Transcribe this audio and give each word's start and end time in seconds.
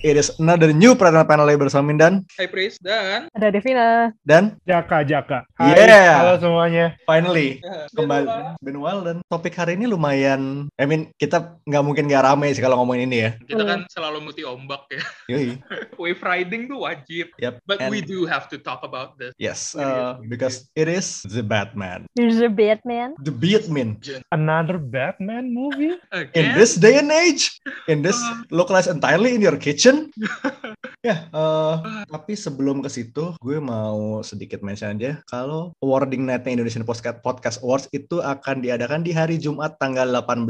It 0.00 0.16
is 0.16 0.32
another 0.40 0.72
new 0.72 0.96
Pradana 0.96 1.28
Panel 1.28 1.44
bersama 1.60 1.92
Mindan 1.92 2.24
Hai 2.40 2.48
Pris 2.48 2.80
dan 2.80 3.28
Ada 3.36 3.52
Devina. 3.52 4.08
dan 4.24 4.56
Jaka, 4.64 5.04
Jaka. 5.04 5.44
Hai, 5.60 5.76
Yeah. 5.76 6.16
halo 6.24 6.34
semuanya. 6.40 6.96
finally 7.04 7.60
Ya, 7.64 7.84
kembali. 7.92 8.56
Benoal 8.64 9.04
dan 9.04 9.16
topik 9.28 9.52
hari 9.52 9.76
ini 9.76 9.84
lumayan 9.84 10.72
I 10.80 10.88
mean 10.88 11.12
kita 11.20 11.52
nggak 11.68 11.84
mungkin 11.84 12.08
nggak 12.08 12.24
rame 12.24 12.48
sih 12.48 12.64
kalau 12.64 12.80
ngomongin 12.80 13.12
ini 13.12 13.18
ya 13.20 13.30
kita 13.44 13.60
kan 13.60 13.84
selalu 13.92 14.24
muti 14.24 14.40
ombak 14.40 14.88
ya. 14.88 15.02
Yoi. 15.36 15.60
Wave 16.00 16.22
riding 16.24 16.64
tuh 16.72 16.80
wajib. 16.80 17.28
Yep. 17.36 17.60
But 17.68 17.84
And- 17.84 17.92
we 17.92 18.00
do 18.00 18.24
have 18.24 18.48
to 18.48 18.56
talk 18.56 18.80
about 18.80 19.20
this. 19.20 19.36
yes 19.36 19.76
uh, 19.76 20.16
because 20.32 20.64
it 20.72 20.88
is 20.88 21.20
the 21.28 21.44
Batman 21.44 22.08
There's 22.16 22.40
a 22.40 22.48
Batman. 22.48 23.12
the 23.20 23.32
Batman 23.36 24.00
Another 24.32 24.80
Batman 24.80 25.52
movie? 25.52 25.92
in 26.08 26.24
Again? 26.32 26.56
this 26.56 26.80
day 26.80 26.96
and 26.96 27.12
age 27.12 27.60
in 27.84 28.00
this 28.00 28.16
localized 28.48 28.88
entirely 28.88 29.36
in 29.36 29.44
your 29.44 29.60
kitchen 29.60 29.89
ya 31.06 31.26
eh, 31.32 31.74
tapi 32.06 32.32
sebelum 32.36 32.84
ke 32.84 32.90
situ 32.92 33.34
gue 33.40 33.58
mau 33.58 34.20
sedikit 34.20 34.60
mention 34.60 34.96
aja 34.98 35.20
kalau 35.26 35.72
awarding 35.80 36.28
nightnya 36.28 36.60
Indonesian 36.60 36.84
Podcast 36.84 37.24
Podcast 37.24 37.58
Awards 37.64 37.88
itu 37.90 38.20
akan 38.20 38.60
diadakan 38.60 39.00
di 39.00 39.12
hari 39.16 39.40
Jumat 39.40 39.80
tanggal 39.80 40.10
18 40.12 40.44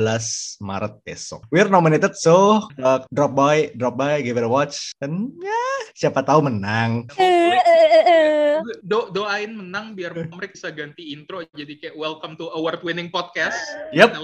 Maret 0.61 0.95
besok 1.07 1.47
we're 1.55 1.71
nominated 1.71 2.19
so 2.19 2.67
uh, 2.83 3.01
drop 3.15 3.33
by 3.39 3.71
drop 3.79 3.95
by 3.95 4.19
give 4.21 4.35
it 4.37 4.47
a 4.47 4.51
watch 4.51 4.91
dan 4.99 5.31
ya 5.39 5.63
siapa 5.95 6.25
tahu 6.27 6.51
menang 6.51 7.07
Eh, 7.21 7.59
eh. 7.59 8.57
Do 8.85 9.09
doain 9.11 9.53
menang 9.57 9.97
biar 9.97 10.15
mereka 10.15 10.55
bisa 10.55 10.69
ganti 10.71 11.13
intro 11.13 11.43
jadi 11.57 11.75
kayak 11.81 11.95
welcome 11.97 12.37
to 12.37 12.49
award 12.53 12.81
winning 12.85 13.09
podcast. 13.09 13.57
Yep. 13.93 14.17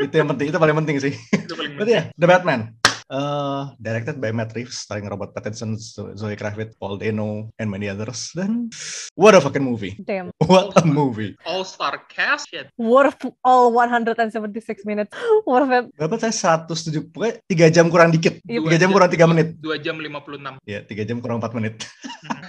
Itu 0.00 0.14
yang 0.16 0.28
penting 0.32 0.46
itu 0.50 0.58
paling 0.58 0.76
penting 0.84 0.96
sih 0.98 1.14
Itu 1.32 1.54
paling 1.54 1.78
But 1.78 1.88
yeah, 1.88 2.04
The 2.16 2.26
Batman. 2.28 2.81
Uh, 3.12 3.68
directed 3.76 4.16
by 4.16 4.32
Matt 4.32 4.56
Reeves, 4.56 4.80
starring 4.80 5.04
Robert 5.04 5.36
Pattinson, 5.36 5.76
Zo- 5.76 6.16
Zoe 6.16 6.32
Kravitz, 6.32 6.72
Paul 6.80 6.96
Dano, 6.96 7.52
and 7.60 7.68
many 7.68 7.84
others. 7.84 8.32
Dan 8.32 8.72
what 9.20 9.36
a 9.36 9.40
fucking 9.44 9.60
movie! 9.60 10.00
Damn. 10.00 10.32
What 10.48 10.72
a 10.80 10.84
movie! 10.88 11.36
All 11.44 11.60
star 11.68 12.00
cast 12.08 12.48
shit. 12.48 12.72
Worth 12.80 13.20
all 13.44 13.68
176 13.76 14.88
minutes. 14.88 15.12
Worth 15.44 15.68
it. 15.68 15.84
Berapa 15.92 16.16
saya 16.24 16.32
170, 16.64 17.12
pokoknya 17.12 17.68
3 17.68 17.76
jam 17.76 17.86
kurang 17.92 18.16
dikit. 18.16 18.40
Iya, 18.48 18.64
3 18.64 18.80
jam 18.80 18.90
kurang 18.96 19.12
3 19.12 19.28
menit. 19.28 19.48
2 19.60 19.84
jam 19.84 20.00
56. 20.00 20.56
Ya, 20.64 20.80
3 20.80 21.04
jam 21.04 21.20
kurang 21.20 21.36
4 21.44 21.52
menit. 21.60 21.84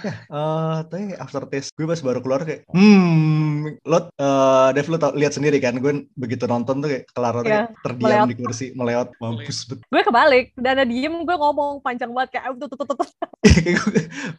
Eh, 0.04 0.76
tapi 0.88 1.12
after 1.16 1.44
taste 1.48 1.72
gue 1.76 1.84
pas 1.84 2.00
baru 2.00 2.20
keluar 2.24 2.40
kayak, 2.44 2.64
hmm, 2.72 3.84
lo, 3.84 4.08
uh, 4.16 4.68
Dev 4.72 4.88
lo 4.88 4.96
tau, 4.96 5.12
lihat 5.12 5.36
sendiri 5.36 5.60
kan, 5.60 5.76
gue 5.76 6.08
begitu 6.16 6.44
nonton 6.48 6.80
tuh 6.80 6.88
kayak 6.88 7.04
kelar 7.12 7.34
Iya, 7.44 7.68
terdiam 7.84 8.24
meleot. 8.24 8.28
di 8.28 8.36
kursi, 8.36 8.66
meleot, 8.72 9.08
mampus. 9.20 9.68
Gue 9.68 10.02
kebalik. 10.04 10.53
Dana 10.54 10.86
diem, 10.86 11.26
gue 11.26 11.36
ngomong 11.36 11.82
panjang 11.82 12.14
banget 12.14 12.38
kayak 12.38 12.54
tuh 12.62 12.68
tuh 12.70 12.86
tuh 12.86 13.08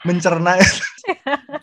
mencerna 0.07 0.55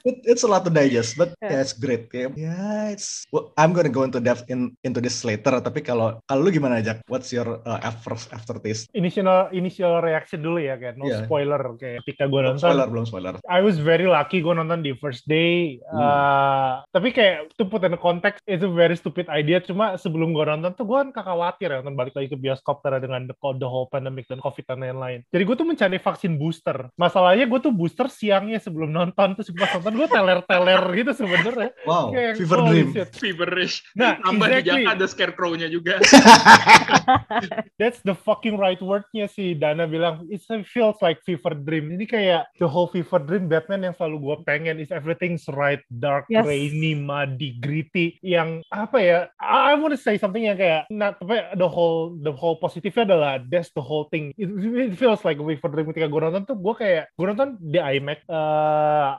it, 0.06 0.16
it's 0.26 0.42
a 0.42 0.50
lot 0.50 0.62
to 0.62 0.72
digest 0.72 1.14
but 1.14 1.34
Yeah. 1.42 1.58
yeah, 1.58 1.60
it's 1.64 1.74
great 1.74 2.06
kayak 2.06 2.38
yeah 2.38 2.92
it's 2.94 3.26
well, 3.34 3.50
I'm 3.58 3.74
gonna 3.74 3.90
go 3.90 4.06
into 4.06 4.22
depth 4.22 4.46
in 4.46 4.78
into 4.86 5.02
this 5.02 5.26
later 5.26 5.58
tapi 5.58 5.82
kalau 5.82 6.22
kalau 6.24 6.40
lu 6.46 6.54
gimana 6.54 6.78
Jack 6.78 7.02
what's 7.10 7.34
your 7.34 7.58
uh, 7.66 7.80
after 7.82 8.14
aftertaste 8.30 8.86
Initial 8.94 9.50
initial 9.50 9.98
reaction 9.98 10.38
dulu 10.44 10.62
ya 10.62 10.78
kayak 10.78 10.94
no 10.98 11.08
Iya. 11.08 11.26
spoiler 11.26 11.58
kayak 11.76 12.06
ketika 12.06 12.30
gue 12.30 12.40
nonton. 12.40 12.62
spoiler 12.62 12.86
belum 12.86 13.04
spoiler 13.08 13.34
I 13.50 13.58
was 13.64 13.76
very 13.82 14.06
lucky 14.06 14.38
gue 14.38 14.54
nonton 14.54 14.84
di 14.86 14.92
first 14.96 15.26
day. 15.26 15.82
Hmm. 15.90 15.98
Uh, 15.98 16.72
tapi 16.94 17.10
kayak 17.10 17.50
to 17.58 17.66
put 17.66 17.82
in 17.82 17.92
the 17.92 18.00
context 18.00 18.38
it's 18.46 18.62
a 18.62 18.70
very 18.70 18.94
stupid 18.94 19.26
idea. 19.28 19.58
Cuma 19.60 19.98
sebelum 19.98 20.30
gue 20.32 20.44
nonton 20.46 20.72
tuh 20.76 20.86
gue 20.86 20.98
kan 21.10 21.24
khawatir 21.24 21.72
ya 21.72 21.82
nonton 21.82 21.98
balik 21.98 22.14
lagi 22.14 22.30
ke 22.30 22.38
bioskop 22.38 22.80
karena 22.84 23.02
dengan 23.02 23.26
the, 23.26 23.34
the 23.58 23.66
whole 23.68 23.88
pandemic 23.90 24.28
dan 24.30 24.38
covid 24.38 24.64
dan 24.68 24.80
lain-lain. 24.84 25.20
Jadi 25.32 25.42
gue 25.42 25.56
tuh 25.56 25.66
mencari 25.66 25.98
vaksin 25.98 26.38
booster. 26.38 26.88
Masalahnya 26.94 27.48
gue 27.48 27.60
tuh 27.60 27.72
booster 27.74 28.06
siangnya 28.06 28.62
sebelum 28.62 28.92
nonton 28.92 29.31
terus 29.34 29.50
pas 29.54 29.70
nonton 29.78 29.94
gue 29.96 30.08
teler-teler 30.08 30.82
gitu 30.98 31.12
sebenarnya. 31.16 31.70
wow 31.84 32.10
Kayak, 32.12 32.32
fever 32.38 32.58
holy 32.58 32.70
dream 32.70 32.88
shit. 32.92 33.10
Feverish. 33.16 33.74
Nah, 33.94 34.18
Tambah 34.20 34.46
di 34.48 34.54
exactly. 34.60 34.84
Ada 34.88 35.06
scarecrow-nya 35.08 35.68
juga. 35.68 35.98
That's 37.80 38.00
the 38.02 38.14
fucking 38.14 38.56
right 38.58 38.78
wordnya 38.80 39.26
sih 39.26 39.54
Dana 39.56 39.86
bilang 39.86 40.26
it 40.28 40.42
feels 40.68 40.98
like 41.00 41.20
fever 41.22 41.54
dream 41.54 41.94
ini 41.94 42.04
kayak 42.06 42.48
the 42.58 42.68
whole 42.68 42.88
fever 42.90 43.18
dream 43.22 43.46
Batman 43.46 43.86
yang 43.90 43.94
selalu 43.96 44.16
gue 44.22 44.36
pengen 44.46 44.76
is 44.78 44.90
everything's 44.90 45.46
right 45.52 45.82
dark 45.88 46.24
Yes. 46.32 46.46
rainy 46.46 46.94
muddy 46.96 47.58
gritty 47.60 48.16
yang 48.22 48.62
apa 48.72 48.98
ya 49.02 49.18
I, 49.36 49.74
I 49.74 49.76
want 49.76 49.92
to 49.92 50.00
say 50.00 50.16
something 50.16 50.46
yang 50.46 50.56
kayak 50.56 50.86
not 50.88 51.18
apa 51.20 51.52
the 51.58 51.66
whole 51.68 52.16
the 52.22 52.32
whole 52.32 52.56
positifnya 52.56 53.04
adalah 53.04 53.32
that's 53.42 53.68
the 53.74 53.84
whole 53.84 54.08
thing 54.08 54.32
it, 54.38 54.48
it 54.48 54.96
feels 54.96 55.20
like 55.26 55.36
a 55.36 55.44
fever 55.44 55.68
dream 55.68 55.86
ketika 55.90 56.08
gue 56.08 56.20
nonton 56.22 56.42
tuh 56.46 56.56
gue 56.56 56.74
kayak 56.78 57.04
gue 57.12 57.26
nonton 57.26 57.58
di 57.60 57.78
IMAX 57.78 58.24
uh, 58.26 59.18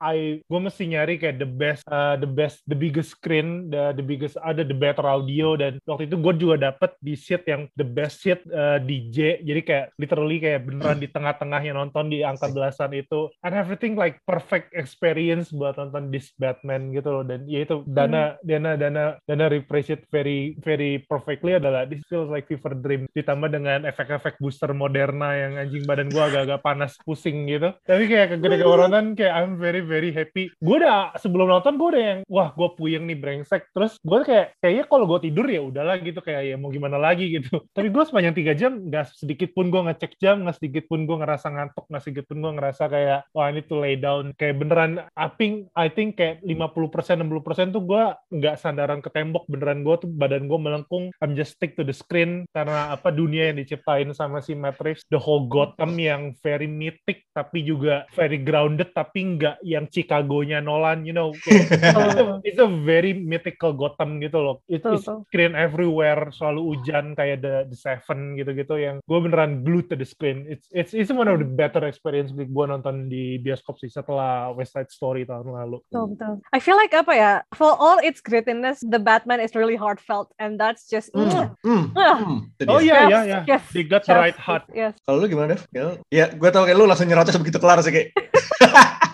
I 0.00 0.42
gue 0.42 0.60
mesti 0.60 0.84
nyari 0.90 1.20
kayak 1.20 1.38
the 1.38 1.48
best 1.48 1.82
uh, 1.90 2.16
the 2.18 2.28
best 2.28 2.62
the 2.66 2.76
biggest 2.76 3.16
screen 3.16 3.68
the 3.70 3.94
the 3.94 4.04
biggest 4.04 4.38
ada 4.42 4.66
the 4.66 4.76
better 4.76 5.04
audio 5.04 5.54
dan 5.54 5.78
waktu 5.86 6.10
itu 6.10 6.16
gue 6.18 6.34
juga 6.38 6.72
dapet 6.72 6.96
di 6.98 7.14
seat 7.14 7.46
yang 7.46 7.66
the 7.78 7.86
best 7.86 8.22
seat 8.22 8.42
uh, 8.50 8.80
DJ 8.82 9.44
jadi 9.44 9.60
kayak 9.62 9.86
literally 10.00 10.38
kayak 10.40 10.66
beneran 10.66 10.98
di 10.98 11.08
tengah-tengahnya 11.08 11.72
nonton 11.76 12.10
di 12.10 12.24
angka 12.24 12.50
belasan 12.50 12.92
itu. 12.96 13.30
And 13.44 13.54
everything 13.54 13.94
like 13.94 14.18
perfect 14.26 14.74
experience 14.74 15.54
buat 15.54 15.78
nonton 15.78 16.10
this 16.10 16.34
Batman 16.36 16.90
gitu 16.90 17.20
loh. 17.20 17.24
Dan 17.24 17.46
ya 17.46 17.62
itu 17.62 17.86
Dana 17.86 18.36
Dana 18.42 18.74
Dana 18.74 19.04
Dana 19.24 19.46
rephrase 19.46 19.94
it 19.94 20.02
very 20.10 20.58
very 20.60 21.04
perfectly 21.06 21.56
adalah 21.56 21.86
this 21.86 22.02
feels 22.10 22.28
like 22.28 22.50
fever 22.50 22.74
dream. 22.74 23.06
Ditambah 23.14 23.48
dengan 23.52 23.86
efek-efek 23.86 24.40
booster 24.42 24.72
Moderna 24.74 25.36
yang 25.38 25.52
anjing 25.60 25.86
badan 25.86 26.10
gue 26.10 26.20
agak-agak 26.20 26.60
panas 26.60 26.98
pusing 27.04 27.46
gitu. 27.46 27.70
Tapi 27.86 28.04
kayak 28.10 28.42
gue 28.42 28.58
nonton 28.58 29.14
kayak 29.14 29.32
I'm 29.34 29.54
very 29.60 29.80
very 29.80 29.93
happy. 30.00 30.50
Gue 30.58 30.76
udah 30.80 31.14
sebelum 31.20 31.50
nonton 31.50 31.76
gue 31.76 31.88
udah 31.94 32.02
yang 32.02 32.20
wah 32.26 32.50
gue 32.56 32.68
puyeng 32.74 33.04
nih 33.04 33.18
brengsek. 33.18 33.70
Terus 33.70 34.00
gue 34.00 34.18
kayak 34.24 34.58
kayaknya 34.58 34.84
kalau 34.88 35.04
gue 35.06 35.18
tidur 35.28 35.46
ya 35.46 35.60
udahlah 35.60 36.00
gitu 36.00 36.18
kayak 36.24 36.42
ya 36.48 36.56
mau 36.56 36.72
gimana 36.72 36.96
lagi? 36.96 37.26
gitu. 37.38 37.60
Tapi 37.76 37.88
gue 37.92 38.04
sepanjang 38.04 38.34
tiga 38.34 38.52
jam 38.56 38.72
nggak 38.88 39.14
sedikit 39.14 39.50
pun 39.52 39.68
gue 39.68 39.80
ngecek 39.90 40.12
jam 40.18 40.42
nggak 40.42 40.56
sedikit 40.58 40.84
pun 40.90 41.04
gue 41.04 41.16
ngerasa 41.20 41.46
ngantuk 41.50 41.84
nggak 41.88 42.02
sedikit 42.02 42.24
pun 42.30 42.38
gue 42.40 42.52
ngerasa 42.58 42.82
kayak 42.88 43.20
wah 43.36 43.46
ini 43.50 43.60
tuh 43.62 43.78
lay 43.82 43.94
down. 44.00 44.32
Kayak 44.34 44.56
beneran 44.62 44.90
I 45.14 45.28
think 45.36 45.68
I 45.76 45.86
think 45.92 46.16
kayak 46.18 46.42
50% 46.42 47.22
60% 47.22 47.74
tuh 47.74 47.82
gue 47.84 48.04
nggak 48.40 48.56
sandaran 48.58 49.00
ke 49.04 49.10
tembok. 49.12 49.46
Beneran 49.46 49.84
gue 49.84 49.94
tuh 50.00 50.10
badan 50.10 50.48
gue 50.48 50.58
melengkung. 50.58 51.12
I'm 51.20 51.36
just 51.36 51.58
stick 51.58 51.76
to 51.76 51.84
the 51.84 51.94
screen. 51.94 52.46
Karena 52.50 52.94
apa 52.94 53.12
dunia 53.12 53.52
yang 53.52 53.58
diciptain 53.60 54.10
sama 54.14 54.40
si 54.40 54.54
Reeves 54.54 55.04
the 55.10 55.20
whole 55.20 55.46
Gotham 55.46 55.96
yang 55.98 56.32
very 56.40 56.68
mythic 56.70 57.26
tapi 57.34 57.64
juga 57.66 58.06
very 58.14 58.40
grounded 58.40 58.92
tapi 58.94 59.36
nggak 59.36 59.58
yang 59.74 59.90
Chicago-nya 59.90 60.58
Nolan 60.58 61.02
you 61.02 61.10
know 61.10 61.34
kayak, 61.42 61.66
it's, 62.46 62.62
a, 62.62 62.62
it's 62.62 62.62
very 62.86 63.10
mythical 63.12 63.74
Gotham 63.74 64.18
gitu 64.18 64.38
loh 64.38 64.56
it 64.64 64.80
Betul, 64.80 64.94
is 64.94 65.02
betul. 65.02 65.18
screen 65.26 65.52
everywhere 65.52 66.30
selalu 66.30 66.60
hujan 66.70 67.12
kayak 67.12 67.42
the, 67.42 67.66
the 67.66 67.74
Seven 67.74 68.38
gitu-gitu 68.38 68.74
yang 68.78 68.96
gue 69.02 69.18
beneran 69.18 69.60
glued 69.60 69.90
to 69.90 69.98
the 69.98 70.06
screen 70.06 70.46
it's 70.46 70.70
it's 70.70 70.94
it's 70.94 71.10
one 71.10 71.26
of 71.26 71.36
the 71.36 71.48
better 71.48 71.82
experience 71.84 72.30
gue 72.30 72.46
nonton 72.64 73.08
di 73.08 73.36
bioskop 73.36 73.74
sih 73.76 73.88
setelah 73.88 74.48
West 74.50 74.72
Side 74.72 74.88
Story 74.88 75.24
tahun 75.24 75.50
lalu 75.50 75.82
Betul, 75.84 76.14
betul. 76.14 76.34
I 76.48 76.58
feel 76.58 76.76
like 76.76 76.94
apa 76.94 77.12
ya, 77.12 77.32
for 77.50 77.74
all 77.74 77.98
its 77.98 78.20
grittiness, 78.20 78.78
the 78.80 78.96
Batman 78.96 79.38
is 79.38 79.52
really 79.52 79.74
heartfelt 79.74 80.30
and 80.38 80.54
that's 80.54 80.86
just 80.86 81.10
Hmm, 81.10 81.50
hmm, 81.62 81.84
Ah. 81.94 82.16
hmm. 82.16 82.38
Itu 82.56 82.68
oh 82.68 82.78
iya 82.78 83.06
iya 83.06 83.20
iya 83.24 83.38
yes, 83.44 83.64
they 83.70 83.82
got 83.82 84.02
the 84.02 84.12
right 84.12 84.36
heart 84.36 84.62
Yes. 84.70 84.94
kalau 85.02 85.18
lu 85.18 85.26
gimana 85.26 85.54
Dev 85.54 85.62
ya, 85.70 85.84
ya 86.08 86.24
gue 86.30 86.48
tau 86.48 86.62
kayak 86.62 86.74
lu 86.74 86.84
langsung 86.84 87.06
nyerocos 87.06 87.34
begitu 87.36 87.58
kelar 87.58 87.80
sih 87.80 87.90
kayak 87.90 88.14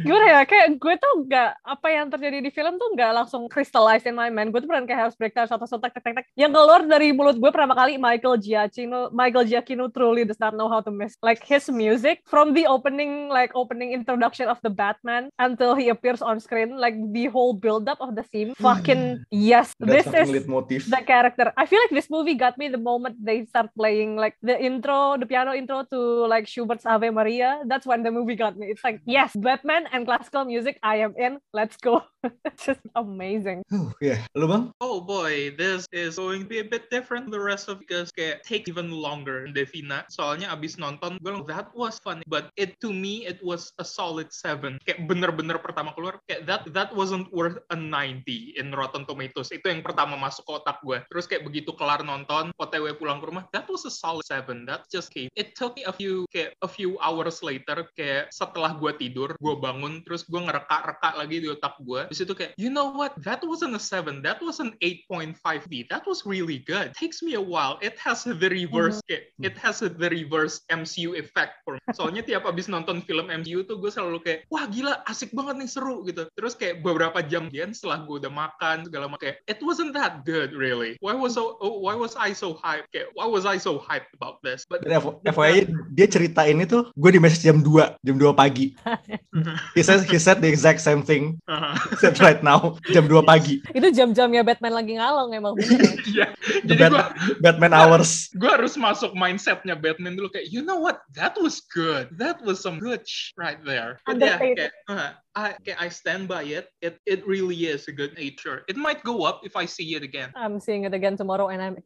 Gimana 0.00 0.24
ya, 0.26 0.40
kayak 0.44 0.76
gue 0.76 0.94
tuh 0.98 1.14
nggak, 1.26 1.50
apa 1.62 1.86
yang 1.92 2.06
terjadi 2.10 2.38
di 2.42 2.50
film 2.50 2.76
tuh 2.76 2.88
nggak 2.96 3.12
langsung 3.12 3.48
crystallize 3.48 4.04
in 4.04 4.14
my 4.16 4.28
mind. 4.28 4.50
Gue 4.50 4.60
tuh 4.64 4.68
pernah 4.68 4.84
kayak 4.84 5.00
harus 5.08 5.16
breakdown 5.16 5.48
satu-satu 5.48 5.82
tek 5.86 5.94
tek 5.96 6.14
tek. 6.16 6.26
Yang 6.34 6.52
keluar 6.56 6.80
dari 6.84 7.12
mulut 7.12 7.36
gue 7.38 7.50
pertama 7.52 7.76
kali 7.76 8.00
Michael 8.00 8.40
Giacchino, 8.40 9.12
Michael 9.12 9.46
Giacchino 9.46 9.92
truly 9.92 10.26
does 10.26 10.40
not 10.40 10.56
know 10.56 10.68
how 10.68 10.80
to 10.80 10.90
miss. 10.90 11.16
Like 11.20 11.44
his 11.44 11.68
music 11.68 12.24
from 12.26 12.52
the 12.52 12.66
opening, 12.66 13.28
like 13.28 13.52
opening 13.54 13.92
introduction 13.92 14.48
of 14.48 14.60
the 14.64 14.72
Batman 14.72 15.30
until 15.38 15.74
he 15.74 15.88
appears 15.88 16.20
on 16.20 16.40
screen, 16.40 16.76
like 16.76 16.96
the 17.12 17.26
whole 17.32 17.54
build 17.54 17.88
up 17.88 18.00
of 18.00 18.14
the 18.14 18.24
theme. 18.24 18.52
Fucking 18.58 19.24
yes, 19.30 19.72
this 19.78 20.06
is 20.06 20.46
motif 20.46 20.86
the 20.86 21.02
character. 21.02 21.52
I 21.56 21.66
feel 21.66 21.80
like 21.82 21.94
this 21.94 22.10
movie 22.10 22.34
got 22.34 22.58
me 22.58 22.68
the 22.68 22.80
moment 22.80 23.16
they 23.20 23.44
start 23.46 23.70
playing 23.76 24.16
like 24.16 24.36
the 24.42 24.56
intro, 24.56 25.16
the 25.16 25.26
piano 25.26 25.52
intro 25.52 25.84
to 25.90 26.26
like 26.26 26.46
Schubert's 26.46 26.86
Ave 26.86 27.10
Maria. 27.10 27.62
That's 27.66 27.86
when 27.86 28.02
the 28.02 28.10
movie 28.10 28.36
got 28.36 28.56
me. 28.56 28.68
It's 28.68 28.84
like, 28.84 29.00
yes, 29.04 29.32
Batman 29.46 29.86
and 29.92 30.04
classical 30.04 30.44
music, 30.44 30.78
I 30.82 30.96
am 30.96 31.14
in. 31.16 31.38
Let's 31.52 31.76
go. 31.76 32.02
It's 32.44 32.64
just 32.66 32.82
amazing. 32.94 33.62
Huh, 33.68 33.92
ya, 34.00 34.16
lu 34.34 34.48
bang? 34.48 34.64
Oh 34.80 35.02
boy, 35.02 35.52
this 35.54 35.84
is 35.92 36.16
going 36.16 36.46
to 36.46 36.48
be 36.48 36.60
a 36.60 36.66
bit 36.66 36.88
different 36.90 37.30
the 37.30 37.40
rest 37.40 37.68
of 37.68 37.82
because 37.82 38.10
kayak 38.14 38.42
take 38.42 38.66
even 38.66 38.90
longer 38.90 39.46
Devina. 39.50 40.06
Soalnya 40.08 40.50
abis 40.50 40.80
nonton, 40.80 41.18
gue 41.20 41.28
bilang, 41.30 41.44
that 41.46 41.70
was 41.74 41.98
funny, 42.00 42.24
but 42.26 42.50
it 42.56 42.78
to 42.82 42.90
me 42.90 43.26
it 43.26 43.38
was 43.42 43.70
a 43.78 43.86
solid 43.86 44.30
seven. 44.32 44.78
Kayak 44.86 45.06
bener-bener 45.06 45.58
pertama 45.60 45.92
keluar, 45.94 46.18
kayak 46.26 46.48
that 46.48 46.62
that 46.72 46.90
wasn't 46.94 47.26
worth 47.34 47.58
a 47.70 47.76
90 47.76 48.22
in 48.56 48.72
Rotten 48.72 49.04
Tomatoes. 49.04 49.52
Itu 49.52 49.68
yang 49.68 49.84
pertama 49.84 50.16
masuk 50.18 50.46
ke 50.46 50.52
otak 50.62 50.78
gue. 50.82 50.98
Terus 51.12 51.24
kayak 51.28 51.44
begitu 51.46 51.74
kelar 51.74 52.02
nonton, 52.02 52.50
OTW 52.56 52.96
pulang 52.96 53.20
ke 53.22 53.26
rumah, 53.28 53.44
that 53.52 53.68
was 53.68 53.84
a 53.84 53.92
solid 53.92 54.24
seven. 54.26 54.64
That 54.64 54.88
just 54.88 55.12
came. 55.12 55.28
It 55.36 55.54
took 55.54 55.76
me 55.76 55.84
a 55.84 55.94
few 55.94 56.26
kayak 56.32 56.56
a 56.64 56.70
few 56.70 56.96
hours 56.98 57.44
later, 57.44 57.86
kayak 57.94 58.32
setelah 58.32 58.74
gue 58.78 58.92
tidur, 58.96 59.36
gue 59.36 59.54
bangun, 59.58 60.02
terus 60.02 60.24
gue 60.24 60.40
ngereka-reka 60.40 61.10
lagi 61.18 61.36
di 61.42 61.48
otak 61.52 61.76
gue. 61.82 62.08
Di 62.16 62.24
situ 62.24 62.32
kayak, 62.32 62.56
you 62.56 62.72
know 62.72 62.88
what? 62.96 63.12
That 63.20 63.44
wasn't 63.44 63.76
a 63.76 63.82
7. 63.82 64.24
That 64.24 64.40
was 64.40 64.56
an 64.56 64.72
8.5B. 64.80 65.92
That 65.92 66.08
was 66.08 66.24
really 66.24 66.64
good. 66.64 66.96
Takes 66.96 67.20
me 67.20 67.36
a 67.36 67.44
while. 67.44 67.76
It 67.84 68.00
has 68.00 68.24
the 68.24 68.32
reverse 68.48 69.04
kayak, 69.04 69.36
it 69.44 69.60
has 69.60 69.84
the 69.84 70.08
reverse 70.08 70.64
MCU 70.72 71.12
effect 71.12 71.60
for 71.60 71.76
me. 71.76 71.84
Soalnya 71.92 72.24
tiap 72.24 72.48
abis 72.48 72.72
nonton 72.72 73.04
film 73.04 73.28
MCU 73.28 73.68
tuh 73.68 73.76
gue 73.76 73.92
selalu 73.92 74.24
kayak, 74.24 74.48
wah 74.48 74.64
gila 74.64 75.04
asik 75.04 75.36
banget 75.36 75.60
nih 75.60 75.68
seru 75.68 76.08
gitu. 76.08 76.24
Terus 76.32 76.56
kayak 76.56 76.80
beberapa 76.80 77.20
jam 77.20 77.52
kemudian 77.52 77.76
setelah 77.76 78.08
gue 78.08 78.16
udah 78.16 78.32
makan 78.32 78.88
segala 78.88 79.12
macam 79.12 79.28
kayak, 79.28 79.36
it 79.44 79.60
wasn't 79.60 79.92
that 79.92 80.24
good 80.24 80.56
really. 80.56 80.96
Why 81.04 81.12
was 81.12 81.36
so 81.36 81.60
oh, 81.60 81.84
why 81.84 81.92
was 81.92 82.16
I 82.16 82.32
so 82.32 82.56
hyped? 82.56 82.88
Kayak, 82.96 83.12
why 83.12 83.28
was 83.28 83.44
I 83.44 83.60
so 83.60 83.76
hyped 83.76 84.16
about 84.16 84.40
this? 84.40 84.64
But 84.64 84.88
FYI 84.88 85.68
dia 85.92 86.08
cerita 86.08 86.48
ini 86.48 86.64
tuh 86.64 86.88
gue 86.96 87.10
di 87.12 87.20
message 87.20 87.44
jam 87.44 87.60
2, 87.60 88.00
jam 88.00 88.16
2 88.16 88.32
pagi. 88.32 88.72
He 89.76 89.84
says 89.84 90.08
he 90.08 90.16
said 90.16 90.40
the 90.40 90.48
exact 90.48 90.80
same 90.80 91.04
thing 91.04 91.36
Uh-huh. 91.48 91.72
Except 92.06 92.22
right 92.26 92.40
now 92.40 92.78
jam 92.88 93.04
2 93.04 93.22
pagi. 93.22 93.58
Itu 93.70 93.88
jam-jamnya 93.90 94.42
Batman 94.42 94.74
lagi 94.74 94.94
ngalong 94.94 95.34
emang 95.34 95.54
bener. 95.58 95.82
ya. 95.82 95.94
Iya. 96.16 96.26
Jadi 96.64 96.80
Bat- 96.80 96.92
gue 96.92 97.02
Batman 97.42 97.72
hours. 97.74 98.30
gue 98.32 98.46
harus 98.48 98.78
masuk 98.78 99.12
mindsetnya 99.12 99.74
Batman 99.74 100.14
dulu 100.14 100.30
kayak 100.30 100.48
you 100.48 100.62
know 100.62 100.78
what 100.78 101.02
that 101.12 101.34
was 101.36 101.60
good 101.68 102.08
that 102.14 102.38
was 102.40 102.56
some 102.56 102.78
good 102.78 103.02
right 103.36 103.58
there 103.60 103.98
yeah 103.98 104.08
Understated. 104.08 104.70
kayak, 104.70 104.88
uh, 104.88 105.10
I 105.36 105.52
kayak 105.60 105.76
I 105.76 105.88
stand 105.92 106.32
by 106.32 106.48
it. 106.48 106.72
It 106.80 106.96
it 107.04 107.20
really 107.28 107.68
is 107.68 107.92
a 107.92 107.94
good 107.94 108.16
nature. 108.16 108.64
It 108.72 108.80
might 108.80 109.04
go 109.04 109.28
up 109.28 109.44
if 109.44 109.52
I 109.52 109.68
see 109.68 109.92
it 109.92 110.00
again. 110.00 110.32
I'm 110.32 110.56
seeing 110.56 110.88
it 110.88 110.96
again 110.96 111.20
tomorrow 111.20 111.52
and 111.52 111.60
I'm 111.60 111.76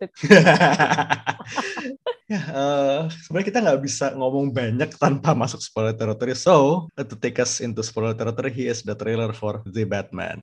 ya, 2.31 2.41
eh, 2.47 3.02
sebenarnya 3.11 3.47
kita 3.50 3.58
nggak 3.58 3.82
bisa 3.82 4.14
ngomong 4.14 4.55
banyak 4.55 4.94
tanpa 4.94 5.35
masuk 5.35 5.58
spoiler 5.58 5.99
territory. 5.99 6.38
So, 6.38 6.87
to 6.94 7.17
take 7.19 7.43
us 7.43 7.58
into 7.58 7.82
spoiler 7.82 8.14
territory, 8.14 8.55
here 8.55 8.70
is 8.70 8.87
the 8.87 8.94
trailer 8.94 9.35
for 9.35 9.67
The 9.67 9.82
Batman. 9.82 10.38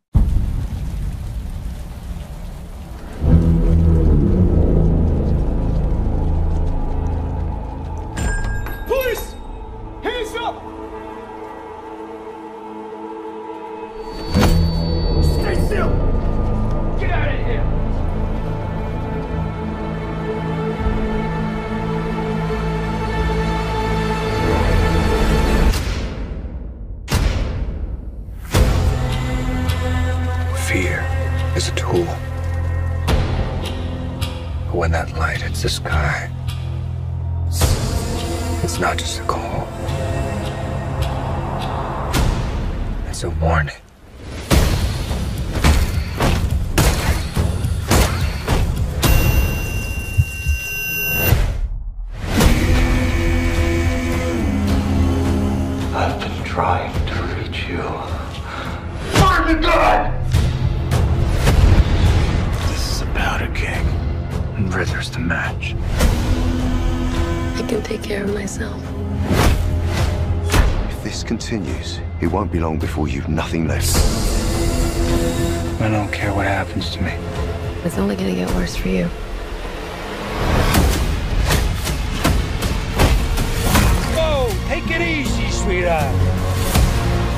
Sweetheart. 85.68 86.16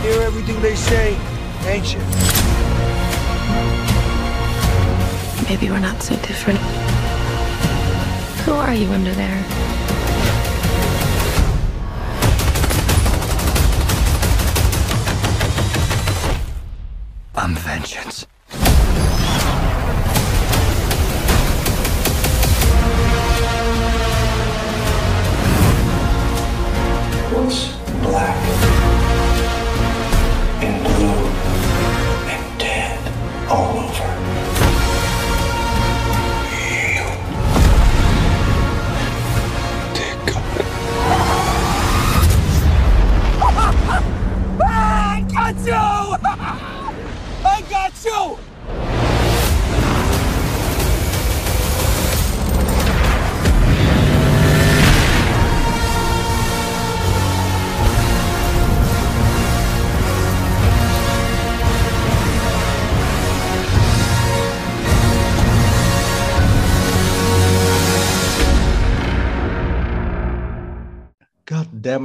Hear 0.04 0.22
everything 0.22 0.62
they 0.62 0.76
say, 0.76 1.18
ain't 1.66 1.92
you? 1.92 2.00
Maybe 5.50 5.72
we're 5.72 5.80
not 5.80 6.00
so 6.04 6.16
different. 6.18 6.60
Who 8.46 8.54
are 8.54 8.76
you 8.76 8.88
under 8.90 9.14
there? 9.14 9.44
I'm 17.36 17.56
vengeance. 17.56 18.29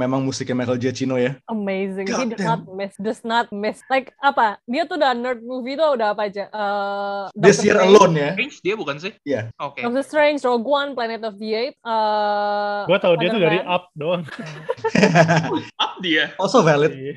Memang 0.05 0.21
musiknya 0.23 0.53
Michael 0.53 0.77
Giacchino 0.79 1.17
ya. 1.17 1.35
Amazing. 1.65 2.05
He 2.05 2.13
God 2.13 2.29
does 2.29 2.45
not 2.45 2.61
miss. 2.69 2.93
Does 2.95 3.21
not 3.23 3.45
miss. 3.49 3.81
Like 3.87 4.13
apa? 4.19 4.61
Dia 4.63 4.85
tuh 4.85 5.01
udah 5.01 5.11
nerd 5.11 5.41
movie 5.41 5.73
tuh 5.73 5.97
udah 5.97 6.13
apa 6.13 6.29
aja? 6.29 6.45
Eh, 6.45 7.23
This 7.33 7.57
Doctor 7.57 7.65
Year 7.65 7.77
Strange, 7.77 7.89
Alone 7.89 8.13
ya. 8.13 8.29
Strange 8.31 8.57
dia 8.61 8.75
bukan 8.75 8.95
sih 8.97 9.13
Iya. 9.23 9.41
oke 9.57 9.81
Doctor 9.81 10.03
Strange, 10.03 10.39
Rogue 10.41 10.67
One, 10.67 10.89
Planet 10.93 11.25
of 11.25 11.35
the 11.35 11.49
Apes. 11.51 11.81
eh, 11.81 12.79
Gue 12.85 12.97
tau 12.99 13.13
dia 13.17 13.29
tuh 13.29 13.41
dari. 13.41 13.57
Up 13.65 13.89
doang. 13.93 14.21
up 15.83 15.93
dia 15.99 16.31
also 16.37 16.61
valid. 16.61 16.93
Iya. 16.93 17.13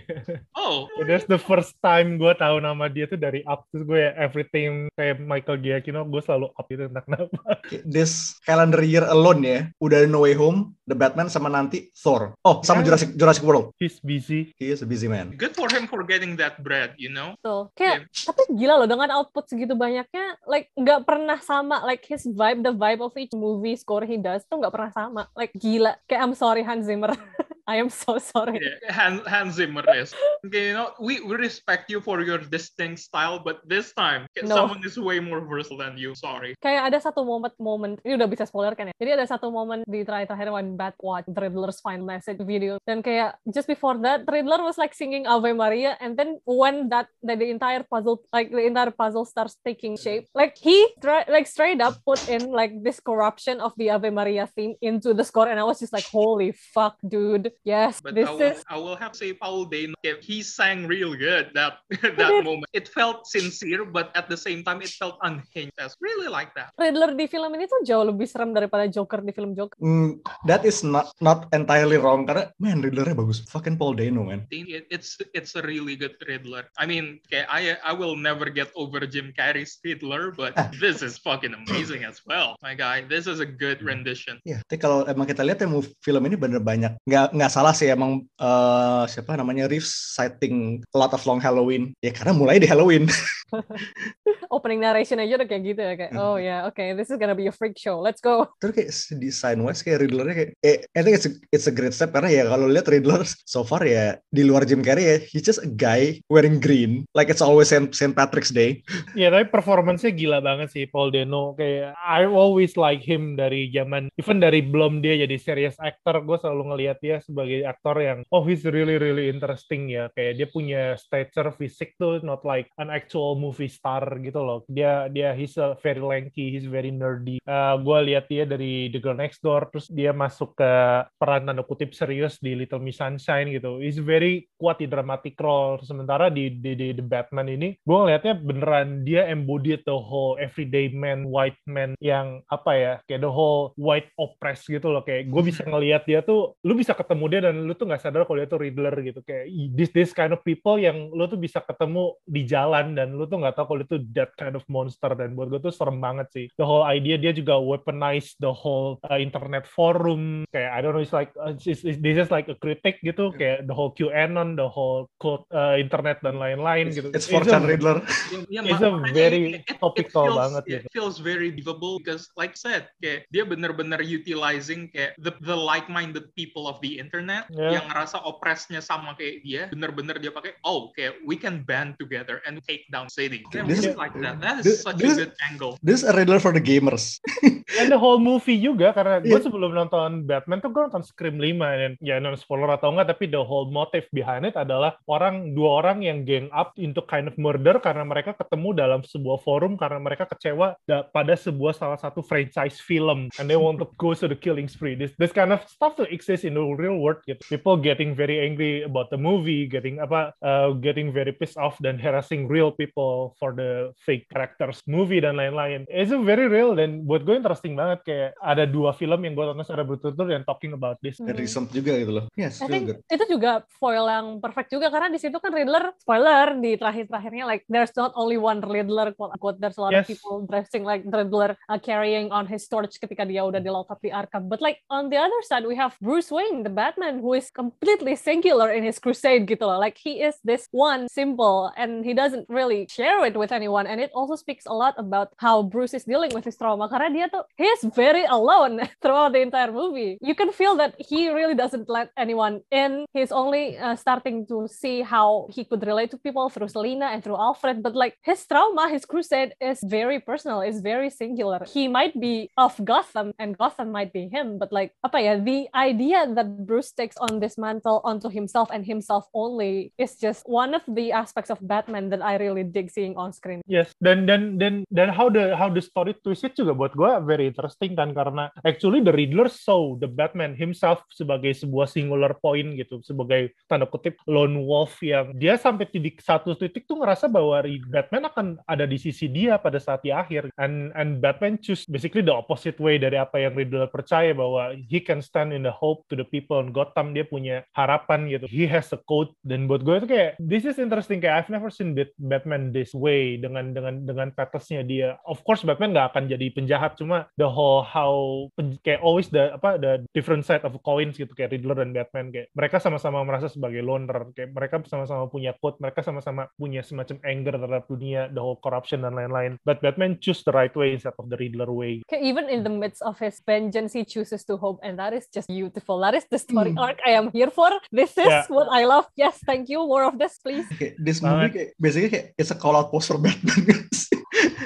oh 0.54 0.88
That's 1.04 1.26
the 1.26 1.36
first 1.36 1.76
time 1.80 2.16
gue 2.16 2.32
tahu 2.34 2.58
nama 2.58 2.88
dia 2.88 3.04
tuh 3.04 3.18
dari 3.18 3.44
Up. 3.44 3.68
Terus 3.68 3.84
gue 3.84 3.98
ya 3.98 4.16
everything 4.16 4.88
kayak 4.94 5.20
Michael 5.20 5.60
Giacchino, 5.60 6.04
gue 6.04 6.20
selalu 6.20 6.48
Up 6.52 6.66
itu 6.68 6.82
entah 6.84 7.04
kenapa. 7.04 7.60
This 7.84 8.40
calendar 8.42 8.80
year 8.80 9.04
alone 9.04 9.42
ya. 9.42 9.58
Udah 9.78 10.06
No 10.06 10.22
Way 10.22 10.34
Home, 10.34 10.78
The 10.84 10.94
Batman 10.94 11.26
sama 11.28 11.50
nanti 11.50 11.90
Thor. 11.92 12.38
Oh, 12.40 12.62
sama 12.62 12.80
Ya. 12.80 12.86
Jurassic 12.88 13.10
Jurassic 13.14 13.42
World. 13.42 13.74
He's 13.76 13.98
busy. 13.98 14.37
He 14.58 14.70
is 14.70 14.84
a 14.84 14.88
busy 14.88 15.08
man. 15.10 15.34
good 15.34 15.54
for 15.54 15.70
him 15.70 15.86
for 15.86 16.02
getting 16.04 16.38
that 16.38 16.60
bread 16.62 16.98
you 16.98 17.08
know? 17.08 17.38
Tuh, 17.40 17.70
kayak 17.78 18.10
tapi 18.12 18.42
gila 18.52 18.84
loh 18.84 18.88
dengan 18.90 19.08
output 19.14 19.46
segitu 19.48 19.78
banyaknya, 19.78 20.36
like 20.44 20.68
nggak 20.74 21.06
pernah 21.06 21.38
sama, 21.40 21.80
like 21.86 22.04
his 22.04 22.26
vibe, 22.26 22.66
the 22.66 22.74
vibe 22.74 23.00
of 23.00 23.14
each 23.14 23.32
movie 23.32 23.78
score 23.78 24.02
he 24.02 24.18
does 24.18 24.42
tuh 24.50 24.58
nggak 24.58 24.74
pernah 24.74 24.92
sama, 24.92 25.22
like 25.38 25.54
gila. 25.54 25.94
Kayak 26.10 26.20
I'm 26.26 26.34
sorry 26.34 26.66
Hans 26.66 26.90
Zimmer, 26.90 27.14
I 27.68 27.76
am 27.76 27.92
so 27.92 28.16
sorry. 28.16 28.56
Yeah, 28.56 28.88
Hans, 28.88 29.20
Hans 29.28 29.60
Zimmer 29.60 29.84
is. 29.92 30.16
Okay, 30.40 30.72
you 30.72 30.74
know, 30.74 30.96
we, 30.96 31.20
we 31.20 31.36
respect 31.36 31.92
you 31.92 32.00
for 32.00 32.24
your 32.24 32.40
distinct 32.40 33.04
style, 33.04 33.36
but 33.44 33.60
this 33.68 33.92
time 33.92 34.24
No. 34.40 34.56
someone 34.56 34.80
is 34.80 34.96
way 34.96 35.20
more 35.20 35.44
versatile 35.44 35.84
than 35.84 36.00
you. 36.00 36.16
Sorry. 36.16 36.56
Kayak 36.64 36.88
ada 36.88 36.98
satu 37.04 37.28
momen 37.28 37.52
momen 37.60 38.00
ini 38.08 38.16
udah 38.16 38.24
bisa 38.24 38.48
spoiler 38.48 38.72
kan 38.72 38.88
ya. 38.88 38.94
Jadi 38.96 39.20
ada 39.20 39.26
satu 39.28 39.52
momen 39.52 39.84
di 39.84 40.00
terakhir-terakhir 40.00 40.48
when 40.48 40.80
Bat 40.80 40.96
watch 41.04 41.28
Riddler's 41.28 41.84
final 41.84 42.08
message 42.08 42.40
video 42.40 42.80
dan 42.88 43.04
kayak 43.04 43.36
just 43.52 43.68
before 43.68 44.00
that 44.00 44.24
Riddler 44.24 44.64
was 44.64 44.80
like 44.80 44.96
singing 44.96 45.28
Ave 45.28 45.52
Maria 45.52 45.98
and 46.00 46.16
then 46.16 46.40
when 46.48 46.88
that 46.88 47.12
the, 47.20 47.36
the 47.36 47.52
entire 47.52 47.84
puzzle 47.84 48.24
like 48.32 48.48
the 48.48 48.64
entire 48.64 48.94
puzzle 48.94 49.28
starts 49.28 49.60
taking 49.60 49.98
shape 50.00 50.24
like 50.32 50.56
he 50.56 50.88
like 51.28 51.44
straight 51.44 51.82
up 51.84 51.98
put 52.06 52.22
in 52.32 52.48
like 52.54 52.72
this 52.80 53.02
corruption 53.02 53.60
of 53.60 53.76
the 53.76 53.92
Ave 53.92 54.08
Maria 54.08 54.48
theme 54.56 54.78
into 54.80 55.12
the 55.12 55.26
score 55.26 55.50
and 55.50 55.60
I 55.60 55.66
was 55.68 55.82
just 55.82 55.92
like 55.92 56.06
holy 56.08 56.54
fuck 56.72 56.96
dude 57.04 57.52
yes 57.64 58.00
But 58.02 58.14
this 58.14 58.28
I, 58.28 58.32
will, 58.32 58.42
is 58.42 58.58
I 58.68 58.76
will 58.78 58.98
have 58.98 59.12
to 59.14 59.18
say 59.18 59.30
Paul 59.34 59.66
Dano, 59.66 59.94
he 60.22 60.42
sang 60.42 60.86
real 60.86 61.14
good 61.14 61.50
that 61.54 61.82
that 62.18 62.32
moment. 62.44 62.70
It 62.72 62.88
felt 62.88 63.26
sincere, 63.26 63.84
but 63.84 64.14
at 64.14 64.30
the 64.30 64.36
same 64.38 64.62
time, 64.62 64.82
it 64.82 64.92
felt 64.94 65.18
unhinged. 65.22 65.74
I 65.78 65.90
really 65.98 66.30
like 66.30 66.54
that. 66.54 66.72
Riddler 66.78 67.14
di 67.14 67.26
film 67.26 67.50
ini 67.54 67.66
tuh 67.66 67.82
jauh 67.84 68.06
lebih 68.06 68.28
serem 68.28 68.54
daripada 68.54 68.86
Joker 68.86 69.20
di 69.24 69.32
film 69.34 69.52
Joker 69.54 69.76
Hmm, 69.78 70.18
that 70.46 70.66
is 70.66 70.82
not 70.82 71.10
not 71.22 71.46
entirely 71.54 71.98
wrong 71.98 72.24
karena 72.26 72.50
man 72.62 72.82
Riddlernya 72.82 73.14
bagus. 73.14 73.44
Fucking 73.50 73.78
Paul 73.78 73.98
Dano 73.98 74.26
man. 74.26 74.46
It- 74.50 74.88
it's 74.88 75.18
it's 75.34 75.52
a 75.58 75.62
really 75.64 75.98
good 75.98 76.16
Riddler. 76.24 76.66
I 76.78 76.86
mean, 76.86 77.20
okay, 77.28 77.44
I 77.48 77.76
I 77.82 77.92
will 77.92 78.14
never 78.16 78.48
get 78.48 78.70
over 78.78 79.02
Jim 79.04 79.34
Carrey's 79.34 79.78
Riddler, 79.82 80.32
but 80.32 80.54
this 80.82 81.02
is 81.02 81.18
fucking 81.20 81.52
amazing 81.52 82.04
as 82.06 82.22
well. 82.24 82.54
My 82.62 82.72
guy, 82.72 83.04
this 83.04 83.26
is 83.28 83.42
a 83.42 83.48
good 83.48 83.82
rendition. 83.84 84.40
Ya, 84.46 84.62
tapi 84.66 84.80
kalau 84.80 85.04
emang 85.08 85.28
kita 85.28 85.42
lihat 85.44 85.60
ya 85.60 85.68
film 86.00 86.22
ini 86.26 86.36
bener 86.38 86.60
banyak 86.62 86.96
nggak 87.04 87.34
nggak 87.34 87.47
salah 87.50 87.74
sih 87.74 87.90
emang 87.90 88.22
eh, 88.24 89.04
siapa 89.10 89.34
namanya 89.34 89.66
Reeves 89.66 89.90
citing 90.14 90.84
a 90.94 90.96
lot 90.96 91.12
of 91.12 91.24
long 91.26 91.42
Halloween. 91.42 91.92
Ya 92.00 92.14
karena 92.14 92.32
mulai 92.36 92.62
di 92.62 92.68
Halloween. 92.70 93.08
opening 94.50 94.80
narration 94.82 95.20
aja 95.22 95.38
udah 95.38 95.48
kayak 95.48 95.62
gitu 95.64 95.80
ya 95.80 95.94
kayak 95.94 96.12
oh 96.16 96.36
ya 96.36 96.64
oke 96.68 96.80
this 96.96 97.08
is 97.08 97.16
gonna 97.20 97.36
be 97.36 97.48
a 97.48 97.54
freak 97.54 97.76
show 97.76 98.00
let's 98.00 98.20
go. 98.20 98.48
Terus 98.62 98.74
kayak 98.74 98.90
desain 99.20 99.60
wise 99.62 99.80
kayak 99.84 100.04
Riddlernya 100.04 100.34
kayak 100.34 100.50
eh, 100.64 100.78
I 100.92 101.00
think 101.04 101.14
it's 101.20 101.28
a, 101.28 101.32
it's 101.52 101.66
a 101.70 101.74
great 101.74 101.94
step 101.94 102.10
karena 102.12 102.30
ya 102.32 102.44
kalau 102.48 102.66
lihat 102.66 102.88
Riddler 102.88 103.22
so 103.52 103.62
far 103.62 103.84
ya 103.84 104.16
di 104.32 104.42
luar 104.44 104.64
Jim 104.64 104.80
Carrey 104.80 105.04
ya 105.04 105.16
he's 105.22 105.44
just 105.44 105.62
a 105.62 105.70
guy 105.70 106.18
wearing 106.32 106.58
green 106.58 107.04
like 107.12 107.28
it's 107.30 107.44
always 107.44 107.68
Saint, 107.68 107.92
Saint 107.92 108.16
Patrick's 108.16 108.50
Day. 108.50 108.80
Ya 109.18 109.34
tapi 109.34 109.50
performance-nya 109.50 110.14
gila 110.14 110.38
banget 110.38 110.70
sih 110.70 110.84
Paul 110.86 111.10
Dano 111.10 111.56
kayak 111.58 111.96
I 111.96 112.28
always 112.28 112.78
like 112.78 113.02
him 113.02 113.34
dari 113.34 113.68
zaman 113.72 114.12
even 114.14 114.38
dari 114.38 114.62
belum 114.62 115.00
dia 115.02 115.18
jadi 115.26 115.36
serious 115.40 115.74
actor 115.80 116.22
gue 116.22 116.38
selalu 116.38 116.74
ngelihat 116.74 116.98
dia 117.02 117.16
sebagai 117.24 117.66
aktor 117.66 117.98
yang 117.98 118.22
oh 118.30 118.46
he's 118.46 118.62
really 118.68 118.94
really 119.00 119.26
interesting 119.26 119.90
ya 119.90 120.06
kayak 120.14 120.38
dia 120.38 120.48
punya 120.48 120.94
stature 121.00 121.50
fisik 121.56 121.98
tuh 121.98 122.22
not 122.22 122.46
like 122.46 122.70
an 122.78 122.92
actual 122.92 123.34
movie 123.34 123.70
star 123.70 124.02
gitu 124.22 124.37
loh. 124.42 124.60
Dia 124.70 125.06
dia 125.10 125.34
he's 125.34 125.54
a 125.58 125.74
very 125.80 126.02
lanky 126.02 126.54
he's 126.54 126.66
very 126.66 126.90
nerdy. 126.90 127.38
Uh, 127.44 127.78
gue 127.80 127.98
lihat 128.12 128.30
dia 128.30 128.44
dari 128.46 128.88
The 128.90 129.00
Girl 129.02 129.18
Next 129.18 129.42
Door 129.42 129.70
terus 129.74 129.86
dia 129.90 130.14
masuk 130.14 130.58
ke 130.58 130.70
peran 131.18 131.46
tanda 131.46 131.62
kutip 131.62 131.92
serius 131.94 132.38
di 132.42 132.54
Little 132.54 132.82
Miss 132.82 132.98
Sunshine 132.98 133.50
gitu. 133.54 133.78
He's 133.82 133.98
very 133.98 134.46
kuat 134.58 134.82
di 134.82 134.86
dramatic 134.90 135.38
role. 135.38 135.80
Sementara 135.82 136.28
di 136.28 136.50
di, 136.58 136.74
di 136.74 136.88
The 136.94 137.04
Batman 137.04 137.48
ini 137.50 137.78
gue 137.78 137.96
ngelihatnya 137.96 138.34
beneran 138.38 138.88
dia 139.06 139.26
embodied 139.30 139.86
the 139.86 139.94
whole 139.94 140.38
everyday 140.40 140.90
man 140.90 141.28
white 141.28 141.58
man 141.68 141.94
yang 142.02 142.42
apa 142.50 142.72
ya 142.74 142.92
kayak 143.06 143.22
the 143.22 143.32
whole 143.32 143.72
white 143.78 144.10
oppressed 144.18 144.66
gitu 144.66 144.90
loh. 144.90 145.02
Kayak 145.04 145.30
gue 145.30 145.42
bisa 145.42 145.62
ngelihat 145.66 146.02
dia 146.06 146.20
tuh 146.24 146.56
lu 146.64 146.74
bisa 146.74 146.92
ketemu 146.94 147.24
dia 147.30 147.40
dan 147.50 147.54
lu 147.66 147.72
tuh 147.74 147.86
nggak 147.86 148.02
sadar 148.02 148.24
kalau 148.24 148.38
dia 148.40 148.48
tuh 148.50 148.60
Riddler 148.60 148.94
gitu. 149.04 149.20
Kayak 149.22 149.44
this 149.74 149.90
this 149.94 150.10
kind 150.16 150.34
of 150.34 150.40
people 150.42 150.76
yang 150.76 151.10
lu 151.12 151.24
tuh 151.26 151.40
bisa 151.40 151.62
ketemu 151.62 152.14
di 152.24 152.42
jalan 152.48 152.96
dan 152.96 153.14
lu 153.14 153.24
tuh 153.28 153.40
nggak 153.40 153.54
tahu 153.56 153.74
kalau 153.74 153.82
itu 153.84 153.96
that 154.14 154.27
kind 154.36 154.52
of 154.52 154.64
monster 154.66 155.14
dan 155.14 155.32
buat 155.32 155.48
gue 155.48 155.60
tuh 155.62 155.72
serem 155.72 156.02
banget 156.02 156.26
sih 156.34 156.46
the 156.58 156.66
whole 156.66 156.82
idea 156.82 157.16
dia 157.16 157.32
juga 157.32 157.56
weaponize 157.56 158.34
the 158.42 158.50
whole 158.50 158.98
uh, 159.06 159.16
internet 159.16 159.64
forum 159.64 160.44
kayak 160.50 160.70
I 160.74 160.78
don't 160.82 160.92
know 160.92 161.00
it's 161.00 161.14
like 161.14 161.30
uh, 161.38 161.54
it's, 161.54 161.64
it's, 161.84 162.00
this 162.02 162.18
is 162.18 162.28
like 162.28 162.50
a 162.50 162.56
critic 162.58 162.98
gitu 163.00 163.30
kayak 163.32 163.64
the 163.64 163.74
whole 163.74 163.94
QAnon 163.94 164.58
the 164.58 164.66
whole 164.66 165.06
cult, 165.16 165.46
uh, 165.54 165.78
internet 165.78 166.18
dan 166.20 166.36
lain-lain 166.36 166.90
gitu 166.90 167.08
It's 167.14 167.24
It's 167.24 167.32
a- 167.32 167.40
4chan 167.40 167.62
Riddler. 167.64 167.98
Yeah, 168.48 168.64
It's 168.64 168.80
a 168.80 168.92
very 169.12 169.60
it- 169.60 169.68
it- 169.68 169.78
topical 169.78 170.24
it 170.24 170.28
feels, 170.32 170.38
banget 170.40 170.62
It 170.64 170.70
gitu. 170.72 170.86
feels 170.92 171.16
very 171.20 171.48
believable 171.52 172.00
because, 172.00 172.28
like 172.34 172.56
I 172.56 172.60
said, 172.60 172.82
kayak 172.98 173.28
dia 173.28 173.44
bener-bener 173.44 174.00
utilizing 174.00 174.88
kayak 174.90 175.14
the, 175.20 175.32
the 175.44 175.54
like-minded 175.54 176.32
people 176.34 176.66
of 176.66 176.80
the 176.80 176.98
internet 176.98 177.44
Yeah. 177.52 177.78
yang 177.80 177.84
ngerasa 177.88 178.18
oppressnya 178.24 178.80
sama 178.80 179.14
kayak 179.14 179.36
dia, 179.46 179.62
bener-bener 179.70 180.18
dia 180.18 180.32
pakai, 180.34 180.56
oh, 180.64 180.90
kayak 180.92 181.20
we 181.24 181.36
can 181.36 181.62
band 181.64 181.96
together 181.96 182.40
and 182.44 182.58
take 182.66 182.84
down 182.90 183.06
city. 183.08 183.44
This 183.68 183.84
is- 183.84 183.96
like 183.96 184.12
that. 184.20 184.36
That 184.40 184.56
is 184.60 184.64
this- 184.64 184.82
such 184.82 184.98
this- 184.98 185.16
a 185.16 185.26
good 185.26 185.34
angle. 185.44 185.72
This 185.80 186.02
is 186.02 186.06
a 186.06 186.14
Riddler 186.14 186.38
for 186.38 186.50
the 186.50 186.62
gamers. 186.62 187.18
And 187.78 187.92
the 187.92 188.00
whole 188.00 188.16
movie 188.18 188.56
juga 188.56 188.96
karena 188.96 189.20
gue 189.20 189.28
Iya. 189.28 189.44
sebelum 189.44 189.76
nonton 189.76 190.24
Batman 190.24 190.58
tuh 190.58 190.72
gue 190.72 190.88
nonton 190.88 191.04
Scream 191.04 191.36
5 191.36 191.60
dan 191.60 191.92
ya 192.00 192.16
non 192.16 192.32
spoiler 192.34 192.72
atau 192.72 192.90
enggak 192.90 193.12
tapi 193.12 193.28
the 193.28 193.38
whole 193.38 193.68
motive 193.68 194.08
behind 194.10 194.48
it 194.48 194.56
adalah 194.56 194.96
orang 195.04 195.52
dua 195.52 195.84
orang 195.84 196.00
yang 196.00 196.24
gang 196.24 196.48
up 196.50 196.72
into 196.80 197.04
kind 197.04 197.28
of 197.28 197.36
murder 197.36 197.76
karena 197.76 198.02
mereka 198.02 198.32
ketemu 198.34 198.72
dalam 198.72 199.00
sebuah 199.04 199.38
forum 199.44 199.76
karena 199.76 200.00
mereka 200.00 200.24
kecewa 200.24 200.80
da- 200.88 201.04
pada 201.04 201.36
sebuah 201.36 201.76
salah 201.76 202.00
satu 202.00 202.24
franchise 202.24 202.80
film 202.80 203.28
and 203.36 203.46
they 203.46 203.60
want 203.60 203.76
to 203.76 203.86
go 204.00 204.16
to 204.16 204.24
the 204.24 204.34
killing 204.34 204.66
spree. 204.66 204.96
This 204.96 205.12
this 205.20 205.30
kind 205.30 205.52
of 205.52 205.60
stuff 205.68 205.92
to 206.00 206.08
exist 206.08 206.48
in 206.48 206.56
the 206.56 206.64
real 206.64 206.96
world 206.96 207.20
gitu. 207.28 207.38
People 207.52 207.76
getting 207.76 208.16
very 208.16 208.40
angry 208.40 208.80
about 208.80 209.12
the 209.12 209.20
movie, 209.20 209.68
getting 209.68 210.00
apa 210.00 210.32
uh, 210.40 210.72
getting 210.72 211.12
very 211.12 211.36
pissed 211.36 211.60
off 211.60 211.76
dan 211.84 212.00
harassing 212.00 212.48
real 212.48 212.72
people 212.72 213.36
for 213.36 213.52
the 213.52 213.92
fake 214.08 214.24
characters 214.32 214.80
movie 214.88 215.20
dan 215.20 215.36
lain-lain. 215.36 215.84
It's 215.84 216.08
a 216.08 216.16
very 216.16 216.48
real 216.48 216.72
dan 216.72 217.04
buat 217.04 217.28
gue 217.28 217.36
interesting 217.36 217.76
banget 217.76 218.00
kayak 218.08 218.30
ada 218.40 218.64
dua 218.64 218.96
film 218.96 219.20
yang 219.20 219.36
gue 219.36 219.44
tonton 219.44 219.60
secara 219.60 219.84
berturut-turut 219.84 220.32
yang 220.32 220.48
talking 220.48 220.72
about 220.72 220.96
this. 221.04 221.20
Hmm. 221.20 221.28
recent 221.36 221.68
juga 221.68 221.92
gitu 221.92 222.08
loh. 222.08 222.24
Yes, 222.32 222.56
I 222.58 222.64
real 222.64 222.72
think 222.72 222.84
good. 222.88 222.98
itu 223.12 223.24
juga 223.28 223.60
foil 223.76 224.08
yang 224.08 224.40
perfect 224.40 224.72
juga 224.72 224.88
karena 224.88 225.12
di 225.12 225.20
situ 225.20 225.36
kan 225.36 225.52
Riddler 225.52 225.92
spoiler 226.00 226.56
di 226.56 226.78
terakhir-terakhirnya 226.80 227.44
like 227.44 227.68
there's 227.68 227.92
not 227.92 228.16
only 228.16 228.40
one 228.40 228.64
Riddler 228.64 229.12
quote 229.12 229.36
unquote 229.36 229.60
there's 229.60 229.76
a 229.76 229.82
lot 229.84 229.92
of 229.92 230.00
Yes. 230.00 230.06
people 230.08 230.46
dressing 230.46 230.86
like 230.86 231.02
Riddler 231.02 231.58
uh, 231.66 231.76
carrying 231.76 232.30
on 232.30 232.46
his 232.46 232.64
torch 232.64 232.96
ketika 232.96 233.26
dia 233.26 233.42
udah 233.42 233.58
di 233.58 233.66
lock 233.66 233.90
up 233.90 233.98
di 233.98 234.08
Arkham 234.08 234.46
but 234.46 234.62
like 234.62 234.78
on 234.88 235.10
the 235.10 235.18
other 235.18 235.36
side 235.42 235.66
we 235.66 235.74
have 235.74 235.98
Bruce 235.98 236.30
Wayne 236.30 236.62
the 236.62 236.70
Batman 236.70 237.18
who 237.18 237.34
is 237.34 237.50
completely 237.50 238.14
singular 238.14 238.70
in 238.70 238.86
his 238.86 239.02
crusade 239.02 239.44
gitu 239.44 239.66
loh 239.66 239.76
like 239.76 239.98
he 239.98 240.22
is 240.22 240.38
this 240.46 240.70
one 240.70 241.10
symbol 241.10 241.74
and 241.74 242.06
he 242.06 242.14
doesn't 242.14 242.46
really 242.46 242.86
share 242.86 243.26
it 243.26 243.34
with 243.34 243.50
anyone 243.50 243.90
and 243.90 243.97
it 243.98 244.10
also 244.14 244.36
speaks 244.36 244.66
a 244.66 244.74
lot 244.74 244.94
about 244.98 245.32
how 245.36 245.62
Bruce 245.62 245.94
is 245.94 246.04
dealing 246.04 246.32
with 246.34 246.44
his 246.44 246.56
trauma 246.56 246.88
karena 246.88 247.10
dia 247.10 247.26
tuh 247.28 247.44
he 247.56 247.66
is 247.66 247.82
very 247.94 248.24
alone 248.26 248.80
throughout 249.02 249.32
the 249.32 249.42
entire 249.42 249.72
movie. 249.72 250.18
You 250.20 250.34
can 250.34 250.52
feel 250.52 250.76
that 250.76 250.94
he 250.98 251.28
really 251.30 251.54
doesn't 251.54 251.88
let 251.88 252.10
anyone 252.16 252.60
in. 252.70 253.06
He's 253.12 253.32
only 253.32 253.78
uh, 253.78 253.96
starting 253.96 254.46
to 254.48 254.68
see 254.68 255.02
how 255.02 255.48
he 255.50 255.64
could 255.64 255.84
relate 255.84 256.10
to 256.12 256.18
people 256.18 256.48
through 256.48 256.68
Selina 256.68 257.10
and 257.10 257.22
through 257.22 257.36
Alfred. 257.38 257.82
But 257.82 257.94
like 257.94 258.16
his 258.22 258.44
trauma 258.46 258.88
his 258.88 259.04
crusade 259.04 259.54
is 259.60 259.80
very 259.82 260.20
personal 260.20 260.60
is 260.60 260.80
very 260.80 261.10
singular. 261.10 261.64
He 261.66 261.88
might 261.88 262.18
be 262.18 262.50
of 262.56 262.78
Gotham 262.84 263.32
and 263.38 263.56
Gotham 263.56 263.92
might 263.92 264.12
be 264.12 264.28
him 264.28 264.58
but 264.58 264.72
like 264.72 264.92
apa 265.04 265.20
ya 265.20 265.32
the 265.40 265.68
idea 265.74 266.26
that 266.34 266.66
Bruce 266.66 266.92
takes 266.92 267.16
on 267.18 267.40
this 267.40 267.56
mantle 267.58 268.00
onto 268.04 268.28
himself 268.28 268.68
and 268.72 268.84
himself 268.84 269.26
only 269.34 269.92
is 269.98 270.16
just 270.16 270.48
one 270.48 270.74
of 270.74 270.82
the 270.86 271.12
aspects 271.12 271.50
of 271.50 271.58
Batman 271.62 272.10
that 272.10 272.22
I 272.22 272.36
really 272.36 272.64
dig 272.64 272.90
seeing 272.90 273.16
on 273.16 273.32
screen. 273.32 273.62
Yes, 273.66 273.87
dan 274.00 274.28
dan 274.28 274.60
dan 274.60 274.84
dan 274.92 275.08
how 275.08 275.32
the 275.32 275.56
how 275.56 275.72
the 275.72 275.80
story 275.80 276.12
twisted 276.20 276.52
juga 276.52 276.76
buat 276.76 276.92
gue 276.92 277.10
very 277.24 277.48
interesting 277.50 277.96
kan 277.96 278.12
karena 278.12 278.52
actually 278.62 279.00
the 279.00 279.12
Riddler 279.12 279.48
saw 279.48 279.96
the 279.98 280.08
Batman 280.08 280.54
himself 280.54 281.02
sebagai 281.12 281.54
sebuah 281.56 281.88
singular 281.90 282.36
point 282.38 282.76
gitu, 282.78 283.00
sebagai 283.02 283.54
tanda 283.66 283.88
kutip 283.88 284.18
lone 284.28 284.62
wolf 284.62 284.98
yang 285.02 285.34
dia 285.36 285.58
sampai 285.58 285.88
titik 285.88 286.20
satu 286.22 286.54
titik 286.54 286.84
tuh 286.86 286.98
ngerasa 287.00 287.26
bahwa 287.30 287.64
Batman 287.88 288.28
akan 288.28 288.46
ada 288.66 288.84
di 288.84 288.98
sisi 289.00 289.26
dia 289.30 289.58
pada 289.58 289.78
saat 289.78 290.02
di 290.02 290.10
akhir. 290.14 290.50
And 290.58 290.94
and 290.94 291.18
Batman 291.22 291.58
choose 291.58 291.84
basically 291.88 292.22
the 292.22 292.34
opposite 292.34 292.78
way 292.78 292.98
dari 292.98 293.18
apa 293.18 293.38
yang 293.38 293.54
Riddler 293.58 293.90
percaya 293.90 294.32
bahwa 294.32 294.74
he 294.88 295.02
can 295.02 295.20
stand 295.24 295.50
in 295.54 295.66
the 295.66 295.74
hope 295.74 296.06
to 296.10 296.14
the 296.14 296.26
people 296.26 296.60
in 296.62 296.70
Gotham 296.70 297.12
dia 297.12 297.26
punya 297.26 297.64
harapan 297.74 298.28
gitu. 298.30 298.46
He 298.48 298.64
has 298.70 298.90
a 298.94 299.00
code. 299.00 299.32
Dan 299.42 299.66
buat 299.66 299.82
gue 299.82 300.04
itu 300.04 300.08
kayak 300.08 300.30
this 300.40 300.64
is 300.64 300.78
interesting 300.78 301.18
kayak 301.18 301.44
I've 301.44 301.52
never 301.52 301.70
seen 301.72 301.92
Bat- 301.96 302.16
Batman 302.18 302.70
this 302.70 302.92
way 302.92 303.40
dengan 303.40 303.67
dengan 303.74 304.04
dengan 304.04 304.28
dengan 304.30 304.86
dia. 304.86 305.18
Of 305.24 305.42
course 305.44 305.64
Batman 305.64 305.92
nggak 305.94 306.08
akan 306.14 306.24
jadi 306.30 306.46
penjahat, 306.52 306.98
cuma 307.00 307.26
the 307.40 307.48
whole 307.48 307.82
how 307.82 308.46
kayak 308.84 309.00
always 309.02 309.28
the 309.32 309.54
apa 309.54 309.78
the 309.80 310.04
different 310.12 310.44
side 310.44 310.62
of 310.62 310.74
coins 310.84 311.16
gitu 311.16 311.30
kayak 311.34 311.54
Riddler 311.54 311.82
dan 311.82 311.90
Batman 311.94 312.30
kayak 312.30 312.48
mereka 312.54 312.78
sama-sama 312.78 313.24
merasa 313.24 313.48
sebagai 313.50 313.82
loner, 313.82 314.30
kayak 314.36 314.52
mereka 314.54 314.74
sama-sama 314.86 315.26
punya 315.30 315.54
quote, 315.58 315.80
mereka 315.80 316.00
sama-sama 316.04 316.48
punya 316.58 316.84
semacam 316.84 317.18
anger 317.24 317.54
terhadap 317.58 317.84
dunia, 317.88 318.28
the 318.32 318.42
whole 318.42 318.58
corruption 318.60 319.02
dan 319.02 319.14
lain-lain. 319.16 319.56
But 319.64 319.80
Batman 319.80 320.18
choose 320.22 320.42
the 320.44 320.54
right 320.54 320.72
way 320.74 320.94
instead 320.94 321.16
of 321.18 321.26
the 321.28 321.36
Riddler 321.38 321.70
way. 321.70 322.02
Okay, 322.08 322.22
even 322.22 322.46
in 322.48 322.62
the 322.62 322.72
midst 322.72 323.02
of 323.02 323.18
his 323.18 323.40
vengeance, 323.44 323.92
he 323.94 324.04
chooses 324.04 324.44
to 324.46 324.56
hope, 324.56 324.80
and 324.84 324.98
that 324.98 325.12
is 325.14 325.26
just 325.32 325.48
beautiful. 325.48 325.98
That 326.02 326.14
is 326.14 326.26
the 326.30 326.38
story 326.38 326.72
Hmm. 326.74 326.84
arc 326.84 326.98
I 327.06 327.16
am 327.16 327.30
here 327.32 327.50
for. 327.50 327.70
This 327.90 328.14
is 328.18 328.28
Yeah. 328.28 328.44
what 328.52 328.68
I 328.70 328.84
love. 328.84 329.08
Yes, 329.16 329.40
thank 329.42 329.66
you. 329.72 329.82
More 329.84 330.04
of 330.06 330.18
this, 330.20 330.38
please. 330.42 330.66
kayak 330.78 330.94
this 331.00 331.18
movie 331.18 331.50
kayak 331.50 331.68
basically 331.80 332.10
kayak 332.12 332.26
it's 332.38 332.52
a 332.52 332.58
call 332.58 332.76
out 332.76 332.92
post 332.92 333.08
for 333.10 333.18
Batman 333.18 333.57
kan 333.64 333.80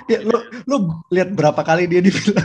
kayak 0.09 0.23
lo 0.27 0.39
lo 0.69 0.77
lihat 1.09 1.33
berapa 1.33 1.61
kali 1.63 1.87
dia 1.87 2.03
di 2.03 2.11
film 2.11 2.37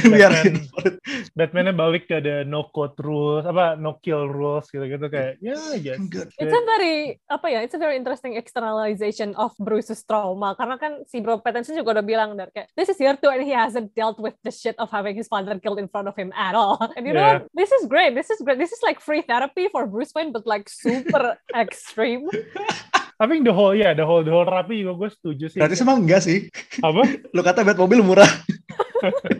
And 0.00 0.14
we 0.16 0.22
are 0.22 0.30
Batman. 0.32 0.54
here 0.54 0.70
for 0.70 0.82
it. 0.86 0.96
Batman-nya 1.36 1.74
balik 1.76 2.06
ke 2.08 2.22
the 2.22 2.46
no 2.46 2.70
code 2.72 2.94
rules, 3.02 3.42
apa 3.44 3.74
no 3.76 3.98
kill 4.00 4.30
rules 4.30 4.70
gitu-gitu 4.70 5.02
kayak 5.10 5.36
ya 5.42 5.58
guess. 5.82 5.98
Good. 6.08 6.30
It's 6.40 6.54
a 6.56 6.62
very 6.64 7.18
apa 7.26 7.46
ya? 7.50 7.58
It's 7.66 7.74
a 7.74 7.82
very 7.82 7.98
interesting 7.98 8.38
externalization 8.38 9.34
of 9.34 9.50
Bruce's 9.60 10.00
trauma. 10.06 10.54
Karena 10.54 10.78
kan 10.80 11.04
si 11.10 11.18
Bro 11.20 11.42
Pattinson 11.42 11.74
juga 11.76 12.00
udah 12.00 12.06
bilang 12.06 12.38
dari 12.38 12.48
kayak 12.54 12.70
this 12.78 12.88
is 12.88 12.96
year 13.02 13.18
two 13.18 13.28
and 13.28 13.42
he 13.44 13.52
hasn't 13.52 13.90
dealt 13.92 14.16
with 14.22 14.38
the 14.46 14.54
shit 14.54 14.78
of 14.78 14.88
having 14.88 15.18
his 15.18 15.26
father 15.28 15.58
killed 15.58 15.82
in 15.82 15.90
front 15.90 16.06
of 16.06 16.14
him 16.16 16.30
at 16.38 16.54
all. 16.54 16.78
And 16.96 17.04
you 17.04 17.12
know 17.12 17.20
Yeah. 17.20 17.42
what? 17.44 17.52
This 17.52 17.74
is 17.74 17.84
great. 17.90 18.14
This 18.14 18.30
is 18.30 18.38
great. 18.40 18.56
This 18.62 18.70
is 18.72 18.80
like 18.86 19.02
free 19.02 19.26
therapy 19.26 19.68
for 19.68 19.84
Bruce 19.90 20.14
Wayne, 20.16 20.30
but 20.32 20.46
like 20.46 20.70
super 20.70 21.34
extreme. 21.52 22.30
I 23.20 23.28
think 23.28 23.44
the 23.44 23.52
whole 23.52 23.76
ya 23.76 23.92
the 23.92 24.08
whole 24.08 24.24
the 24.24 24.32
whole 24.32 24.48
terapi 24.48 24.80
juga 24.80 25.04
gue 25.04 25.10
setuju 25.12 25.46
sih. 25.52 25.60
Berarti 25.60 25.76
emang 25.84 26.00
enggak 26.00 26.24
sih 26.24 26.48
apa? 26.80 27.04
lo 27.36 27.40
kata 27.44 27.68
Batmobile 27.68 28.00
murah 28.00 28.30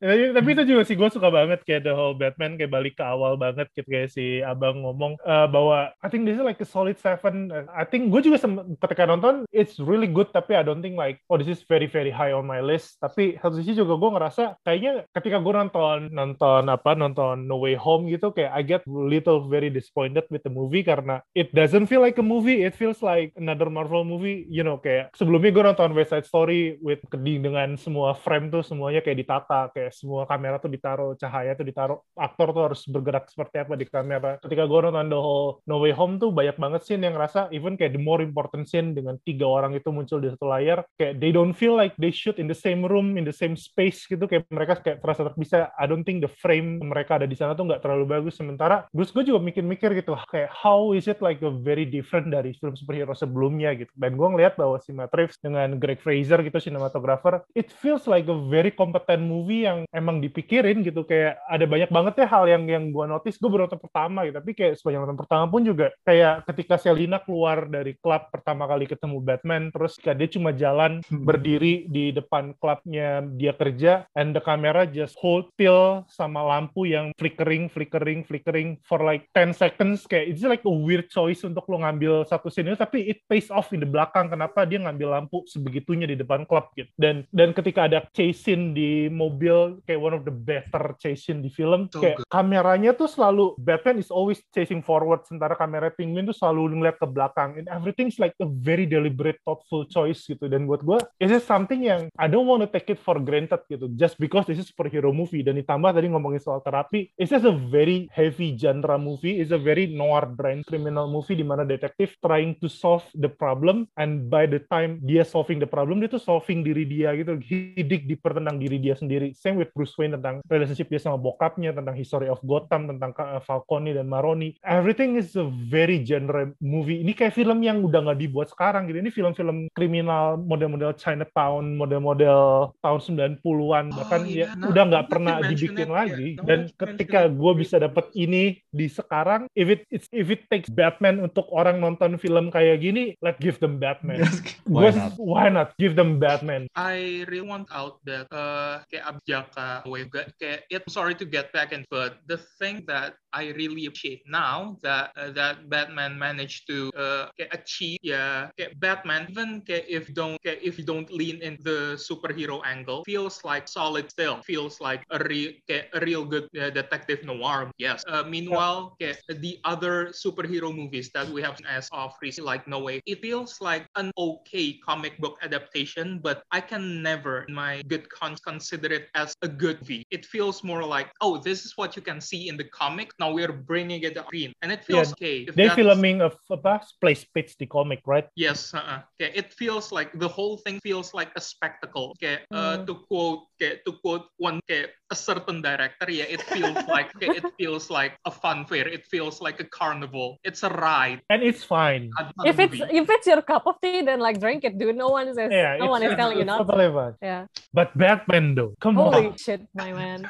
tapi, 0.00 0.22
tapi 0.32 0.48
itu 0.56 0.62
juga 0.64 0.82
sih 0.88 0.96
gue 0.96 1.08
suka 1.12 1.28
banget 1.28 1.60
kayak 1.64 1.84
the 1.84 1.92
whole 1.92 2.16
Batman 2.16 2.56
kayak 2.56 2.72
balik 2.72 2.94
ke 2.96 3.04
awal 3.04 3.36
banget 3.36 3.68
gitu 3.76 3.88
kayak 3.88 4.08
si 4.08 4.40
abang 4.40 4.80
ngomong 4.80 5.20
eh, 5.20 5.46
bahwa 5.52 5.92
I 6.00 6.08
think 6.08 6.24
this 6.24 6.40
is 6.40 6.44
like 6.44 6.60
a 6.60 6.68
solid 6.68 6.96
seven. 6.96 7.52
I 7.68 7.84
think 7.84 8.08
gue 8.08 8.24
juga 8.24 8.40
ketika 8.80 9.04
nonton 9.04 9.44
it's 9.52 9.76
really 9.76 10.08
good 10.08 10.32
tapi 10.32 10.56
I 10.56 10.64
don't 10.64 10.80
think 10.80 10.96
like 10.96 11.20
oh 11.28 11.36
this 11.36 11.50
is 11.50 11.60
very 11.68 11.84
very 11.84 12.08
high 12.08 12.32
on 12.32 12.48
my 12.48 12.64
list. 12.64 12.96
Tapi 13.02 13.36
satu 13.36 13.60
sisi 13.60 13.76
juga 13.76 14.00
gue 14.00 14.10
ngerasa 14.16 14.56
kayaknya 14.64 15.04
ketika 15.12 15.36
gue 15.42 15.52
nonton 15.52 16.08
nonton 16.12 16.62
apa 16.72 16.96
nonton 16.96 17.44
No 17.44 17.60
Way 17.60 17.76
Home 17.76 18.08
gitu 18.08 18.32
kayak 18.32 18.52
I 18.56 18.62
get 18.64 18.82
little 18.88 19.44
very 19.44 19.68
disappointed 19.68 20.24
with 20.32 20.44
the 20.48 20.52
movie 20.52 20.80
karena 20.80 21.20
it 21.36 21.52
doesn't 21.52 21.92
feel 21.92 22.00
like 22.00 22.16
a 22.16 22.24
movie. 22.24 22.64
It 22.64 22.72
feels 22.72 23.04
like 23.04 23.36
another 23.36 23.68
Marvel 23.68 24.08
movie. 24.08 24.48
You 24.48 24.64
know 24.64 24.80
kayak 24.80 25.12
sebelumnya 25.12 25.52
gue 25.52 25.64
nonton 25.64 25.92
West 25.92 26.16
Side 26.16 26.24
Story 26.24 26.80
with 26.80 27.04
dengan 27.18 27.74
semua 27.76 28.14
frame 28.14 28.48
tuh 28.48 28.62
semuanya 28.62 29.02
kayak 29.02 29.26
ditata 29.26 29.57
kayak 29.74 29.90
semua 29.90 30.22
kamera 30.30 30.62
tuh 30.62 30.70
ditaruh 30.70 31.18
cahaya 31.18 31.58
tuh 31.58 31.66
ditaruh. 31.66 31.98
Aktor 32.14 32.54
tuh 32.54 32.62
harus 32.70 32.86
bergerak 32.86 33.26
seperti 33.26 33.56
apa 33.58 33.74
di 33.74 33.86
kamera. 33.90 34.38
Ketika 34.38 34.62
gue 34.70 34.80
nonton 34.86 35.10
The 35.10 35.18
Whole 35.18 35.50
No 35.66 35.82
Way 35.82 35.92
Home 35.98 36.22
tuh 36.22 36.30
banyak 36.30 36.54
banget 36.54 36.86
scene 36.86 37.02
yang 37.02 37.18
ngerasa 37.18 37.50
even 37.50 37.74
kayak 37.74 37.98
the 37.98 38.02
more 38.02 38.22
important 38.22 38.70
scene 38.70 38.94
dengan 38.94 39.18
tiga 39.26 39.48
orang 39.48 39.74
itu 39.74 39.90
muncul 39.90 40.22
di 40.22 40.30
satu 40.30 40.46
layar 40.46 40.86
kayak 40.94 41.18
they 41.18 41.34
don't 41.34 41.56
feel 41.56 41.74
like 41.74 41.96
they 41.98 42.14
shoot 42.14 42.38
in 42.38 42.46
the 42.46 42.56
same 42.56 42.86
room 42.86 43.18
in 43.18 43.26
the 43.26 43.34
same 43.34 43.58
space 43.58 44.06
gitu. 44.06 44.28
Kayak 44.30 44.46
mereka 44.52 44.78
kayak 44.78 45.02
terasa 45.02 45.26
terpisah. 45.26 45.74
I 45.74 45.90
don't 45.90 46.06
think 46.06 46.22
the 46.22 46.30
frame 46.30 46.78
mereka 46.78 47.18
ada 47.18 47.26
di 47.26 47.34
sana 47.34 47.58
tuh 47.58 47.66
nggak 47.66 47.82
terlalu 47.82 48.06
bagus. 48.06 48.38
Sementara 48.38 48.86
terus 48.92 49.10
gue 49.10 49.24
juga 49.26 49.40
mikir-mikir 49.42 49.98
gitu 49.98 50.14
kayak 50.28 50.52
how 50.52 50.92
is 50.92 51.08
it 51.08 51.18
like 51.24 51.40
a 51.42 51.50
very 51.50 51.88
different 51.88 52.30
dari 52.30 52.54
film 52.54 52.76
superhero 52.76 53.16
sebelumnya 53.16 53.74
gitu. 53.74 53.90
Dan 53.96 54.14
gue 54.14 54.28
ngeliat 54.28 54.54
bahwa 54.54 54.76
si 54.78 54.92
Matt 54.92 55.10
Reeves 55.16 55.40
dengan 55.40 55.80
Greg 55.80 55.98
Fraser 55.98 56.44
gitu 56.44 56.60
cinematographer 56.60 57.40
it 57.56 57.72
feels 57.72 58.04
like 58.04 58.28
a 58.28 58.36
very 58.52 58.68
competent 58.68 59.24
movie 59.24 59.47
yang 59.54 59.78
emang 59.92 60.20
dipikirin 60.20 60.84
gitu 60.84 61.04
kayak 61.04 61.40
ada 61.48 61.64
banyak 61.64 61.90
banget 61.90 62.14
ya 62.24 62.26
hal 62.28 62.44
yang 62.48 62.64
yang 62.68 62.84
gue 62.90 63.04
notice. 63.08 63.40
Gue 63.40 63.50
baru 63.52 63.68
nonton 63.68 63.80
pertama 63.80 64.24
gitu 64.26 64.36
tapi 64.40 64.52
kayak 64.56 64.74
sepanjang 64.80 65.02
nonton 65.04 65.20
pertama 65.20 65.44
pun 65.48 65.62
juga 65.64 65.86
kayak 66.04 66.48
ketika 66.48 66.74
Selina 66.80 67.18
keluar 67.22 67.66
dari 67.68 67.94
klub 67.98 68.28
pertama 68.32 68.68
kali 68.68 68.84
ketemu 68.88 69.16
Batman 69.22 69.62
terus 69.72 69.96
ketika 69.96 70.14
dia 70.14 70.28
cuma 70.28 70.50
jalan 70.54 71.00
berdiri 71.08 71.88
di 71.88 72.10
depan 72.12 72.52
klubnya 72.58 73.22
dia 73.36 73.52
kerja 73.54 74.08
and 74.14 74.32
the 74.36 74.42
camera 74.42 74.84
just 74.88 75.18
hold 75.20 75.48
still 75.54 76.02
sama 76.10 76.42
lampu 76.42 76.88
yang 76.88 77.12
flickering 77.16 77.70
flickering 77.70 78.26
flickering 78.26 78.80
for 78.84 79.00
like 79.04 79.28
10 79.36 79.54
seconds. 79.54 80.04
Kayak 80.04 80.34
it's 80.34 80.44
like 80.44 80.64
a 80.64 80.72
weird 80.72 81.06
choice 81.12 81.44
untuk 81.46 81.64
lo 81.70 81.80
ngambil 81.84 82.26
satu 82.26 82.50
scene 82.50 82.72
itu 82.72 82.78
tapi 82.78 83.06
it 83.08 83.22
pays 83.30 83.48
off 83.52 83.70
in 83.70 83.82
the 83.82 83.88
belakang. 83.88 84.28
Kenapa 84.32 84.66
dia 84.66 84.82
ngambil 84.82 85.08
lampu 85.20 85.44
sebegitunya 85.46 86.08
di 86.08 86.16
depan 86.18 86.44
klub 86.48 86.70
gitu? 86.74 86.90
Dan 86.98 87.24
dan 87.30 87.54
ketika 87.54 87.86
ada 87.86 88.04
chase 88.10 88.38
scene 88.38 88.72
di 88.74 89.06
mobil 89.10 89.37
kayak 89.86 90.00
one 90.02 90.14
of 90.14 90.26
the 90.26 90.34
better 90.34 90.98
chase 90.98 91.24
scene 91.24 91.40
di 91.40 91.48
film. 91.52 91.86
So 91.92 92.02
kayak 92.02 92.22
good. 92.22 92.28
kameranya 92.28 92.90
tuh 92.96 93.06
selalu 93.06 93.54
Batman 93.60 94.02
is 94.02 94.10
always 94.10 94.42
chasing 94.50 94.82
forward 94.82 95.22
sementara 95.24 95.54
kamera 95.54 95.94
Penguin 95.94 96.26
tuh 96.26 96.36
selalu 96.36 96.78
ngeliat 96.78 96.96
ke 96.98 97.06
belakang. 97.06 97.58
And 97.62 97.66
everything's 97.70 98.18
like 98.18 98.34
a 98.42 98.48
very 98.48 98.84
deliberate 98.88 99.38
thoughtful 99.46 99.86
choice 99.86 100.26
gitu. 100.26 100.50
Dan 100.50 100.66
buat 100.66 100.82
gue 100.82 100.98
is 101.22 101.30
it 101.30 101.46
something 101.46 101.84
yang 101.86 102.10
I 102.18 102.26
don't 102.26 102.50
want 102.50 102.66
to 102.66 102.70
take 102.70 102.90
it 102.90 103.00
for 103.00 103.20
granted 103.22 103.62
gitu. 103.70 103.90
Just 103.94 104.18
because 104.18 104.50
this 104.50 104.58
is 104.58 104.68
superhero 104.70 105.14
movie. 105.14 105.46
Dan 105.46 105.60
ditambah 105.60 105.94
tadi 105.94 106.10
ngomongin 106.10 106.42
soal 106.42 106.60
terapi 106.64 107.14
it's 107.14 107.30
just 107.30 107.46
a 107.46 107.54
very 107.54 108.10
heavy 108.10 108.58
genre 108.58 108.98
movie. 108.98 109.38
It's 109.38 109.54
a 109.54 109.60
very 109.60 109.86
noir 109.90 110.26
drama 110.26 110.64
criminal 110.64 111.06
movie 111.06 111.36
di 111.36 111.44
mana 111.44 111.68
detektif 111.68 112.16
trying 112.24 112.56
to 112.58 112.66
solve 112.66 113.04
the 113.14 113.28
problem. 113.28 113.86
And 114.00 114.26
by 114.32 114.48
the 114.48 114.64
time 114.72 115.02
dia 115.04 115.22
solving 115.22 115.60
the 115.60 115.68
problem 115.68 116.00
dia 116.00 116.08
tuh 116.08 116.22
solving 116.22 116.64
diri 116.64 116.88
dia 116.88 117.12
gitu. 117.14 117.36
He 117.44 117.84
dig 117.84 118.08
deeper 118.08 118.32
tentang 118.32 118.56
diri 118.56 118.80
dia 118.80 118.96
sendiri 118.96 119.27
same 119.32 119.56
with 119.56 119.72
Bruce 119.72 119.96
Wayne 119.96 120.14
tentang 120.14 120.40
relationship 120.46 120.86
dia 120.86 120.98
sama 120.98 121.16
bokapnya 121.16 121.72
tentang 121.72 121.92
history 121.92 122.26
of 122.26 122.40
Gotham 122.40 122.86
tentang 122.86 123.12
uh, 123.14 123.40
Falcone 123.40 123.92
dan 123.92 124.06
Maroni 124.06 124.54
everything 124.60 125.16
is 125.16 125.34
a 125.34 125.44
very 125.66 126.00
genre 126.00 126.52
movie 126.58 127.00
ini 127.00 127.12
kayak 127.12 127.32
film 127.32 127.60
yang 127.60 127.80
udah 127.80 128.00
nggak 128.02 128.20
dibuat 128.20 128.48
sekarang 128.48 128.86
gitu 128.86 128.98
ini 128.98 129.10
film-film 129.10 129.68
kriminal 129.72 130.36
model-model 130.36 130.94
Chinatown 130.94 131.74
model-model 131.74 132.72
tahun 132.78 133.00
90-an 133.02 133.86
bahkan 133.92 134.16
Oh, 134.18 134.26
ya 134.26 134.34
iya. 134.34 134.46
Nah, 134.52 134.68
udah 134.68 134.82
nggak 134.84 135.06
pernah 135.06 135.34
dibikin 135.40 135.78
it, 135.78 135.88
lagi 135.88 136.28
yeah. 136.34 136.42
Dan 136.42 136.58
ketika 136.74 137.18
mention 137.24 137.34
it, 137.34 137.40
gue 137.40 137.52
bisa 137.54 137.76
dapet 137.78 138.04
ini 138.12 138.42
di 138.68 138.86
sekarang 138.86 139.46
if 139.52 139.66
it 139.66 139.82
it's- 139.88 140.10
if 140.10 140.26
it 140.28 140.46
takes 140.46 140.68
Batman 140.68 141.20
untuk 141.20 141.46
orang 141.50 141.78
nonton 141.78 142.18
film 142.18 142.48
kayak 142.48 142.78
gini 142.78 143.14
let's 143.18 143.38
give 143.38 143.58
them 143.58 143.78
Batman 143.78 144.22
Yes. 144.22 144.38
Gua- 144.68 144.84
Why 144.84 144.92
not? 144.92 145.12
why 145.16 145.46
not 145.48 145.68
give 145.76 145.94
them 145.94 146.18
Batman 146.18 146.66
I 146.74 147.22
really 147.26 147.46
want 147.46 147.70
out 147.70 147.98
that 148.04 148.26
uh 148.28 148.82
kayak 148.86 149.17
Abjaka 149.18 149.82
way 149.86 150.06
kayak 150.40 150.64
it 150.70 150.82
sorry 150.88 151.14
to 151.14 151.26
get 151.26 151.52
back 151.52 151.72
in 151.72 151.84
but 151.90 152.22
the 152.26 152.38
thing 152.58 152.84
that 152.86 153.18
I 153.34 153.52
really 153.58 153.84
appreciate 153.86 154.24
now 154.24 154.78
that 154.82 155.12
uh, 155.18 155.30
that 155.36 155.68
Batman 155.68 156.16
managed 156.16 156.64
to 156.72 156.88
uh 156.96 157.28
achieve 157.52 158.00
yeah 158.02 158.48
Batman 158.80 159.28
even 159.28 159.62
if 159.68 160.08
don't 160.14 160.40
if 160.42 160.78
you 160.80 160.84
don't 160.84 161.10
lean 161.12 161.42
in 161.44 161.60
the 161.60 161.98
superhero 162.00 162.64
angle 162.64 163.04
feels 163.04 163.44
like 163.44 163.68
solid 163.68 164.08
still 164.08 164.40
feels 164.42 164.80
like 164.80 165.04
a 165.12 165.20
real 165.28 165.52
a 165.68 166.00
real 166.00 166.24
good 166.24 166.48
uh, 166.56 166.70
detective 166.70 167.20
noir 167.24 167.70
yes. 167.76 168.00
Uh, 168.08 168.24
meanwhile 168.24 168.96
the 168.98 169.60
other 169.64 170.08
superhero 170.16 170.72
movies 170.72 171.10
that 171.12 171.28
we 171.28 171.42
have 171.42 171.60
as 171.68 171.88
of 171.92 172.14
recently 172.22 172.48
like 172.48 172.64
No 172.66 172.80
Way. 172.80 173.02
It 173.04 173.20
feels 173.20 173.60
like 173.60 173.84
an 173.96 174.10
okay 174.16 174.78
comic 174.80 175.18
book 175.18 175.36
adaptation 175.42 176.20
but 176.22 176.42
I 176.50 176.60
can 176.60 177.02
never 177.02 177.44
in 177.44 177.54
my 177.54 177.82
good 177.88 178.08
conscience 178.08 178.40
consider 178.40 178.94
it 178.94 178.97
as 179.14 179.34
a 179.42 179.48
good 179.48 179.78
movie 179.82 180.02
it 180.10 180.26
feels 180.26 180.62
more 180.64 180.82
like 180.84 181.08
oh 181.20 181.38
this 181.38 181.64
is 181.64 181.72
what 181.76 181.94
you 181.96 182.02
can 182.02 182.20
see 182.20 182.48
in 182.48 182.56
the 182.56 182.64
comic 182.64 183.08
now 183.20 183.30
we're 183.30 183.52
bringing 183.52 184.02
it 184.02 184.16
up 184.18 184.26
screen 184.26 184.52
and 184.62 184.72
it 184.72 184.82
feels 184.84 185.12
okay 185.12 185.46
if 185.48 185.54
they 185.54 185.68
that's- 185.70 185.76
filming 185.78 186.18
of 186.20 186.34
apa 186.50 186.82
place 187.00 187.22
pitch 187.34 187.56
the 187.58 187.66
comic 187.66 188.00
right 188.06 188.26
Yes, 188.36 188.74
uh-uh. 188.74 189.00
Okay, 189.18 189.30
it 189.34 189.52
feels 189.54 189.90
like 189.90 190.10
the 190.18 190.28
whole 190.28 190.56
thing 190.64 190.78
feels 190.82 191.10
like 191.14 191.30
a 191.36 191.40
spectacle. 191.42 192.14
Okay, 192.18 192.38
uh, 192.54 192.78
Mm. 192.78 192.86
to 192.86 192.94
quote, 193.08 193.40
okay, 193.56 193.80
to 193.86 193.90
quote 194.02 194.26
one, 194.38 194.60
okay, 194.66 194.86
a 195.10 195.16
certain 195.16 195.58
director, 195.62 196.06
yeah, 196.10 196.28
it 196.28 196.42
feels 196.46 196.76
like 196.94 197.10
okay, 197.16 197.30
it 197.40 197.46
feels 197.58 197.90
like 197.90 198.14
a 198.26 198.32
fun 198.32 198.62
fair. 198.68 198.86
It 198.86 199.04
feels 199.10 199.40
like 199.42 199.58
a 199.58 199.66
carnival. 199.66 200.38
It's 200.46 200.62
a 200.62 200.70
ride. 200.70 201.20
and 201.32 201.40
it's 201.42 201.64
fine 201.66 202.10
not 202.14 202.46
a 202.46 202.48
If 202.50 202.56
it's 202.62 202.78
movie. 202.78 202.98
if 203.00 203.06
it's 203.10 203.26
your 203.26 203.42
cup 203.42 203.64
of 203.66 203.76
tea, 203.82 204.02
then 204.06 204.20
like 204.22 204.38
drink 204.38 204.62
it, 204.68 204.78
dude. 204.78 204.94
No 204.96 205.08
one 205.10 205.26
is 205.28 205.36
yeah 205.38 205.76
no 205.82 205.88
one 205.90 206.02
is 206.06 206.14
telling 206.20 206.38
you 206.38 206.46
it's 206.46 206.52
not. 206.54 206.68
to. 206.68 207.16
Yeah. 207.22 207.42
but 207.74 207.90
Batman 207.98 208.54
though 208.54 208.72
come 208.94 209.10
Holy 209.12 209.26
on 209.32 209.36
shit, 209.36 209.60
my 209.74 209.92
man. 209.92 210.24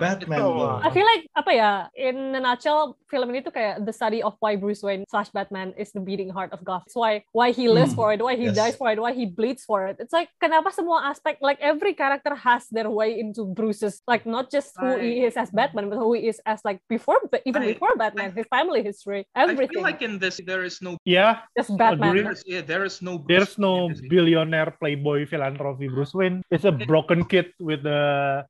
Batman 0.00 0.40
Itu- 0.40 0.80
I 0.84 0.88
feel 0.90 1.06
like 1.06 1.24
apa 1.36 1.50
ya 1.54 1.70
in 1.94 2.34
a 2.34 2.40
nutshell 2.40 2.96
film 3.08 3.30
ini 3.30 3.44
tuh 3.44 3.52
kayak 3.54 3.84
the 3.86 3.92
study 3.94 4.22
of 4.22 4.34
why 4.40 4.56
Bruce 4.56 4.82
Wayne 4.82 5.04
slash 5.08 5.30
Batman 5.30 5.72
is 5.78 5.92
the 5.92 6.00
beating 6.02 6.28
heart 6.30 6.50
of 6.52 6.62
Gotham. 6.64 6.86
It's 6.88 6.96
why 6.98 7.22
why 7.32 7.50
he 7.54 7.68
lives 7.70 7.94
Hmm, 7.94 8.00
for 8.00 8.08
it, 8.12 8.20
why 8.20 8.34
he 8.34 8.50
yes. 8.50 8.56
dies 8.56 8.76
for 8.76 8.90
it, 8.90 8.98
why 8.98 9.12
he 9.14 9.24
bleeds 9.26 9.62
for 9.64 9.86
it. 9.86 9.96
It's 10.00 10.12
like 10.12 10.28
kenapa 10.42 10.72
semua 10.74 11.08
aspek 11.08 11.38
like 11.40 11.60
every 11.62 11.94
character 11.94 12.34
has 12.34 12.66
their 12.68 12.90
way 12.90 13.16
into 13.16 13.46
Bruce's 13.46 14.02
like 14.04 14.26
not 14.26 14.50
just 14.50 14.74
who 14.76 14.98
he 14.98 15.24
is 15.24 15.38
as 15.38 15.48
Batman 15.54 15.88
but 15.88 15.96
who 16.02 16.12
he 16.18 16.26
is 16.28 16.40
as 16.44 16.60
like 16.66 16.82
before 16.90 17.20
but 17.30 17.40
even 17.46 17.62
I- 17.62 17.72
before 17.76 17.94
Batman, 17.96 18.34
his 18.34 18.46
family 18.50 18.82
history, 18.82 19.24
I 19.34 19.46
everything. 19.46 19.78
feel 19.80 19.86
like 19.86 20.02
in 20.02 20.18
this 20.18 20.40
there 20.44 20.64
is 20.66 20.82
no 20.82 20.98
Yeah, 21.06 21.46
just 21.56 21.70
Batman. 21.78 22.10
agree. 22.10 22.22
there's, 22.26 22.42
yeah, 22.44 22.62
there 22.64 22.84
is 22.84 22.98
no 23.00 23.22
there's 23.28 23.54
Bruce 23.54 23.58
no 23.62 23.72
Wayne 23.72 23.84
in 23.84 23.92
this. 23.94 24.08
billionaire 24.10 24.70
playboy 24.80 25.26
philanthropy 25.26 25.86
Bruce 25.88 26.14
Wayne. 26.14 26.42
It's 26.50 26.64
a 26.66 26.72
broken 26.90 27.24
kid 27.24 27.54
with 27.60 27.86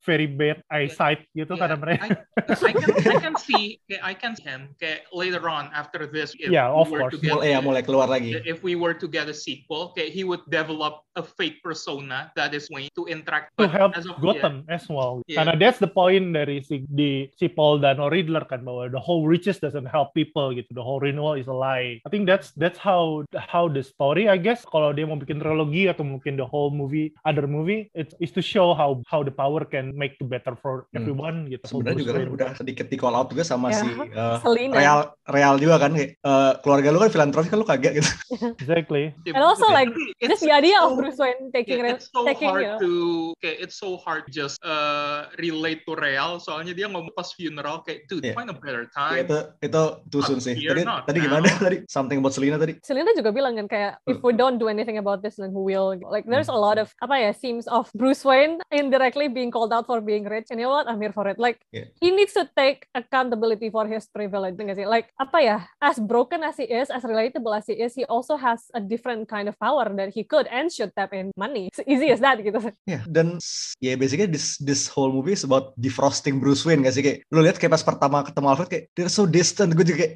very 0.03 0.27
bad 0.27 0.61
eyesight 0.69 1.25
gitu 1.33 1.55
Yeah, 1.55 1.61
karena 1.61 1.77
mereka. 1.79 2.05
I, 2.37 2.55
I 2.55 2.73
can 2.73 2.91
I 3.07 3.17
can 3.21 3.35
see 3.37 3.65
I 4.03 4.15
can 4.15 4.33
see 4.35 4.45
him 4.45 4.63
okay, 4.77 5.05
later 5.11 5.47
on 5.47 5.71
after 5.73 6.05
this. 6.07 6.35
If 6.37 6.51
Yeah, 6.51 6.71
we 6.71 6.81
of 6.83 6.87
were 6.91 7.01
course. 7.07 7.13
To 7.15 7.19
get, 7.21 7.33
Mulai 7.35 7.49
ya 7.55 7.59
mulai 7.61 7.83
keluar 7.83 8.07
lagi. 8.07 8.37
if 8.45 8.61
we 8.63 8.75
were 8.75 8.93
to 8.95 9.07
get 9.07 9.27
a 9.27 9.37
sequel, 9.37 9.93
okay, 9.93 10.11
he 10.11 10.23
would 10.23 10.43
develop 10.49 11.05
a 11.15 11.23
fake 11.23 11.63
persona 11.63 12.31
that 12.35 12.53
is 12.53 12.67
Wayne 12.69 12.91
to 12.99 13.07
interact 13.07 13.55
to 13.59 13.67
help 13.67 13.95
as 13.95 14.07
of- 14.07 14.19
Gotham 14.19 14.63
as 14.69 14.87
well. 14.89 15.23
Yeah. 15.27 15.43
Karena 15.43 15.55
that's 15.59 15.79
the 15.79 15.91
point 15.91 16.35
dari 16.35 16.63
si 16.63 16.83
di 16.91 17.31
si 17.35 17.47
Paul 17.47 17.83
Dano 17.83 18.09
Riddler 18.09 18.47
kan 18.47 18.63
bahwa 18.63 18.91
the 18.91 19.01
whole 19.01 19.27
riches 19.27 19.59
doesn't 19.59 19.87
help 19.87 20.15
people 20.15 20.51
gitu. 20.55 20.71
The 20.75 20.83
whole 20.83 20.99
renewal 21.03 21.35
is 21.35 21.47
a 21.51 21.55
lie. 21.57 21.99
I 22.03 22.09
think 22.11 22.27
that's 22.27 22.55
that's 22.55 22.79
how 22.79 23.27
how 23.35 23.67
the 23.67 23.83
story 23.83 24.31
I 24.31 24.39
guess 24.39 24.63
kalau 24.67 24.95
dia 24.95 25.07
mau 25.07 25.19
bikin 25.19 25.43
trilogi 25.43 25.91
atau 25.91 26.07
mungkin 26.07 26.39
the 26.39 26.47
whole 26.47 26.71
movie 26.71 27.11
other 27.27 27.47
movie 27.51 27.91
it's 27.95 28.15
is 28.23 28.31
to 28.35 28.43
show 28.43 28.75
how 28.75 29.03
how 29.11 29.23
the 29.27 29.34
power 29.35 29.67
can 29.67 29.91
make 29.93 30.15
it 30.17 30.27
better 30.27 30.55
for 30.55 30.87
Hmm. 30.91 31.03
everyone 31.03 31.37
gitu. 31.47 31.67
Sebenarnya 31.67 31.99
juga 31.99 32.13
kan 32.15 32.29
udah 32.31 32.49
sedikit 32.55 32.87
di 32.87 32.97
call 32.97 33.13
out 33.13 33.29
juga 33.29 33.43
sama 33.43 33.69
Ya, 33.69 33.83
si 33.83 33.89
uh, 33.91 34.39
Selina. 34.41 34.73
Real 34.73 35.01
Real 35.27 35.55
juga 35.59 35.77
kan 35.79 35.91
kayak 35.93 36.11
eh, 36.17 36.53
keluarga 36.63 36.89
lu 36.89 36.99
kan 36.99 37.11
filantropi 37.11 37.49
kan 37.49 37.59
lu 37.59 37.67
kaget 37.67 37.93
gitu. 37.99 38.11
Exactly. 38.63 39.11
And 39.27 39.41
also, 39.41 39.67
like, 39.69 39.91
it's 40.21 40.31
Just 40.31 40.45
the 40.45 40.53
idea 40.53 40.79
so- 40.79 40.95
of 40.95 40.99
Bruce 40.99 41.19
Wayne 41.19 41.51
taking 41.51 41.81
Yeah, 41.81 41.97
it's 41.97 42.07
so 42.09 42.23
taking 42.23 42.49
hard 42.49 42.63
you 42.63 42.71
know, 42.71 42.79
to 42.81 42.93
okay, 43.37 43.55
it's 43.59 43.75
so 43.75 43.97
hard 43.97 44.29
just 44.31 44.61
uh, 44.63 45.27
relate 45.37 45.83
to 45.85 45.97
Real 45.97 46.39
soalnya 46.39 46.71
dia 46.73 46.87
ngomong 46.87 47.11
pas 47.13 47.33
funeral 47.33 47.83
kayak 47.83 48.07
dude 48.07 48.23
Yeah. 48.23 48.33
find 48.33 48.49
a 48.49 48.57
better 48.57 48.87
time 48.89 49.25
itu 49.25 49.39
itu 49.61 49.83
tusun 50.09 50.39
Not 50.39 50.45
sih. 50.45 50.55
Tadi 50.57 50.83
tadi 50.85 51.19
now. 51.19 51.25
gimana 51.29 51.47
tadi? 51.57 51.77
Something 51.89 52.21
about 52.21 52.33
Selina 52.33 52.57
tadi. 52.57 52.77
Selena 52.81 53.11
juga 53.13 53.33
bilang 53.33 53.57
kan 53.57 53.67
kayak 53.67 53.93
if 54.07 54.21
we 54.21 54.33
don't 54.33 54.57
do 54.57 54.69
anything 54.69 54.97
about 54.97 55.21
this 55.21 55.37
then 55.37 55.51
who 55.51 55.61
will 55.61 55.93
like 56.09 56.25
there's 56.25 56.49
a 56.49 56.57
lot 56.57 56.77
of 56.77 56.93
apa 57.01 57.17
ya 57.19 57.31
themes 57.33 57.65
of 57.67 57.89
Bruce 57.93 58.23
Wayne 58.23 58.61
indirectly 58.71 59.24
being 59.29 59.51
called 59.51 59.73
out 59.73 59.87
for 59.87 60.01
being 60.01 60.25
rich 60.25 60.49
and 60.51 60.61
you 60.61 60.67
know 60.67 60.75
what? 60.75 60.89
I'm 60.89 61.01
here 61.01 61.13
for 61.13 61.29
it. 61.29 61.39
Like 61.39 61.61
Yeah. 61.73 61.89
he 62.01 62.11
needs 62.11 62.33
to 62.37 62.49
take 62.57 62.87
accountability 62.95 63.71
for 63.71 63.85
his 63.87 64.07
privilege 64.09 64.57
nggak 64.57 64.77
sih? 64.77 64.87
Like 64.89 65.11
apa 65.17 65.39
ya? 65.41 65.57
As 65.81 66.01
broken 66.01 66.43
as 66.43 66.57
he 66.57 66.67
is 66.67 66.89
as 66.89 67.03
relatable 67.03 67.53
as 67.53 67.67
he 67.67 67.77
is 67.77 67.95
he 67.95 68.05
also 68.07 68.37
has 68.37 68.69
a 68.73 68.81
different 68.81 69.27
kind 69.27 69.49
of 69.49 69.57
power 69.59 69.89
that 69.95 70.13
he 70.13 70.25
could 70.25 70.49
and 70.49 70.69
should 70.69 70.93
tap 70.95 71.13
in 71.13 71.31
money. 71.35 71.69
It's 71.73 71.83
easy 71.85 72.11
as 72.11 72.21
that 72.21 72.41
gitu. 72.41 72.61
Ya, 72.85 73.01
dan 73.09 73.41
ya 73.81 73.97
basically 73.97 74.29
this 74.29 74.61
this 74.61 74.87
whole 74.89 75.11
movie 75.11 75.33
is 75.33 75.45
about 75.45 75.73
defrosting 75.77 76.39
Bruce 76.41 76.65
Wayne 76.65 76.85
gak 76.85 76.95
sih? 76.95 77.03
Kayak 77.05 77.19
lu 77.33 77.41
lihat 77.45 77.57
kayak 77.57 77.73
pas 77.75 77.85
pertama 77.85 78.25
ketemu 78.25 78.47
Alfred 78.51 78.69
kayak 78.71 78.85
they're 78.95 79.13
so 79.13 79.25
distant. 79.25 79.73
Gue 79.73 79.85
juga 79.87 79.99
kayak 80.05 80.15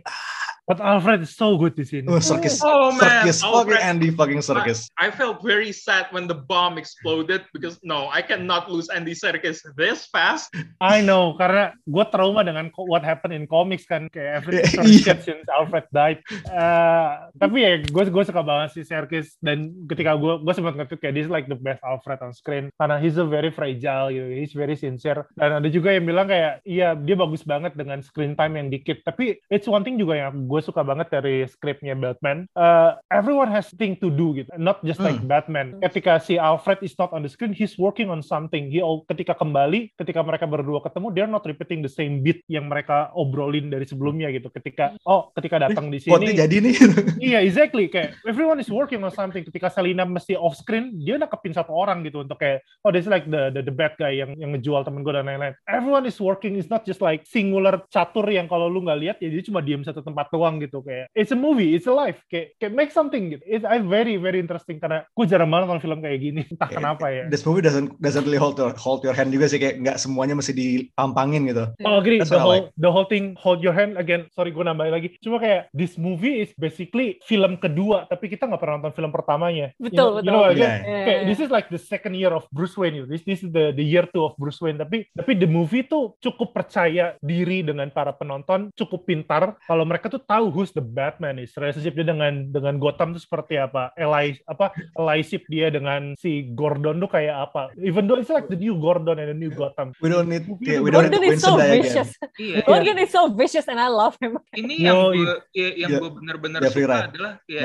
But 0.69 0.85
Alfred 0.85 1.25
is 1.25 1.33
so 1.33 1.57
good 1.57 1.73
di 1.73 1.83
sini. 1.83 2.05
oh, 2.07 2.21
circus 2.21 2.61
Oh, 2.61 2.93
man, 2.93 3.25
circus 3.25 3.41
fucking 3.41 3.73
Alfred. 3.73 3.81
Andy 3.81 4.11
fucking 4.13 4.43
circus 4.45 4.93
I 4.95 5.09
felt 5.09 5.41
very 5.41 5.73
sad 5.73 6.13
when 6.13 6.29
the 6.29 6.37
bomb 6.37 6.77
exploded 6.77 7.49
because 7.51 7.81
no, 7.81 8.13
I 8.13 8.21
cannot 8.21 8.69
lose 8.69 8.93
Andy 8.93 9.17
Serkis 9.17 9.65
this 9.81 10.05
fast. 10.13 10.53
I 10.79 11.01
know 11.01 11.33
karena 11.35 11.73
gue 11.89 12.05
trauma 12.13 12.45
dengan 12.45 12.69
what 12.77 13.01
happened 13.01 13.33
in 13.33 13.49
comics 13.49 13.89
kan 13.89 14.13
kayak 14.13 14.45
Iya. 14.45 14.69
turned 14.69 14.93
shit 14.93 15.19
since 15.25 15.49
Alfred 15.49 15.89
died. 15.89 16.21
Eh, 16.29 17.09
tapi 17.41 17.57
ya 17.65 17.73
gue 17.81 18.05
gue 18.05 18.25
suka 18.29 18.45
banget 18.45 18.77
sih 18.77 18.85
Serkis 18.85 19.41
dan 19.41 19.73
ketika 19.89 20.21
gue 20.21 20.45
gue 20.45 20.53
sempat 20.53 20.77
nge 20.77 21.01
kayak 21.01 21.17
this 21.17 21.25
is 21.25 21.33
like 21.33 21.49
the 21.49 21.57
best 21.57 21.81
Alfred 21.81 22.21
on 22.21 22.37
screen 22.37 22.69
karena 22.77 23.01
he's 23.01 23.17
a 23.17 23.25
very 23.25 23.49
fragile 23.49 24.13
gitu, 24.13 24.29
he's 24.29 24.53
very 24.53 24.77
sincere 24.77 25.25
dan 25.33 25.65
ada 25.65 25.69
juga 25.71 25.97
yang 25.97 26.05
bilang 26.05 26.29
kayak 26.29 26.61
iya 26.63 26.93
dia 26.93 27.17
bagus 27.17 27.41
banget 27.41 27.73
dengan 27.73 28.05
screen 28.05 28.37
time 28.37 28.59
yang 28.59 28.69
dikit 28.69 29.01
tapi 29.01 29.41
it's 29.49 29.65
one 29.65 29.81
thing 29.81 29.97
juga 29.97 30.19
yang 30.19 30.45
gue 30.45 30.58
suka 30.63 30.83
banget 30.83 31.09
dari 31.13 31.45
skripnya 31.47 31.95
Batman. 31.95 32.49
Eh, 32.53 32.91
everyone 33.13 33.51
has 33.53 33.71
thing 33.77 33.95
to 33.99 34.09
do 34.09 34.35
gitu, 34.37 34.51
not 34.57 34.81
just 34.83 34.99
like 35.03 35.19
Hmm. 35.19 35.31
Batman. 35.31 35.69
Ketika 35.83 36.23
si 36.23 36.39
Alfred 36.39 36.81
is 36.81 36.95
not 36.97 37.11
on 37.11 37.27
the 37.27 37.31
screen, 37.31 37.51
he's 37.53 37.75
working 37.77 38.09
on 38.09 38.23
something. 38.23 38.71
He 38.71 38.81
ketika 39.11 39.35
kembali, 39.35 39.93
ketika 39.99 40.23
mereka 40.23 40.47
berdua 40.47 40.81
ketemu, 40.81 41.11
they're 41.13 41.31
not 41.31 41.45
repeating 41.45 41.83
the 41.83 41.91
same 41.91 42.23
beat 42.23 42.41
yang 42.47 42.71
mereka 42.71 43.11
obrolin 43.13 43.69
dari 43.69 43.85
sebelumnya 43.85 44.31
gitu. 44.33 44.49
Ketika 44.49 44.95
oh, 45.05 45.35
ketika 45.35 45.69
datang 45.69 45.91
di 45.91 45.99
sini, 46.01 46.33
jadi 46.33 46.57
nih 46.63 46.75
iya 47.35 47.39
exactly 47.45 47.91
kayak 47.91 48.17
everyone 48.25 48.63
is 48.63 48.71
working 48.73 49.03
on 49.05 49.13
something. 49.13 49.45
Ketika 49.45 49.69
Selina 49.69 50.09
mesti 50.09 50.39
off 50.39 50.57
screen, 50.57 50.97
dia 50.97 51.21
nakepin 51.21 51.53
satu 51.53 51.75
orang 51.75 52.07
gitu 52.07 52.25
untuk 52.25 52.41
kayak 52.41 52.65
oh 52.87 52.91
this 52.95 53.05
is 53.05 53.11
like 53.11 53.29
the 53.29 53.53
the, 53.53 53.61
the 53.61 53.75
bad 53.75 53.93
guy 54.01 54.17
yang 54.17 54.33
yang 54.41 54.57
ngejual 54.57 54.87
temen 54.87 55.05
gue 55.05 55.13
dan 55.13 55.29
lain-lain. 55.29 55.53
Everyone 55.69 56.09
is 56.09 56.17
working, 56.17 56.57
it's 56.57 56.73
not 56.73 56.89
just 56.89 57.05
like 57.05 57.27
singular 57.29 57.85
catur 57.93 58.25
yang 58.31 58.49
kalau 58.49 58.71
lu 58.71 58.81
nggak 58.87 59.01
lihat 59.03 59.17
ya 59.21 59.29
dia 59.29 59.43
cuma 59.45 59.61
diem 59.61 59.85
satu 59.85 60.01
tempat 60.01 60.33
doang 60.33 60.48
gitu 60.57 60.81
kayak 60.81 61.13
it's 61.13 61.29
a 61.29 61.39
movie, 61.39 61.77
it's 61.77 61.85
a 61.85 61.93
life, 61.93 62.17
kayak 62.33 62.57
kayak 62.57 62.73
make 62.73 62.89
something 62.89 63.37
gitu. 63.37 63.45
It's 63.45 63.69
I 63.69 63.85
very 63.85 64.17
very 64.17 64.41
interesting 64.41 64.81
karena 64.81 65.05
gue 65.05 65.25
jarang 65.29 65.53
banget 65.53 65.69
nonton 65.69 65.85
film 65.85 65.99
kayak 66.01 66.19
gini. 66.19 66.43
Entah 66.53 66.71
kenapa 66.73 67.13
ya. 67.13 67.29
this 67.29 67.45
movie 67.45 67.61
doesn't 67.61 67.93
doesn't 68.01 68.25
really 68.25 68.41
hold 68.41 68.57
your, 68.57 68.73
hold 68.81 69.05
your 69.05 69.13
hand 69.13 69.29
juga 69.29 69.53
sih 69.53 69.61
kayak 69.61 69.85
nggak 69.85 69.99
semuanya 70.01 70.33
mesti 70.33 70.57
dipampangin 70.57 71.45
gitu 71.53 71.65
Oh, 71.85 72.01
agree. 72.01 72.17
That's 72.23 72.33
The 72.33 72.41
whole 72.41 72.71
the 72.79 72.91
whole 72.91 73.05
thing 73.05 73.35
hold 73.37 73.61
your 73.61 73.75
hand 73.75 73.99
again. 73.99 74.31
Sorry 74.33 74.55
gue 74.55 74.63
nambahin 74.63 74.95
lagi. 74.95 75.09
Cuma 75.19 75.43
kayak 75.43 75.69
this 75.75 75.99
movie 75.99 76.41
is 76.47 76.51
basically 76.55 77.19
film 77.27 77.59
kedua, 77.59 78.07
tapi 78.07 78.31
kita 78.31 78.47
nggak 78.47 78.61
pernah 78.63 78.79
nonton 78.79 78.95
film 78.95 79.11
pertamanya. 79.11 79.75
You 79.77 79.91
betul 79.91 79.99
know- 79.99 80.15
you 80.23 80.31
betul 80.31 80.33
know 80.33 80.43
what 80.47 80.53
I 80.53 80.57
mean? 80.57 80.63
Yeah. 80.63 80.79
Yeah. 80.79 81.05
Kayak 81.05 81.21
this 81.27 81.41
is 81.43 81.51
like 81.51 81.67
the 81.69 81.81
second 81.81 82.15
year 82.15 82.31
of 82.31 82.47
Bruce 82.55 82.79
Wayne. 82.79 83.03
This 83.11 83.27
this 83.27 83.43
is 83.43 83.51
the 83.51 83.75
the 83.75 83.83
year 83.83 84.07
two 84.07 84.23
of 84.23 84.39
Bruce 84.39 84.63
Wayne. 84.63 84.79
Tapi 84.79 85.11
tapi 85.11 85.33
the 85.35 85.51
movie 85.51 85.83
tuh 85.83 86.15
cukup 86.23 86.55
percaya 86.55 87.19
diri 87.19 87.67
dengan 87.67 87.91
para 87.91 88.15
penonton, 88.15 88.71
cukup 88.79 89.03
pintar 89.03 89.59
kalau 89.67 89.83
mereka 89.83 90.07
tuh 90.07 90.23
tahu 90.23 90.38
who's 90.47 90.71
the 90.71 90.85
Batman 90.85 91.43
is. 91.43 91.51
Relationship-nya 91.59 92.15
dengan 92.15 92.33
dengan 92.49 92.79
Gotham 92.79 93.11
tuh 93.11 93.23
seperti 93.23 93.59
apa? 93.59 93.91
Eli 93.99 94.39
apa 94.47 94.71
allyship 94.95 95.43
dia 95.51 95.69
dengan 95.69 96.15
si 96.15 96.55
Gordon 96.55 97.03
tuh 97.03 97.11
kayak 97.11 97.51
apa? 97.51 97.75
Even 97.83 98.07
though 98.07 98.15
it's 98.17 98.31
like 98.31 98.47
the 98.47 98.55
new 98.55 98.79
Gordon 98.79 99.19
and 99.19 99.35
the 99.35 99.39
new 99.39 99.51
Gotham. 99.51 99.91
we 99.99 100.07
don't 100.07 100.31
need 100.31 100.47
kayak, 100.63 100.85
we 100.85 100.95
don't 100.95 101.11
need 101.11 101.19
Gordon 101.19 101.27
to 101.27 101.35
is 101.35 101.43
so 101.43 101.59
vicious 101.59 102.11
Iya. 102.39 102.63
Gordon 102.63 102.97
is 103.03 103.11
so 103.11 103.23
vicious 103.35 103.67
and 103.67 103.83
I 103.83 103.91
love 103.91 104.15
him 104.23 104.39
Ini 104.55 104.75
Yo, 104.79 104.87
yang 104.87 104.99
i- 105.11 105.19
gue 105.19 105.35
ya, 105.57 105.69
yang 105.75 105.91
Ya, 105.91 105.99
gue 105.99 106.11
benar-benar 106.15 106.61
Jeffrey 106.63 106.85
suka 106.87 106.93
Wright. 106.95 107.09
adalah 107.11 107.33
ya 107.49 107.61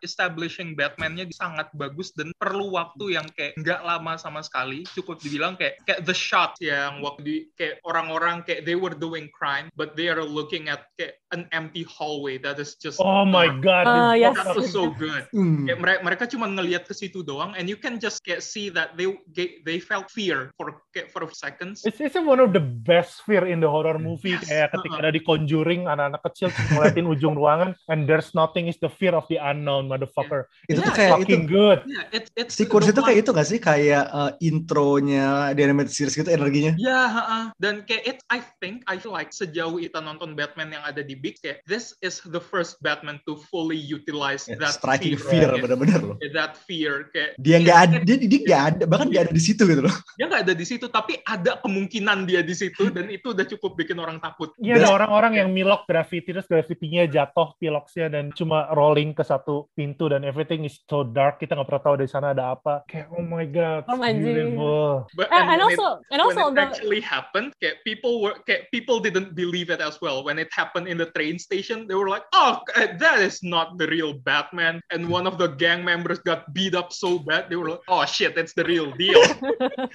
establishing 0.00 0.72
Batman-nya 0.72 1.26
sangat 1.34 1.68
bagus 1.74 2.14
dan 2.14 2.30
perlu 2.38 2.72
waktu 2.72 3.18
yang 3.18 3.26
kayak 3.34 3.58
nggak 3.58 3.80
lama 3.82 4.14
sama 4.16 4.40
sekali. 4.40 4.86
Cukup 4.94 5.18
dibilang 5.20 5.58
kayak 5.58 5.82
kayak 5.84 6.06
the 6.06 6.14
shot 6.14 6.54
yang 6.62 7.02
waktu 7.02 7.20
di 7.26 7.36
kayak 7.58 7.82
orang-orang 7.84 8.46
kayak 8.46 8.62
they 8.64 8.78
were 8.78 8.94
doing 8.94 9.26
crime 9.34 9.66
but 9.74 9.98
they 9.98 10.06
are 10.06 10.22
looking 10.22 10.70
at 10.70 10.86
kayak 10.94 11.18
an 11.30 11.44
empty 11.52 11.84
hallway 11.84 12.40
that 12.40 12.56
is 12.56 12.74
just 12.76 12.96
Oh 12.98 13.24
my 13.24 13.48
god. 13.60 13.84
Ah, 13.84 14.12
this 14.16 14.24
yes. 14.24 14.34
That 14.38 14.56
was 14.56 14.72
so 14.72 14.90
good. 14.92 15.24
Hmm. 15.38 15.68
Kayak 15.68 15.78
mereka, 15.78 16.00
mereka 16.02 16.24
cuma 16.26 16.46
ngelihat 16.48 16.88
ke 16.88 16.94
situ 16.96 17.20
doang 17.20 17.52
and 17.54 17.68
you 17.68 17.76
can 17.76 18.00
just 18.00 18.24
kayak 18.24 18.40
see 18.40 18.72
that 18.72 18.96
they 18.96 19.12
they, 19.36 19.78
felt 19.78 20.08
fear 20.08 20.50
for 20.56 20.80
for 21.12 21.28
seconds. 21.30 21.84
It's, 21.84 22.00
it's 22.00 22.16
one 22.16 22.40
of 22.40 22.56
the 22.56 22.62
best 22.62 23.22
fear 23.28 23.44
in 23.44 23.60
the 23.60 23.68
horror 23.68 24.00
movie 24.00 24.34
Yes. 24.34 24.48
kayak 24.48 24.72
ketika 24.72 24.96
Uh-uh. 24.98 25.04
ada 25.04 25.10
di 25.12 25.20
Conjuring 25.22 25.84
anak-anak 25.84 26.20
kecil 26.32 26.48
ngeliatin 26.72 27.06
ujung 27.14 27.34
ruangan 27.36 27.76
and 27.92 28.08
there's 28.08 28.32
nothing 28.32 28.66
is 28.66 28.80
the 28.80 28.88
fear 28.88 29.12
of 29.12 29.28
the 29.28 29.36
unknown 29.36 29.86
motherfucker. 29.86 30.48
itu 30.66 30.80
tuh 30.80 30.88
Yeah, 30.88 30.96
kayak 30.96 31.12
itu 31.12 31.24
Fucking 31.28 31.44
good. 31.46 31.78
Yeah, 31.84 32.04
it's 32.16 32.30
it's 32.34 32.54
sequence 32.56 32.88
the 32.88 32.96
itu 32.96 33.00
kayak 33.04 33.18
itu 33.20 33.30
gak 33.36 33.48
sih 33.48 33.58
kayak 33.60 34.04
uh, 34.08 34.32
intronya 34.40 35.52
di 35.52 35.60
animated 35.64 35.92
series 35.92 36.14
gitu 36.16 36.28
energinya 36.30 36.72
Ya, 36.78 37.08
ha-ha. 37.08 37.40
dan 37.60 37.82
kayak 37.84 38.02
it, 38.06 38.18
I 38.30 38.40
think, 38.62 38.86
I 38.88 38.96
feel 38.96 39.12
like 39.12 39.30
sejauh 39.34 39.76
kita 39.78 40.00
nonton 40.00 40.32
Batman 40.38 40.72
yang 40.72 40.84
ada 40.86 41.02
di 41.02 41.17
Big, 41.18 41.36
kayak 41.42 41.60
this 41.66 41.92
is 42.00 42.22
the 42.24 42.38
first 42.38 42.78
Batman 42.80 43.18
to 43.26 43.36
fully 43.50 43.76
utilize 43.76 44.46
Ya, 44.46 44.54
that 44.62 44.78
striking 44.78 45.18
fear. 45.18 45.28
fear 45.28 45.48
kayak, 45.52 45.62
bener-bener 45.66 46.00
loh 46.00 46.16
kayak 46.22 46.32
that 46.32 46.52
fear, 46.56 47.10
kayak 47.10 47.34
dia 47.36 47.50
iya, 47.50 47.56
nggak 47.60 47.78
ada 47.78 47.94
kayak 47.98 48.06
dia 48.06 48.16
dia 48.22 48.40
nggak 48.46 48.62
ada 48.70 48.82
bahkan 48.86 49.06
nggak 49.10 49.24
ada 49.28 49.34
di 49.34 49.42
situ 49.42 49.62
gitu 49.66 49.82
loh 49.82 49.96
dia 50.14 50.24
nggak 50.26 50.42
ada 50.46 50.54
di 50.54 50.66
situ, 50.66 50.86
tapi 50.88 51.12
ada 51.22 51.52
kemungkinan 51.58 52.18
dia 52.24 52.40
di 52.40 52.54
situ 52.54 52.88
dan 52.88 53.10
itu 53.10 53.34
udah 53.34 53.46
cukup 53.46 53.74
bikin 53.74 53.98
orang 53.98 54.18
takut. 54.18 54.54
Iya 54.56 54.78
ada 54.78 54.94
orang-orang 54.94 55.32
yang 55.36 55.48
milok 55.50 55.84
graffiti 55.84 56.30
terus 56.30 56.46
graffitinya 56.46 57.04
jatuh 57.04 57.54
piloksnya 57.58 58.06
dan 58.08 58.30
cuma 58.32 58.70
rolling 58.72 59.12
ke 59.12 59.22
satu 59.22 59.66
pintu 59.74 60.06
dan 60.08 60.22
everything 60.22 60.62
is 60.62 60.78
so 60.86 61.02
dark 61.02 61.42
kita 61.42 61.58
nggak 61.58 61.66
pernah 61.66 61.82
tahu 61.82 61.94
dari 61.98 62.10
sana 62.10 62.30
ada 62.30 62.54
apa. 62.54 62.86
Kayak 62.86 63.10
oh 63.10 63.24
my 63.24 63.46
god, 63.48 63.82
Oh 63.88 63.98
my 63.98 64.12
beautiful. 64.12 65.08
But 65.14 65.28
and, 65.30 65.42
and 65.42 65.46
when 65.48 65.58
it- 65.58 65.78
also 65.80 65.88
and 66.08 66.18
when 66.18 66.20
also 66.22 66.42
it 66.48 66.54
the 66.54 66.62
actually 66.62 67.00
happened, 67.02 67.48
kayak 67.58 67.82
people 67.82 68.20
were 68.20 68.36
kayak 68.44 68.68
people 68.70 68.98
didn't 69.00 69.32
believe 69.34 69.68
it 69.68 69.80
as 69.80 69.98
well. 69.98 70.22
When 70.22 70.36
it 70.36 70.48
happened 70.52 70.86
in 70.86 70.96
the 70.96 71.07
train 71.12 71.38
station, 71.38 71.86
they 71.86 71.94
were 71.94 72.08
like, 72.08 72.24
"Oh, 72.32 72.64
uh, 72.74 72.94
that 72.98 73.18
is 73.20 73.42
not 73.42 73.76
the 73.76 73.86
real 73.86 74.14
Batman." 74.14 74.80
And 74.90 75.08
one 75.08 75.26
of 75.26 75.36
the 75.36 75.52
gang 75.54 75.84
members 75.84 76.18
got 76.22 76.52
beat 76.54 76.74
up 76.74 76.92
so 76.92 77.18
bad, 77.18 77.50
they 77.50 77.56
were 77.56 77.76
like, 77.76 77.84
"Oh 77.88 78.04
shit, 78.08 78.38
it's 78.40 78.54
the 78.54 78.64
real 78.64 78.90
deal." 78.96 79.20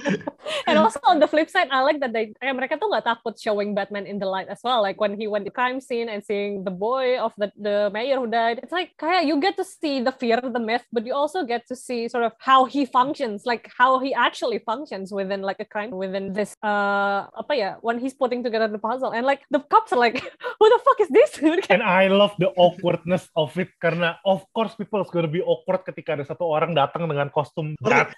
and 0.67 0.75
also 0.77 0.99
on 1.07 1.19
the 1.19 1.27
flip 1.27 1.49
side, 1.49 1.67
I 1.71 1.81
like 1.81 1.99
that 2.03 2.13
they 2.13 2.33
eh, 2.41 2.53
mereka 2.53 2.77
tuh 2.77 2.91
nggak 2.91 3.05
takut 3.07 3.35
showing 3.39 3.73
Batman 3.73 4.05
in 4.05 4.19
the 4.19 4.29
light 4.29 4.47
as 4.47 4.61
well. 4.61 4.85
Like 4.85 4.99
when 5.01 5.17
he 5.17 5.25
went 5.25 5.45
to 5.45 5.53
crime 5.53 5.81
scene 5.81 6.09
and 6.09 6.21
seeing 6.23 6.63
the 6.63 6.73
boy 6.73 7.17
of 7.17 7.33
the 7.37 7.49
the 7.57 7.89
mayor 7.93 8.21
who 8.21 8.29
died, 8.29 8.61
it's 8.61 8.73
like 8.73 8.93
kayak 9.01 9.25
you 9.25 9.39
get 9.41 9.57
to 9.57 9.65
see 9.65 10.03
the 10.03 10.13
fear, 10.13 10.39
of 10.43 10.53
the 10.53 10.59
myth, 10.59 10.85
but 10.91 11.05
you 11.05 11.13
also 11.13 11.45
get 11.45 11.67
to 11.67 11.75
see 11.75 12.07
sort 12.07 12.23
of 12.23 12.33
how 12.39 12.65
he 12.65 12.85
functions, 12.85 13.45
like 13.45 13.69
how 13.77 13.99
he 13.99 14.13
actually 14.13 14.59
functions 14.59 15.11
within 15.11 15.41
like 15.41 15.59
a 15.59 15.65
crime 15.65 15.91
within 15.91 16.33
this 16.33 16.55
uh 16.63 17.29
apa 17.37 17.53
ya 17.53 17.69
when 17.81 17.99
he's 17.99 18.13
putting 18.13 18.43
together 18.43 18.67
the 18.67 18.79
puzzle 18.79 19.11
and 19.11 19.25
like 19.25 19.41
the 19.51 19.59
cops 19.71 19.93
are 19.93 19.99
like 19.99 20.19
who 20.59 20.65
the 20.69 20.81
fuck 20.83 20.99
is 21.03 21.09
this 21.11 21.31
dude? 21.35 21.67
And 21.73 21.83
I 21.83 22.07
love 22.07 22.31
the 22.39 22.55
awkwardness 22.55 23.27
of 23.35 23.51
it 23.59 23.75
karena 23.83 24.15
of 24.23 24.47
course 24.55 24.73
people 24.79 25.03
is 25.03 25.11
gonna 25.11 25.27
be 25.27 25.43
awkward 25.43 25.83
ketika 25.83 26.15
ada 26.15 26.23
satu 26.23 26.47
orang 26.47 26.71
datang 26.71 27.11
dengan 27.11 27.27
kostum 27.27 27.75
Bat. 27.83 28.15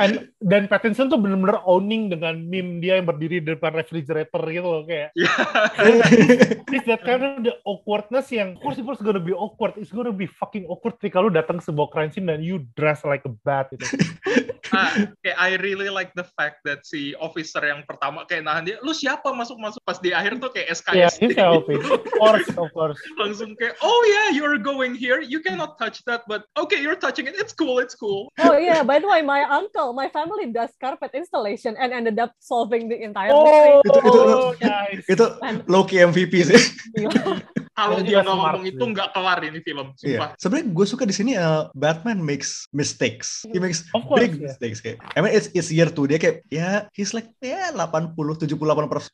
And 0.00 0.32
dan 0.40 0.64
Pattinson 0.66 1.12
tuh 1.12 1.20
bener-bener 1.20 1.60
owning 1.68 2.08
dengan 2.08 2.40
meme 2.40 2.80
dia 2.80 2.96
yang 2.96 3.06
berdiri 3.06 3.44
di 3.44 3.52
depan 3.52 3.76
refrigerator 3.76 4.40
gitu 4.48 4.64
loh 4.64 4.82
kayak. 4.88 5.12
It's 6.74 6.86
that 6.88 7.04
kind 7.04 7.20
of 7.20 7.44
the 7.44 7.54
awkwardness 7.68 8.32
yang 8.32 8.56
of 8.56 8.64
course 8.64 8.80
people 8.80 8.96
is 8.96 9.04
gonna 9.04 9.20
be 9.20 9.36
awkward. 9.36 9.76
It's 9.76 9.92
gonna 9.92 10.14
be 10.14 10.24
fucking 10.24 10.64
awkward 10.64 10.96
ketika 10.96 11.20
lu 11.20 11.28
datang 11.28 11.60
ke 11.60 11.68
sebuah 11.68 11.92
crime 11.92 12.10
scene 12.10 12.30
dan 12.30 12.40
you 12.40 12.64
dress 12.78 13.04
like 13.04 13.26
a 13.28 13.32
bat 13.44 13.68
gitu. 13.76 13.84
Ah, 14.70 14.94
kayak 15.26 15.34
I 15.34 15.58
really 15.58 15.90
like 15.90 16.14
the 16.14 16.22
fact 16.38 16.62
that 16.62 16.86
si 16.86 17.10
officer 17.18 17.58
yang 17.58 17.82
pertama 17.90 18.22
kayak 18.30 18.46
nahan 18.46 18.62
dia, 18.62 18.76
lu 18.86 18.94
siapa 18.94 19.26
masuk-masuk 19.34 19.82
pas 19.82 19.98
di 19.98 20.14
akhir 20.14 20.38
tuh 20.38 20.54
kayak 20.54 20.70
Yeah, 20.94 21.10
SKS. 21.10 21.14
he's 21.18 21.34
helping. 21.34 21.82
Of 21.96 22.04
course, 22.16 22.48
of 22.54 22.68
course. 22.72 22.98
Langsung 23.18 23.56
kayak, 23.58 23.74
oh 23.82 24.00
yeah, 24.08 24.36
you're 24.36 24.58
going 24.60 24.94
here, 24.94 25.20
you 25.20 25.40
cannot 25.40 25.76
touch 25.76 26.00
that, 26.06 26.22
but 26.30 26.46
okay, 26.54 26.78
you're 26.80 26.96
touching 26.98 27.26
it, 27.26 27.34
it's 27.36 27.52
cool, 27.52 27.78
it's 27.82 27.94
cool. 27.94 28.30
Oh 28.38 28.56
yeah, 28.56 28.82
by 28.82 28.98
the 29.02 29.08
way, 29.08 29.20
my 29.22 29.42
uncle, 29.48 29.92
my 29.92 30.08
family 30.08 30.48
does 30.52 30.70
carpet 30.78 31.10
installation 31.14 31.74
and 31.76 31.90
ended 31.92 32.18
up 32.18 32.32
solving 32.38 32.88
the 32.88 32.98
entire 33.02 33.32
mystery. 33.32 33.72
Oh, 33.80 33.82
Itu- 33.86 34.02
itu- 34.06 34.52
nice. 34.62 35.04
Itu 35.08 35.24
low-key 35.66 35.98
MVP 36.04 36.32
sih. 36.46 36.62
Kalau 37.80 37.96
Dia 38.04 38.20
nggak 38.20 38.28
smart 38.28 38.54
ngomong 38.60 38.64
itu 38.68 38.84
nggak 38.92 39.08
kelar 39.16 39.38
ini 39.40 39.60
film, 39.64 39.86
Iya. 39.96 39.96
sumpah. 39.96 40.28
Sebenarnya 40.36 40.66
gue 40.68 40.86
suka 40.86 41.04
di 41.08 41.14
sini 41.16 41.32
uh, 41.40 41.72
Batman 41.72 42.20
makes 42.20 42.68
mistakes. 42.76 43.46
He 43.48 43.56
makes 43.56 43.88
Of 43.96 44.04
course, 44.04 44.20
big 44.20 44.36
yeah. 44.36 44.44
mistakes 44.52 44.78
kayak. 44.84 45.00
I 45.16 45.24
mean 45.24 45.32
it's 45.32 45.48
it's 45.56 45.72
year 45.72 45.88
2 45.88 46.10
dia 46.10 46.18
kayak 46.20 46.36
ya 46.52 46.68
he's 46.92 47.16
like 47.16 47.32
ya 47.40 47.72
80 47.72 48.12
78 48.12 48.52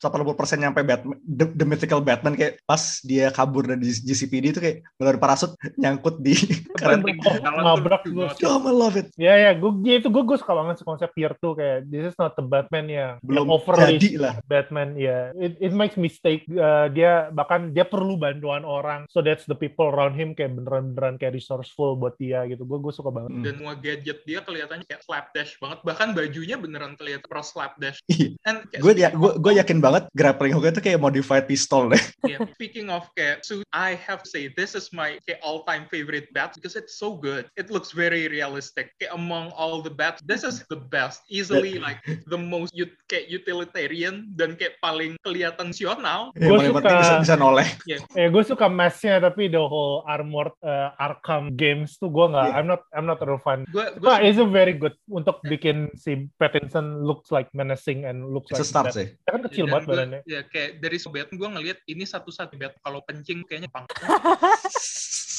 80 0.03 0.35
persen 0.35 0.57
nyampe 0.59 0.83
Batman 0.83 1.15
the, 1.23 1.47
the 1.55 1.63
mythical 1.63 2.03
Batman 2.03 2.35
kayak 2.35 2.59
pas 2.67 2.99
dia 2.99 3.31
kabur 3.31 3.63
dari 3.63 3.87
GCPD 3.87 4.51
itu 4.51 4.59
kayak 4.59 4.83
ngeluarin 4.99 5.21
parasut 5.23 5.55
nyangkut 5.79 6.19
di 6.19 6.35
keren. 6.79 6.99
Oh, 6.99 7.63
nabrak 7.63 8.03
tuh 8.03 8.11
gue. 8.11 8.27
Oh, 8.43 8.59
I 8.59 8.73
love 8.75 8.99
it. 8.99 9.07
Ya 9.15 9.39
ya, 9.39 9.55
gue 9.55 9.71
ya 9.87 10.03
itu 10.03 10.11
gue 10.11 10.23
gue 10.27 10.35
suka 10.35 10.51
banget 10.51 10.83
konsep 10.83 11.07
year 11.15 11.31
two 11.39 11.55
kayak 11.55 11.87
this 11.87 12.11
is 12.11 12.17
not 12.19 12.35
the 12.35 12.43
Batman 12.43 12.91
yang 12.91 13.11
Belum 13.23 13.47
yang 13.47 13.55
overly 13.55 13.95
jadi 13.95 14.09
lah. 14.19 14.33
Batman 14.51 14.99
ya. 14.99 15.31
It, 15.39 15.55
it 15.63 15.71
makes 15.71 15.95
mistake 15.95 16.43
uh, 16.51 16.91
dia 16.91 17.31
bahkan 17.31 17.71
dia 17.71 17.87
perlu 17.87 18.19
bantuan 18.19 18.67
orang 18.67 19.07
so 19.07 19.23
that's 19.23 19.47
the 19.47 19.55
people 19.55 19.87
around 19.87 20.19
him 20.19 20.35
kayak 20.35 20.59
beneran-beneran 20.59 21.15
kayak 21.15 21.39
resourceful 21.39 21.95
buat 21.95 22.19
dia 22.19 22.43
gitu. 22.51 22.67
Gue 22.67 22.83
gue 22.83 22.91
suka 22.91 23.15
banget. 23.15 23.31
Dan 23.47 23.63
semua 23.63 23.79
gadget 23.79 24.27
dia 24.27 24.43
kelihatannya 24.43 24.83
kayak 24.83 25.07
slapdash 25.07 25.55
banget, 25.63 25.79
bahkan 25.87 26.11
bajunya 26.11 26.59
beneran 26.59 26.99
kelihatan 26.99 27.23
pro 27.31 27.39
slapdash. 27.39 28.03
Iya. 28.11 28.35
And 28.43 28.67
Gue 28.75 28.91
ya 28.99 29.15
gue 29.15 29.39
gue 29.39 29.53
yakin 29.55 29.79
banget 29.79 30.11
grappling 30.11 30.51
hook 30.51 30.67
itu 30.67 30.83
kayak 30.83 30.99
modified 30.99 31.47
pistol 31.47 31.87
deh. 31.87 32.03
Yeah. 32.27 32.43
Speaking 32.57 32.89
of 32.89 33.05
kayak 33.13 33.45
suit, 33.45 33.61
I 33.69 33.93
have 33.93 34.25
to 34.25 34.29
say 34.33 34.49
this 34.49 34.73
is 34.73 34.89
my 34.89 35.21
kayak 35.29 35.37
all-time 35.45 35.85
favorite 35.93 36.33
bat 36.33 36.57
because 36.57 36.73
it's 36.73 36.97
so 36.97 37.13
good. 37.13 37.45
It 37.53 37.69
looks 37.69 37.93
very 37.93 38.25
realistic. 38.25 38.97
Kayak 38.97 39.13
among 39.13 39.53
all 39.53 39.85
the 39.85 39.93
bats, 39.93 40.25
this 40.25 40.41
is 40.41 40.65
the 40.73 40.81
best. 40.89 41.21
Easily 41.29 41.77
like 41.77 42.01
the 42.25 42.33
most 42.33 42.73
ut 42.73 42.89
kayak 43.05 43.29
utilitarian 43.29 44.33
dan 44.33 44.57
kayak 44.57 44.81
paling 44.81 45.21
kelihatan 45.21 45.69
sional. 45.69 46.33
Gua 46.33 46.57
paling 46.57 46.73
penting 46.81 46.97
suka- 46.97 47.05
bisa, 47.05 47.13
bisa 47.29 47.35
noleh. 47.37 47.69
Ya 48.17 48.25
gue 48.25 48.41
suka 48.41 48.65
mask-nya 48.65 49.21
tapi 49.21 49.53
the 49.53 49.61
whole 49.61 50.01
armored 50.09 50.49
uh, 50.65 50.97
Arkham 50.97 51.53
games 51.53 52.01
tuh 52.01 52.09
gue 52.09 52.25
nggak. 52.25 52.47
Yeah. 52.49 52.57
I'm 52.57 52.65
not 52.65 52.81
I'm 52.89 53.05
not 53.05 53.21
a 53.21 53.37
fan. 53.45 53.69
Gue 53.69 53.85
gue 54.01 54.01
But 54.01 54.25
it's 54.25 54.41
a 54.41 54.49
very 54.49 54.73
good 54.73 54.97
untuk 55.05 55.45
bikin 55.45 55.93
si 55.93 56.25
Pattinson 56.41 57.05
looks 57.05 57.29
like 57.29 57.53
menacing 57.53 58.09
and 58.09 58.33
looks 58.33 58.49
It's 58.49 58.57
a 58.57 58.65
like 58.65 58.73
start 58.73 58.85
Bat- 58.89 58.97
sih. 58.97 59.07
Dia 59.13 59.29
kan 59.29 59.41
kecil 59.45 59.65
banget 59.69 59.85
badannya. 59.85 60.19
Ya 60.25 60.41
kayak 60.41 60.81
dari 60.81 60.97
sebat 60.97 61.29
gue 61.29 61.49
ngelihat 61.53 61.77
ini 61.85 62.01
satu-satu 62.01 62.46
bat 62.55 62.73
kalau 62.79 63.03
pencing 63.03 63.43
kayaknya 63.43 63.67
pang. 63.67 63.83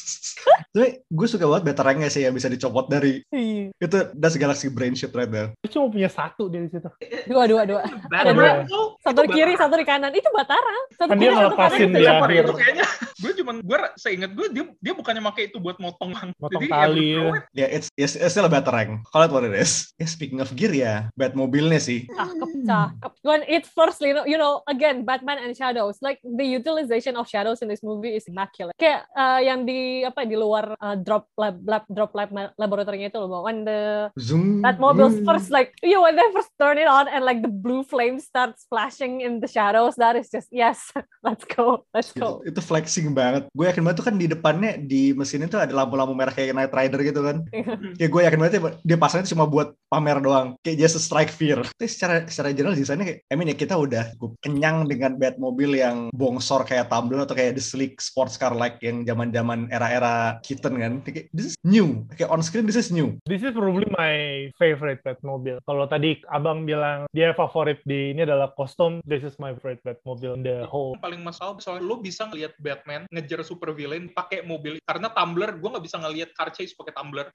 Tapi 0.69 1.03
gue 1.03 1.27
suka 1.27 1.45
banget 1.45 1.65
batarangnya 1.67 2.09
sih 2.09 2.23
yang 2.23 2.33
bisa 2.33 2.47
dicopot 2.47 2.87
dari 2.87 3.25
Iya. 3.31 3.73
itu 3.75 3.97
that's 4.15 4.37
Galaxy 4.37 4.69
Brain 4.69 4.93
shit 4.93 5.11
right 5.13 5.29
there. 5.29 5.51
Dia 5.59 5.71
cuma 5.73 5.89
punya 5.89 6.09
satu 6.09 6.47
dia 6.47 6.61
di 6.61 6.71
situ. 6.71 6.89
Dua, 7.27 7.45
dua, 7.47 7.63
dua. 7.65 7.83
Bat 8.07 8.25
dua. 8.33 8.53
Satu 9.01 9.19
di 9.25 9.31
kiri, 9.31 9.55
satu 9.55 9.75
di 9.75 9.85
kanan. 9.85 10.13
Itu 10.13 10.29
Batara. 10.31 10.77
Satu 10.95 11.11
Kan 11.11 11.17
dia 11.17 11.25
kiri, 11.25 11.35
satu 11.35 11.45
ngelepasin 11.49 11.79
kanan. 11.81 11.95
di 11.95 12.03
Siapa 12.05 12.25
akhir. 12.25 12.43
itu 12.45 12.55
kayaknya 12.55 12.87
gue 13.19 13.33
cuman 13.35 13.57
gue 13.59 13.79
seingat 13.99 14.31
gue 14.31 14.47
dia 14.55 14.65
dia 14.79 14.93
bukannya 14.95 15.23
pakai 15.25 15.43
itu 15.51 15.59
buat 15.59 15.77
motong 15.79 16.11
Motong 16.39 16.63
Jadi, 16.63 16.69
tali, 16.71 17.09
ya, 17.15 17.25
ya. 17.55 17.67
It's, 17.69 17.89
it's, 17.97 18.15
it's 18.15 18.33
still 18.33 18.47
a 18.47 18.53
batarang. 18.53 19.03
Call 19.09 19.25
it 19.25 19.33
what 19.33 19.43
it 19.43 19.55
is. 19.55 19.91
Ya, 19.97 20.07
speaking 20.07 20.39
of 20.39 20.53
gear 20.55 20.71
ya, 20.71 21.09
Batmobile-nya 21.15 21.81
sih. 21.81 22.07
Cakep, 22.07 22.51
cakep. 22.63 23.13
When 23.23 23.43
it 23.45 23.65
first, 23.67 23.99
you 24.01 24.13
know, 24.13 24.23
you 24.23 24.37
know, 24.37 24.61
again, 24.67 25.03
Batman 25.03 25.41
and 25.41 25.55
shadows. 25.55 25.99
Like 25.99 26.19
the 26.23 26.45
utilization 26.45 27.17
of 27.17 27.27
shadows 27.27 27.59
in 27.61 27.69
this 27.69 27.83
movie 27.83 28.15
is 28.15 28.27
immaculate. 28.27 28.75
Kayak 28.77 29.09
uh, 29.15 29.41
yang 29.41 29.65
di 29.65 30.05
apa 30.05 30.28
di 30.29 30.37
luar 30.37 30.77
uh, 30.79 30.97
drop 30.97 31.33
lab, 31.35 31.59
lab 31.65 31.85
drop 31.89 32.13
lab 32.15 32.31
laboratory-nya 32.57 33.11
itu 33.11 33.19
loh. 33.19 33.45
When 33.45 33.65
the 33.65 34.13
Zoom. 34.21 34.61
Batmobiles 34.63 35.23
zoom. 35.23 35.27
first 35.27 35.49
like 35.49 35.75
you 35.81 36.03
when 36.03 36.15
they 36.15 36.29
first 36.35 36.53
turn 36.61 36.79
it 36.79 36.87
on 36.87 37.09
and 37.09 37.25
like 37.25 37.41
the 37.41 37.51
blue 37.51 37.83
flame 37.83 38.21
starts 38.21 38.69
flashing 38.69 39.23
in 39.25 39.41
the 39.41 39.51
shadows. 39.51 39.97
That 39.97 40.15
is 40.15 40.29
just 40.29 40.53
yes, 40.53 40.93
let's 41.27 41.45
go, 41.49 41.89
let's 41.93 42.13
go. 42.13 42.45
Itu, 42.45 42.55
itu 42.55 42.61
flexing 42.61 43.15
banget. 43.17 43.49
Gue 43.53 43.67
yakin 43.71 43.83
banget 43.83 43.97
tuh 44.03 44.07
kan 44.07 44.17
di 44.17 44.27
depannya 44.29 44.77
di 44.79 45.17
mesin 45.17 45.47
itu 45.47 45.57
ada 45.57 45.73
lampu-lampu 45.73 46.13
merah 46.13 46.35
kayak 46.35 46.55
Knight 46.55 46.75
Rider 46.75 47.01
gitu 47.03 47.21
kan. 47.25 47.37
Kayak 47.99 48.11
gue 48.15 48.23
yakin 48.23 48.39
banget 48.39 48.55
ya, 48.59 48.61
dia 48.85 48.99
pasangnya 48.99 49.31
cuma 49.33 49.45
buat 49.49 49.75
pamer 49.91 50.19
doang. 50.23 50.55
Kayak 50.63 50.87
just 50.87 50.95
to 50.99 51.03
strike 51.03 51.33
fear. 51.33 51.63
Tapi 51.63 51.89
secara 51.89 52.27
secara 52.27 52.55
general 52.55 52.77
desainnya 52.77 53.07
kayak, 53.07 53.21
I 53.31 53.35
mean 53.35 53.51
ya 53.51 53.57
kita 53.57 53.75
udah 53.75 54.15
cukup 54.15 54.39
kenyang 54.45 54.87
dengan 54.87 55.17
Batmobile 55.17 55.75
yang 55.79 55.97
bongsor 56.15 56.67
kayak 56.67 56.91
Tumbler 56.91 57.25
atau 57.25 57.35
kayak 57.35 57.59
the 57.59 57.65
sleek 57.65 57.99
sports 57.99 58.39
car 58.39 58.55
like 58.55 58.79
yang 58.83 59.03
zaman-zaman 59.07 59.71
era-era 59.71 60.18
Keaton 60.45 60.75
kan. 60.79 60.93
Kayak, 61.03 61.31
this 61.33 61.53
is 61.53 61.57
new. 61.65 62.05
Kayak 62.15 62.31
on 62.31 62.41
screen 62.43 62.67
this 62.67 62.79
is 62.79 62.91
new. 62.91 63.17
This 63.25 63.43
is 63.43 63.53
probably 63.53 63.89
my 63.95 64.49
favorite 64.57 65.01
Batmobile. 65.03 65.61
Kalau 65.65 65.85
tadi 65.87 66.21
abang 66.29 66.65
bilang 66.65 67.09
dia 67.13 67.33
favorit 67.33 67.81
di 67.85 68.13
ini 68.13 68.25
adalah 68.25 68.53
kostum, 68.55 69.01
this 69.05 69.23
is 69.23 69.35
my 69.39 69.53
favorite 69.59 69.83
Batmobile 69.85 70.39
in 70.39 70.43
the 70.45 70.65
whole. 70.67 70.95
yang 70.95 71.05
paling 71.05 71.23
masalah 71.23 71.57
soalnya 71.59 71.85
lo 71.85 72.01
bisa 72.01 72.27
ngelihat 72.29 72.53
Batman 72.59 73.05
ngejar 73.13 73.43
super 73.45 73.71
villain 73.73 74.09
pakai 74.09 74.43
mobil 74.43 74.81
karena 74.85 75.11
tumbler 75.13 75.55
gue 75.57 75.69
nggak 75.69 75.85
bisa 75.85 75.97
ngelihat 76.01 76.31
car 76.33 76.49
chase 76.55 76.73
pakai 76.75 76.95
tumbler 76.97 77.27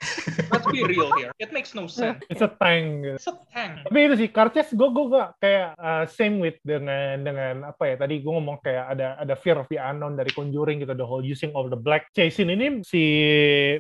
let's 0.50 0.68
be 0.72 0.82
real 0.84 1.12
here 1.20 1.30
it 1.38 1.50
makes 1.54 1.72
no 1.78 1.86
sense 1.86 2.20
It's 2.32 2.42
a 2.42 2.50
tank. 2.50 3.06
it's 3.06 3.28
a 3.30 3.36
tank 3.52 3.84
Tapi 3.86 4.00
itu 4.10 4.16
sih, 4.26 4.30
Karches 4.32 4.74
gue 4.74 4.90
gue 4.90 5.06
gak 5.12 5.30
kayak 5.38 5.70
uh, 5.78 6.04
same 6.10 6.42
with 6.42 6.58
dengan 6.64 7.22
dengan 7.22 7.56
apa 7.70 7.84
ya 7.94 7.96
tadi 8.00 8.22
gue 8.24 8.32
ngomong 8.32 8.58
kayak 8.64 8.96
ada 8.98 9.08
ada 9.20 9.36
fear 9.38 9.58
of 9.60 9.68
the 9.70 9.78
unknown 9.78 10.16
dari 10.18 10.32
Conjuring 10.34 10.82
gitu 10.82 10.94
the 10.98 11.06
whole 11.06 11.22
using 11.22 11.54
of 11.54 11.70
the 11.70 11.78
black 11.78 12.10
chase 12.16 12.38
scene 12.40 12.50
ini 12.74 12.82
si 12.82 13.04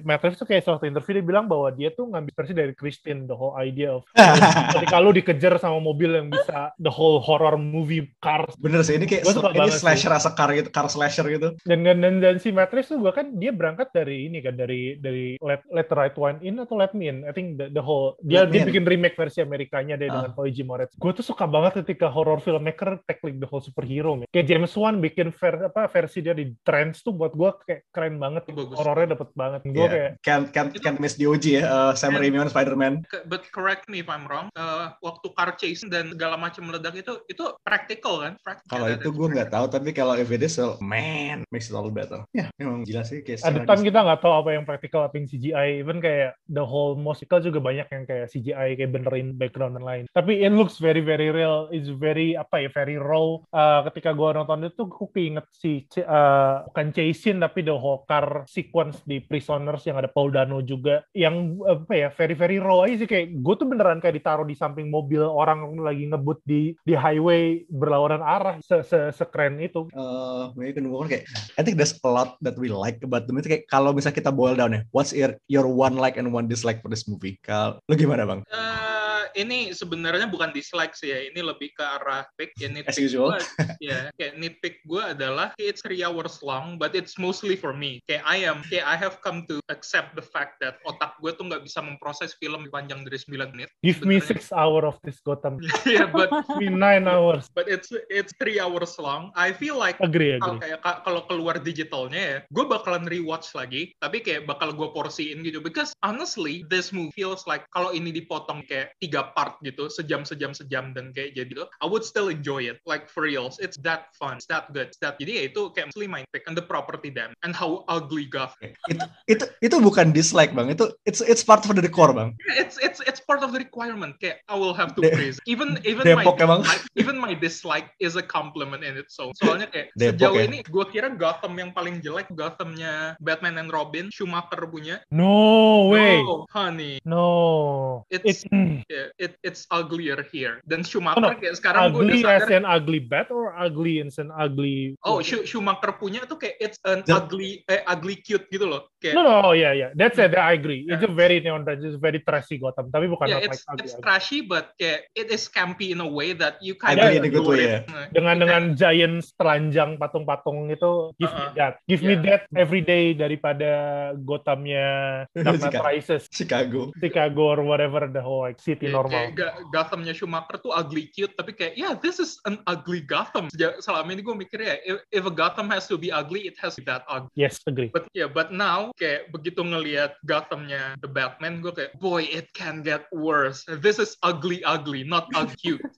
Matt 0.01 0.21
Reeves 0.21 0.37
tuh 0.37 0.45
kayak 0.45 0.61
suatu 0.61 0.85
interview 0.85 1.17
dia 1.17 1.25
bilang 1.25 1.45
bahwa 1.45 1.69
dia 1.69 1.89
tuh 1.89 2.05
ngambil 2.05 2.31
versi 2.31 2.53
dari 2.53 2.73
Christine 2.73 3.25
the 3.25 3.33
whole 3.33 3.55
idea 3.55 3.91
of 3.91 4.05
ketika 4.75 4.97
lu 4.97 5.09
dikejar 5.09 5.57
sama 5.57 5.77
mobil 5.77 6.13
yang 6.13 6.29
bisa 6.29 6.69
the 6.77 6.89
whole 6.89 7.17
horror 7.17 7.55
movie 7.55 8.13
car 8.19 8.45
Bener 8.55 8.81
sih, 8.81 8.95
ini 8.95 9.05
kayak 9.05 9.25
ini 9.25 9.69
sih. 9.69 9.81
slasher 9.81 10.11
rasa 10.11 10.29
car 10.31 10.51
gitu, 10.51 10.69
car 10.69 10.85
slasher 10.85 11.25
gitu. 11.25 11.57
dan 11.63 11.81
dan 11.81 11.97
dan, 11.99 12.21
dan 12.21 12.35
si 12.37 12.51
Matt 12.51 12.69
Reeves 12.69 12.87
tuh 12.87 12.99
gua 12.99 13.11
kan 13.11 13.33
dia 13.33 13.49
berangkat 13.49 13.89
dari 13.89 14.27
ini 14.27 14.39
kan 14.39 14.53
dari 14.53 14.95
dari 14.97 15.35
let, 15.39 15.65
let 15.67 15.87
the 15.87 15.97
right 15.97 16.15
one 16.15 16.37
in 16.39 16.59
atau 16.59 16.75
let 16.75 16.93
me 16.93 17.09
in 17.09 17.25
I 17.25 17.31
think 17.31 17.57
the, 17.57 17.69
the 17.69 17.81
whole 17.81 18.15
dia 18.21 18.43
Let 18.43 18.51
dia 18.51 18.61
In. 18.61 18.67
bikin 18.69 18.85
remake 18.85 19.15
versi 19.15 19.39
Amerikanya 19.39 19.95
deh 19.95 20.07
dengan 20.07 20.21
Ah. 20.23 20.31
Chloe 20.31 20.51
G. 20.51 20.61
Moretz 20.61 20.93
gue 20.93 21.11
tuh 21.11 21.25
suka 21.25 21.43
banget 21.43 21.81
ketika 21.81 22.07
horror 22.07 22.37
filmmaker 22.37 23.01
tackling 23.03 23.37
the 23.37 23.47
whole 23.47 23.59
superhero 23.59 24.15
man. 24.15 24.27
kayak 24.29 24.45
James 24.45 24.71
Wan 24.73 24.99
bikin 24.99 25.31
ver, 25.31 25.67
apa 25.67 25.87
versi 25.87 26.19
dia 26.19 26.31
di 26.31 26.51
Trends 26.61 26.99
tuh 26.99 27.11
buat 27.11 27.31
gue 27.31 27.49
kayak 27.63 27.81
keren 27.89 28.15
banget 28.15 28.43
bagus. 28.49 28.77
Horornya 28.83 29.15
dapet 29.15 29.29
banget 29.33 29.61
gue 29.63 29.73
Iya. 29.73 29.89
kayak 29.89 30.11
Can't, 30.23 30.47
can't, 30.51 30.71
can't 30.79 30.99
miss 30.99 31.15
DOG 31.15 31.45
ya, 31.47 31.63
uh, 31.65 31.91
Sam. 31.95 32.15
Raimi 32.15 32.37
on 32.39 32.47
Spider-Man. 32.51 33.03
But 33.25 33.49
correct 33.49 33.89
me 33.89 34.03
if 34.03 34.07
I'm 34.11 34.27
wrong 34.29 34.51
uh, 34.53 34.93
waktu 35.01 35.27
car 35.33 35.55
chase 35.57 35.81
dan 35.87 36.13
segala 36.13 36.37
macam 36.37 36.69
meledak 36.69 36.93
itu 36.95 37.23
itu 37.27 37.43
practical 37.65 38.21
kan 38.21 38.33
practical 38.43 38.69
Kalau 38.69 38.87
itu 38.91 39.09
gue 39.09 39.27
nggak 39.33 39.49
tahu, 39.49 39.65
tapi 39.71 39.89
kalau 39.91 40.13
if 40.19 40.29
it 40.29 40.43
is, 40.45 40.55
well, 40.59 40.77
man, 40.83 41.47
makes 41.49 41.71
it 41.71 41.75
all 41.75 41.87
better. 41.89 42.21
Ya, 42.35 42.49
memang 42.59 42.83
gila 42.85 43.01
sih. 43.07 43.21
Kayak 43.25 43.43
ada 43.43 43.59
time 43.63 43.83
kita 43.85 43.99
nggak 44.03 44.21
tahu 44.21 44.33
apa 44.33 44.49
yang 44.53 44.63
praktikal 44.65 45.01
apa 45.05 45.15
yang 45.19 45.27
CGI 45.29 45.79
even 45.79 46.01
kayak 46.01 46.33
the 46.49 46.63
whole 46.63 46.97
musical 46.97 47.37
juga 47.37 47.61
banyak 47.61 47.85
yang 47.91 48.03
kayak 48.03 48.27
CGI 48.31 48.75
kayak 48.75 48.91
benerin 48.91 49.37
background 49.37 49.77
dan 49.77 49.85
lain 49.85 50.03
tapi 50.11 50.41
it 50.41 50.49
looks 50.49 50.81
very 50.81 50.99
very 50.99 51.29
real 51.29 51.69
it's 51.69 51.89
very 51.93 52.33
apa 52.33 52.65
ya 52.65 52.69
very 52.73 52.97
raw 52.97 53.35
Uh, 53.53 53.85
ketika 53.87 54.11
gua 54.17 54.33
nonton 54.33 54.65
itu 54.65 54.83
gue 54.89 55.07
keinget 55.13 55.45
si 55.53 55.85
uh, 56.01 56.65
bukan 56.67 56.89
chase 56.89 57.21
scene 57.21 57.37
tapi 57.37 57.61
the 57.61 57.71
whole 57.71 58.01
car 58.09 58.43
si 58.49 58.65
sequence 58.73 59.05
di 59.05 59.21
Prisoners 59.21 59.85
yang 59.85 60.01
ada 60.01 60.09
Paul 60.09 60.33
Dano 60.33 60.57
juga 60.65 61.05
yang 61.13 61.61
apa 61.61 61.93
ya 61.93 62.09
very 62.09 62.33
very 62.33 62.57
raw 62.57 62.89
aja 62.89 63.05
sih 63.05 63.05
kayak 63.05 63.37
gue 63.37 63.53
tuh 63.53 63.69
beneran 63.69 64.01
kayak 64.01 64.17
ditaruh 64.17 64.49
di 64.49 64.57
samping 64.57 64.89
mobil 64.89 65.21
orang 65.21 65.77
lagi 65.77 66.09
ngebut 66.09 66.41
di 66.41 66.73
di 66.81 66.97
highway 66.97 67.69
berlawanan 67.69 68.25
arah 68.25 68.57
se 68.65 68.81
se 68.81 69.13
sekeren 69.13 69.61
itu. 69.61 69.85
Uh, 69.93 70.49
move 70.57 70.97
on 70.97 71.05
kayak 71.05 71.29
I 71.53 71.61
think 71.61 71.77
there's 71.77 71.93
a 72.01 72.09
lot 72.09 72.41
that 72.41 72.57
we 72.57 72.73
like 72.73 72.97
about 73.05 73.29
the 73.29 73.33
movie. 73.37 73.53
Kayak 73.53 73.69
kalau 73.69 73.93
misalnya 73.93 74.17
kita 74.17 74.33
boil 74.33 74.57
down 74.57 74.73
ya, 74.73 74.81
what's 74.89 75.13
your 75.13 75.37
your 75.45 75.69
one 75.69 76.01
like 76.01 76.17
and 76.17 76.33
one 76.33 76.49
dislike 76.49 76.81
for 76.81 76.89
this 76.89 77.05
movie? 77.05 77.37
Kal, 77.45 77.77
lu 77.85 77.93
gimana 77.93 78.25
bang? 78.25 78.41
Eh, 78.49 78.92
ini 79.35 79.71
sebenarnya 79.71 80.25
bukan 80.27 80.51
dislike 80.51 80.93
sih 80.93 81.09
ya, 81.09 81.19
ini 81.27 81.39
lebih 81.39 81.73
ke 81.73 81.83
arah 81.83 82.25
pick 82.35 82.53
ya 82.57 82.69
nitpick 82.69 82.93
As 82.93 82.99
usual. 82.99 83.37
ya 83.83 84.09
kayak 84.15 84.33
nitpick 84.37 84.75
gue 84.83 85.01
adalah 85.01 85.51
it's 85.57 85.81
three 85.81 86.01
hours 86.01 86.39
long, 86.41 86.77
but 86.77 86.93
it's 86.93 87.17
mostly 87.17 87.53
for 87.53 87.73
me. 87.73 88.01
Kayak 88.05 88.23
I 88.23 88.37
am, 88.45 88.61
kayak 88.67 88.85
I 88.85 88.95
have 88.95 89.19
come 89.19 89.45
to 89.49 89.57
accept 89.69 90.13
the 90.13 90.25
fact 90.25 90.59
that 90.59 90.77
otak 90.83 91.17
gue 91.19 91.33
tuh 91.33 91.45
nggak 91.47 91.63
bisa 91.63 91.81
memproses 91.81 92.33
film 92.37 92.65
panjang 92.69 93.01
dari 93.03 93.17
9 93.17 93.53
menit. 93.53 93.69
Give 93.81 93.99
me 94.03 94.17
Sebenarnya- 94.17 94.29
six 94.29 94.39
hour 94.51 94.83
of 94.83 94.97
this 95.01 95.19
Gotham. 95.21 95.57
yeah, 95.89 96.05
but 96.05 96.29
Give 96.59 96.59
me 96.59 96.73
nine 96.73 97.05
hours. 97.05 97.47
but 97.53 97.65
it's 97.65 97.89
it's 98.09 98.33
three 98.37 98.57
hours 98.57 98.95
long. 98.97 99.29
I 99.33 99.53
feel 99.53 99.75
like 99.75 99.97
Agree, 99.99 100.37
kalau 100.37 100.57
agree. 100.57 100.73
kayak 100.73 100.79
ka- 100.83 101.01
kalau 101.03 101.21
keluar 101.25 101.55
digitalnya 101.57 102.21
ya, 102.21 102.37
gue 102.45 102.65
bakalan 102.65 103.05
rewatch 103.07 103.53
lagi, 103.55 103.93
tapi 103.97 104.19
kayak 104.19 104.45
bakal 104.45 104.73
gue 104.73 104.89
porsiin 104.91 105.41
gitu. 105.41 105.59
Because 105.59 105.93
honestly, 106.01 106.65
this 106.67 106.91
movie 106.91 107.13
feels 107.13 107.45
like 107.45 107.63
kalau 107.71 107.93
ini 107.93 108.09
dipotong 108.09 108.65
kayak 108.65 108.91
tiga 108.97 109.22
part 109.31 109.55
gitu, 109.63 109.87
sejam 109.87 110.27
sejam 110.27 110.51
sejam 110.51 110.91
dan 110.91 111.15
kayak 111.15 111.39
jadi 111.39 111.63
I 111.79 111.87
would 111.87 112.03
still 112.03 112.27
enjoy 112.27 112.67
it. 112.67 112.83
Like 112.83 113.07
for 113.07 113.23
reals, 113.23 113.61
it's 113.63 113.79
that 113.87 114.11
fun, 114.17 114.41
it's 114.43 114.49
that 114.51 114.67
good, 114.75 114.91
it's 114.91 114.99
that. 114.99 115.15
Jadi 115.21 115.31
ya 115.39 115.43
itu 115.47 115.71
kayak 115.71 115.95
mostly 115.95 116.09
my 116.09 116.27
pick 116.35 116.43
and 116.49 116.57
the 116.57 116.65
property 116.65 117.07
damn 117.07 117.31
and 117.47 117.53
how 117.55 117.87
ugly 117.87 118.25
Gotham. 118.27 118.73
itu 118.91 119.05
itu 119.31 119.45
itu 119.61 119.75
bukan 119.79 120.11
dislike 120.11 120.51
bang. 120.51 120.73
Itu 120.73 120.91
it's 121.07 121.23
it's 121.23 121.45
part 121.45 121.63
of 121.63 121.71
the 121.71 121.83
decor 121.85 122.11
bang. 122.11 122.33
It's 122.57 122.75
it's 122.81 122.99
it's 123.05 123.21
part 123.21 123.39
of 123.45 123.53
the 123.53 123.61
requirement. 123.61 124.17
Kayak 124.19 124.43
I 124.49 124.57
will 124.57 124.73
have 124.75 124.97
to 124.97 125.01
De- 125.05 125.13
praise. 125.13 125.37
Even 125.45 125.77
even 125.85 126.03
Depok 126.03 126.41
my 126.41 126.43
emang. 126.43 126.59
dislike, 126.65 126.83
even 126.97 127.15
my 127.15 127.33
dislike 127.37 127.87
is 128.01 128.17
a 128.17 128.25
compliment 128.25 128.81
in 128.81 128.97
its 128.97 129.15
own. 129.21 129.31
Soalnya 129.37 129.69
kayak 129.69 129.93
Depok 129.93 130.17
sejauh 130.17 130.35
ya. 130.41 130.43
ini 130.49 130.57
gue 130.65 130.85
kira 130.89 131.13
Gotham 131.13 131.53
yang 131.55 131.69
paling 131.71 132.01
jelek 132.01 132.27
Gothamnya 132.33 133.13
Batman 133.21 133.61
and 133.61 133.69
Robin 133.69 134.09
Schumacher 134.09 134.65
punya. 134.65 135.05
No 135.13 135.93
way. 135.93 136.19
Oh, 136.25 136.49
honey. 136.49 136.97
No. 137.05 138.03
It's- 138.09 138.25
It's 138.25 138.41
Yeah, 138.89 139.12
it 139.17 139.35
it's 139.41 139.65
uglier 139.69 140.21
here. 140.29 140.59
Dan 140.63 140.81
Schumacher 140.81 141.19
Oh, 141.19 141.29
no. 141.29 141.35
kayak 141.35 141.55
sekarang 141.55 141.91
gue 141.91 142.03
ugly 142.03 142.21
as 142.21 142.43
sadar. 142.43 142.57
an 142.57 142.65
ugly 142.65 142.99
bat 142.99 143.27
or 143.29 143.53
ugly 143.53 143.99
as 143.99 144.17
an 144.17 144.29
ugly. 144.29 144.93
Oh, 145.01 145.19
Schu- 145.19 145.43
Schumacher 145.43 145.93
punya 145.95 146.23
tuh 146.23 146.37
kayak 146.37 146.57
it's 146.59 146.79
an 146.83 147.03
The- 147.03 147.13
ugly, 147.15 147.61
eh, 147.65 147.83
ugly 147.85 148.17
cute 148.17 148.47
gitu 148.47 148.65
loh. 148.65 148.89
Kayak, 148.97 149.13
No, 149.13 149.21
no, 149.21 149.33
oh, 149.43 149.53
yeah, 149.53 149.71
yeah. 149.71 149.91
That's 149.93 150.15
it. 150.15 150.33
I 150.33 150.55
agree. 150.55 150.87
It's 150.87 151.03
a 151.03 151.11
very 151.11 151.39
neon 151.39 151.67
it's 151.67 151.99
very 151.99 152.23
trashy 152.23 152.55
Gotham. 152.57 152.87
Tapi 152.87 153.05
bukan 153.07 153.27
yeah, 153.27 153.39
not 153.39 153.51
it's 153.51 153.61
like 153.61 153.71
ugly. 153.75 153.83
it's 153.83 153.93
ugly. 153.93 154.03
trashy, 154.03 154.39
but 154.41 154.65
kayak 154.75 155.05
it 155.13 155.27
is 155.27 155.45
campy 155.45 155.91
in 155.91 155.99
a 155.99 156.07
way 156.07 156.31
that 156.31 156.57
you 156.59 156.73
kind 156.73 156.97
of 156.97 157.11
adore 157.11 157.53
way, 157.55 157.79
it. 157.79 157.83
Nah, 157.87 158.07
dengan 158.09 158.35
dengan 158.39 158.61
giant 158.73 159.23
telanjang 159.35 159.95
patung-patung 159.95 160.71
itu 160.71 161.11
give 161.17 161.29
me 161.29 161.43
Uh-uh. 161.43 161.55
that 161.55 161.73
give 161.85 162.01
me 162.01 162.15
Yeah. 162.15 162.25
that 162.25 162.41
every 162.55 162.79
day 162.79 163.11
daripada 163.13 163.69
Gothamnya 164.17 164.87
Dark 165.35 165.59
Knight 165.59 165.71
Chicago. 165.71 165.83
Rises 165.83 166.23
Chicago. 166.31 166.79
Chicago 166.97 167.41
or 167.49 167.59
whatever 167.63 168.07
the 168.07 168.21
whole 168.21 168.43
like 168.43 168.59
city 168.59 168.87
Kayak- 168.87 169.02
normal 169.03 169.11
kayak 169.11 169.29
Ga- 169.35 169.55
Gothamnya 169.69 170.13
Schumacher 170.15 170.57
tuh 170.63 170.71
ugly 170.71 171.11
cute, 171.11 171.35
tapi 171.35 171.51
kayak, 171.51 171.75
yeah, 171.75 171.91
this 171.93 172.17
is 172.17 172.39
an 172.47 172.63
ugly 172.65 173.03
Gotham. 173.03 173.51
Sejak, 173.51 173.83
selama 173.83 174.15
ini 174.15 174.23
gue 174.23 174.35
mikir 174.35 174.59
ya, 174.63 174.79
if, 174.87 175.03
if 175.11 175.23
a 175.27 175.33
Gotham 175.33 175.67
has 175.67 175.85
to 175.91 175.99
be 175.99 176.07
ugly, 176.09 176.47
it 176.47 176.55
has 176.57 176.79
to 176.79 176.81
be 176.81 176.87
that 176.87 177.03
ugly. 177.11 177.27
yes 177.35 177.59
agree 177.67 177.91
But 177.91 178.07
yeah, 178.15 178.31
but 178.31 178.55
now 178.55 178.95
kayak 178.95 179.29
begitu 179.35 179.61
ngelihat 179.61 180.15
Gothamnya 180.23 180.95
The 181.03 181.11
Batman, 181.11 181.59
gue 181.59 181.75
kayak, 181.75 181.99
boy, 181.99 182.25
it 182.31 182.49
can 182.55 182.79
get 182.81 183.05
worse. 183.11 183.67
This 183.67 183.99
is 183.99 184.15
ugly, 184.23 184.63
ugly, 184.63 185.03
not 185.03 185.27
ugly 185.35 185.59
cute. 185.59 185.83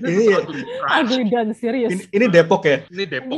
Ini 0.00 0.24
is 0.24 0.32
ugly, 0.32 0.62
trash. 0.64 0.96
Ugly 1.04 1.24
dan 1.28 1.48
serius. 1.52 1.90
Ini, 1.92 2.02
ini 2.08 2.26
Depok 2.32 2.64
ya. 2.64 2.80
Ini 2.88 3.04
Depok. 3.04 3.36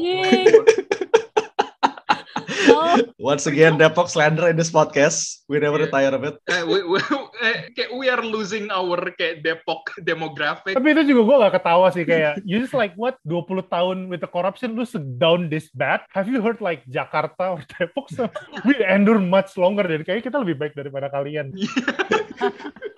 Oh, 2.90 3.30
Once 3.30 3.46
again 3.46 3.78
Depok 3.78 4.10
slander 4.10 4.50
in 4.50 4.58
this 4.58 4.72
podcast. 4.72 5.46
We 5.46 5.62
never 5.62 5.78
Yeah. 5.78 5.86
retire 5.86 6.12
of 6.14 6.22
it. 6.26 6.34
Eh, 6.50 6.62
we, 6.66 6.82
we, 6.82 6.98
eh, 7.46 7.70
we 7.94 8.10
are 8.10 8.22
losing 8.22 8.66
our 8.74 8.98
kayak 9.14 9.46
Depok 9.46 9.94
demographic. 10.02 10.74
tapi 10.74 10.92
itu 10.92 11.14
juga 11.14 11.20
gue 11.24 11.36
gak 11.46 11.54
ketawa 11.60 11.86
sih 11.94 12.04
kayak 12.04 12.42
you 12.42 12.58
just 12.58 12.74
like 12.74 12.92
what 12.98 13.16
20 13.28 13.62
tahun 13.70 13.96
with 14.10 14.20
the 14.20 14.30
corruption 14.30 14.74
lu 14.74 14.84
down 15.20 15.46
this 15.52 15.70
bad 15.72 16.02
have 16.10 16.26
you 16.26 16.42
heard 16.42 16.58
like 16.58 16.82
Jakarta 16.90 17.56
or 17.56 17.60
Depok 17.78 18.10
so 18.10 18.26
we 18.66 18.74
endure 18.82 19.20
much 19.20 19.54
longer 19.56 19.86
dan 19.86 20.02
kayak 20.02 20.26
kita 20.26 20.40
lebih 20.40 20.58
baik 20.58 20.74
daripada 20.74 21.08
kalian 21.12 21.52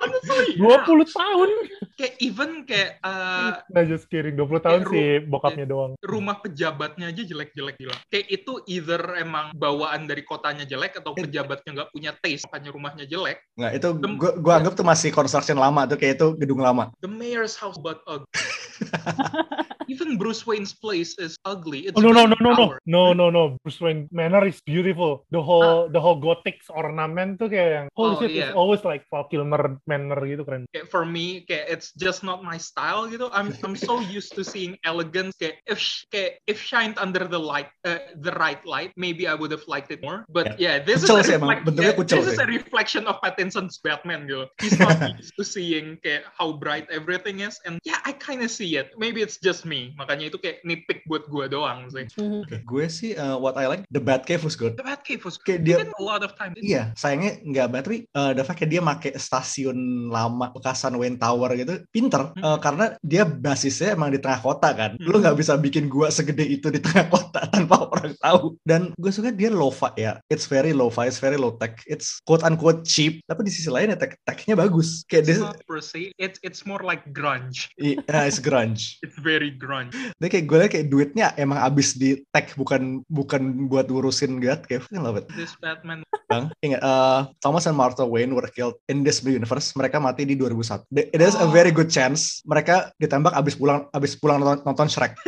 Honestly, 0.02 0.58
20 0.58 1.06
tahun 1.14 1.50
kayak 1.94 2.14
even 2.18 2.50
kayak 2.66 2.98
eh, 3.02 3.50
nah 3.70 3.84
just 3.86 4.06
kidding 4.10 4.34
20 4.34 4.58
tahun 4.62 4.80
sih 4.90 5.22
bokapnya 5.26 5.66
doang 5.66 5.94
rumah 6.02 6.38
pejabatnya 6.42 7.10
aja 7.10 7.22
jelek-jelek 7.22 7.78
gila. 7.78 7.96
Kayak 8.10 8.26
itu 8.30 8.52
either 8.66 9.02
emang 9.18 9.54
bawaan 9.82 10.06
dari 10.06 10.22
kotanya 10.22 10.62
jelek 10.62 11.02
atau 11.02 11.10
pejabatnya 11.18 11.70
nggak 11.74 11.90
punya 11.90 12.14
taste, 12.22 12.46
makanya 12.46 12.70
rumahnya 12.70 13.04
jelek. 13.10 13.42
Nggak, 13.58 13.72
itu 13.82 13.88
Dem- 13.98 14.14
gua, 14.14 14.32
gua 14.38 14.54
anggap 14.62 14.78
tuh 14.78 14.86
masih 14.86 15.10
construction 15.10 15.58
lama 15.58 15.90
tuh 15.90 15.98
kayak 15.98 16.22
itu 16.22 16.38
gedung 16.38 16.62
lama. 16.62 16.94
The 17.02 17.10
mayor's 17.10 17.58
house 17.58 17.82
but 17.82 17.98
ugly. 18.06 18.30
Even 19.92 20.16
Bruce 20.16 20.48
Wayne's 20.48 20.72
place 20.72 21.12
is 21.20 21.36
ugly. 21.44 21.84
It's 21.84 21.96
Oh, 21.96 22.00
no, 22.00 22.16
no, 22.16 22.24
no, 22.24 22.36
no, 22.40 22.52
no, 22.56 22.66
no, 22.88 23.02
no, 23.12 23.26
no. 23.28 23.42
Bruce 23.60 23.76
Wayne 23.84 24.08
Manor 24.08 24.48
is 24.48 24.56
beautiful. 24.64 25.28
The 25.28 25.42
whole, 25.44 25.92
the 25.92 26.00
whole 26.00 26.16
gothic 26.16 26.64
ornament 26.72 27.36
tuh 27.36 27.52
kayak 27.52 27.68
yang 27.76 27.86
holy 27.92 28.16
Oh, 28.16 28.20
shit, 28.24 28.32
iya. 28.32 28.48
it's 28.48 28.56
always 28.56 28.82
like 28.88 29.04
Val 29.12 29.28
Kilmer 29.28 29.76
Manor 29.84 30.16
gitu 30.24 30.48
keren. 30.48 30.64
Kayak 30.72 30.88
for 30.88 31.04
me, 31.04 31.44
kayak 31.44 31.68
it's 31.68 31.92
just 32.00 32.24
not 32.24 32.40
my 32.40 32.56
style 32.56 33.04
gitu. 33.04 33.28
I'm 33.36 33.52
I'm 33.60 33.76
so 33.76 34.00
used 34.16 34.32
to 34.38 34.42
seeing 34.46 34.80
elegance. 34.88 35.36
Kayak 35.36 35.60
if 35.68 35.76
sh- 35.76 36.08
kayak 36.08 36.40
if 36.48 36.56
shined 36.56 36.96
under 36.96 37.26
the 37.28 37.40
light, 37.40 37.68
uh, 37.84 38.00
the 38.22 38.32
right 38.38 38.62
light, 38.64 38.96
maybe 38.96 39.28
I 39.28 39.34
would 39.36 39.50
have 39.52 39.66
liked 39.68 39.90
it 39.90 40.00
more. 40.00 40.24
But 40.30 40.56
yeah, 40.56 40.78
this 40.80 41.04
Kucel 41.04 41.20
is 41.20 41.28
sih 41.28 41.36
a 41.36 41.42
reflect- 41.42 41.66
yeah, 41.74 41.92
this 41.98 42.28
is 42.30 42.38
a 42.38 42.46
reflection 42.46 43.04
of 43.10 43.18
Pattinson's 43.20 43.82
Batman 43.82 44.30
gitu. 44.30 44.46
He's 44.62 44.78
not 44.78 44.96
used 45.18 45.34
to 45.34 45.44
seeing 45.44 45.98
kayak 46.00 46.30
how 46.30 46.54
bright 46.54 46.86
everything 46.94 47.42
is, 47.42 47.58
and 47.66 47.82
yeah, 47.82 47.98
I 48.06 48.14
kind 48.14 48.46
of 48.46 48.50
see 48.54 48.78
it. 48.78 48.94
Maybe 48.94 49.18
it's 49.24 49.42
just 49.42 49.66
me. 49.66 49.81
Makanya 49.98 50.30
itu 50.30 50.38
kayak 50.38 50.62
nitpick 50.62 51.02
buat 51.10 51.26
gue 51.26 51.44
doang 51.50 51.90
sih. 51.90 52.06
mhm. 52.14 52.62
Gue 52.62 52.86
sih 52.86 53.18
uh, 53.18 53.36
what 53.40 53.58
I 53.58 53.66
like 53.66 53.82
the 53.90 53.98
Batcave 53.98 54.46
was 54.46 54.54
good. 54.54 54.78
The 54.78 54.86
Batcave 54.86 55.26
was 55.26 55.36
Kayak 55.42 55.60
we 55.60 55.66
dia 55.66 55.76
a 55.82 56.04
lot 56.04 56.22
of 56.22 56.38
time. 56.38 56.54
Iya, 56.58 56.94
sayangnya 56.94 57.42
nggak 57.42 57.66
tapi 57.82 58.06
uh, 58.14 58.30
the 58.36 58.44
fact 58.46 58.62
dia 58.70 58.78
make 58.78 59.10
stasiun 59.18 60.08
lama 60.08 60.54
bekasan 60.54 60.94
Wayne 60.94 61.18
Tower 61.18 61.50
gitu, 61.58 61.82
pinter. 61.90 62.30
Uh, 62.38 62.56
karena 62.62 62.94
dia 63.02 63.26
basisnya 63.26 63.98
emang 63.98 64.14
di 64.14 64.22
tengah 64.22 64.38
kota 64.38 64.70
kan. 64.70 64.94
Lu 65.02 65.18
nggak 65.18 65.34
bisa 65.34 65.58
bikin 65.58 65.90
gua 65.90 66.12
segede 66.14 66.46
itu 66.46 66.70
di 66.70 66.78
tengah 66.78 67.10
kota 67.10 67.42
tanpa 67.52 67.90
orang 67.90 68.14
tahu. 68.22 68.54
Dan 68.62 68.94
gue 68.94 69.10
suka 69.10 69.34
dia 69.34 69.50
lo-fi 69.50 69.90
ya. 69.98 70.12
It's 70.30 70.46
very 70.46 70.70
lo-fi, 70.70 71.10
it's 71.10 71.18
very 71.18 71.36
low 71.40 71.58
tech. 71.58 71.82
It's 71.90 72.22
quote 72.22 72.46
unquote 72.46 72.86
cheap, 72.86 73.24
tapi 73.26 73.48
di 73.48 73.52
sisi 73.52 73.68
lain 73.68 73.94
ya 73.94 73.98
tech 73.98 74.14
technya 74.22 74.54
bagus. 74.54 75.02
Kayak 75.10 75.22
It's 75.22 75.38
dia, 75.38 75.46
not 75.48 75.60
per 75.66 75.80
se. 75.82 76.00
It's 76.20 76.38
it's 76.46 76.62
more 76.62 76.82
like 76.84 77.02
grunge. 77.10 77.72
Iya, 77.80 78.02
it's 78.28 78.38
grunge. 78.38 78.94
It's 79.04 79.18
very 79.18 79.50
grunge. 79.62 79.94
Dia 80.18 80.26
kayak 80.26 80.46
gue 80.50 80.56
liat 80.58 80.70
kayak 80.74 80.88
duitnya 80.90 81.26
emang 81.38 81.62
abis 81.62 81.94
di 81.94 82.26
tech 82.34 82.50
bukan 82.58 83.06
bukan 83.06 83.70
buat 83.70 83.86
ngurusin 83.86 84.42
God 84.42 84.66
kayak 84.66 84.90
I 84.90 84.98
love 84.98 85.14
it. 85.14 85.30
This 85.38 85.54
Batman. 85.56 86.02
Bang, 86.26 86.50
ingat 86.60 86.82
uh, 86.82 87.30
Thomas 87.38 87.70
and 87.70 87.78
Martha 87.78 88.02
Wayne 88.02 88.34
were 88.34 88.50
killed 88.50 88.74
in 88.90 89.06
this 89.06 89.22
universe. 89.22 89.70
Mereka 89.72 90.02
mati 90.02 90.26
di 90.26 90.34
2001. 90.34 90.82
There- 90.90 91.10
There's 91.14 91.38
a 91.38 91.46
Oh. 91.46 91.52
very 91.52 91.70
good 91.70 91.86
chance 91.86 92.42
mereka 92.42 92.90
ditembak 92.98 93.30
abis 93.32 93.54
pulang 93.54 93.86
abis 93.92 94.18
pulang 94.18 94.42
nonton, 94.42 94.66
nonton 94.66 94.88
Shrek. 94.90 95.14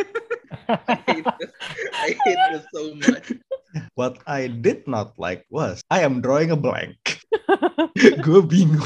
I 0.64 0.96
hate 1.06 1.28
this. 1.38 1.50
I 1.92 2.10
hate 2.16 2.42
this 2.50 2.64
so 2.72 2.82
much. 2.96 3.36
What 3.94 4.18
I 4.24 4.46
did 4.48 4.86
not 4.86 5.14
like 5.18 5.44
was 5.50 5.82
I 5.90 6.02
am 6.02 6.18
drawing 6.18 6.50
a 6.50 6.58
blank. 6.58 7.13
Gue 8.20 8.40
bingung. 8.42 8.84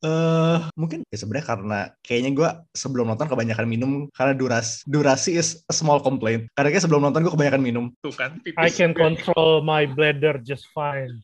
Eh 0.00 0.58
mungkin 0.74 1.04
ya 1.08 1.16
sebenarnya 1.16 1.46
karena 1.46 1.78
kayaknya 2.00 2.30
gue 2.32 2.48
sebelum 2.72 3.08
nonton 3.08 3.28
kebanyakan 3.28 3.66
minum 3.66 3.90
karena 4.12 4.32
durasi 4.32 4.82
durasi 4.84 5.30
is 5.36 5.60
a 5.66 5.74
small 5.74 6.00
complaint. 6.00 6.48
Karena 6.52 6.72
kayak 6.72 6.84
sebelum 6.84 7.02
nonton 7.02 7.22
gue 7.22 7.32
kebanyakan 7.32 7.62
minum. 7.62 7.84
Tuh 8.00 8.14
kan. 8.14 8.40
I 8.56 8.68
can 8.68 8.92
gue. 8.92 9.00
control 9.00 9.60
my 9.60 9.84
bladder 9.84 10.40
just 10.40 10.66
fine. 10.72 11.20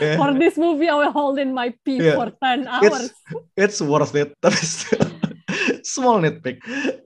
Eh, 0.00 0.16
For 0.16 0.32
this 0.34 0.56
movie, 0.56 0.88
I 0.88 0.96
will 0.96 1.12
hold 1.14 1.38
in 1.38 1.52
my 1.52 1.70
pee 1.84 2.00
Yeah. 2.00 2.16
for 2.16 2.32
10 2.32 2.66
hours. 2.66 3.12
it's 3.54 3.78
worth 3.78 4.16
it 4.16 4.32
tapi 4.42 4.56
still, 4.58 5.06
small 5.84 6.18
nitpick? 6.18 6.58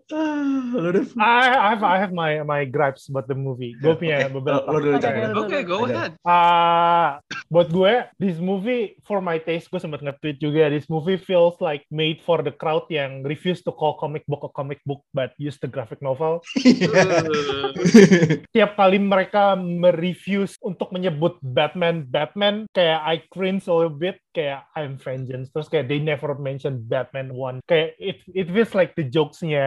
I, 0.13 1.49
I 1.49 1.69
have 1.73 1.81
I 1.81 1.97
have 1.97 2.13
my 2.13 2.45
my 2.45 2.69
gripes 2.69 3.09
about 3.09 3.25
the 3.25 3.33
movie. 3.33 3.73
Gue 3.81 3.97
punya 3.97 4.29
Oke, 4.29 4.37
beberapa. 4.37 4.69
Lo 4.69 4.77
dulu 4.77 5.01
Oke. 5.01 5.33
Oke, 5.33 5.59
go 5.65 5.89
ahead. 5.89 6.13
Ah, 6.29 7.25
buat 7.49 7.73
gue, 7.73 8.05
this 8.21 8.37
movie 8.37 9.01
for 9.09 9.25
my 9.25 9.41
taste, 9.41 9.73
gue 9.73 9.81
sempat 9.81 10.05
nge-tweet 10.05 10.37
juga. 10.45 10.69
This 10.69 10.93
movie 10.93 11.17
feels 11.17 11.57
like 11.65 11.89
made 11.89 12.21
for 12.21 12.45
the 12.45 12.53
crowd 12.53 12.85
yang 12.93 13.25
refuse 13.25 13.65
to 13.65 13.73
call 13.73 13.97
comic 13.97 14.29
book 14.29 14.45
a 14.45 14.53
comic 14.53 14.85
book 14.85 15.01
but 15.17 15.33
use 15.41 15.57
the 15.65 15.71
graphic 15.71 16.05
novel. 16.05 16.45
Uh, 16.95 17.71
Tiap 18.51 18.77
kali 18.77 18.99
mereka 19.01 19.57
merefuse 19.57 20.59
untuk 20.61 20.93
menyebut 20.93 21.37
Batman, 21.43 22.05
Batman 22.07 22.69
kayak 22.71 23.01
I 23.03 23.17
cringe 23.31 23.67
a 23.67 23.75
little 23.75 23.93
bit 23.93 24.24
kayak 24.35 24.67
I'm 24.75 24.99
vengeance. 24.99 25.49
Terus 25.55 25.71
kayak 25.71 25.87
they 25.87 26.03
never 26.03 26.35
mention 26.35 26.83
Batman 26.83 27.31
one. 27.33 27.63
Kayak 27.65 27.95
it 27.97 28.19
it 28.35 28.51
feels 28.51 28.75
like 28.75 28.93
the 28.99 29.07
jokesnya 29.07 29.65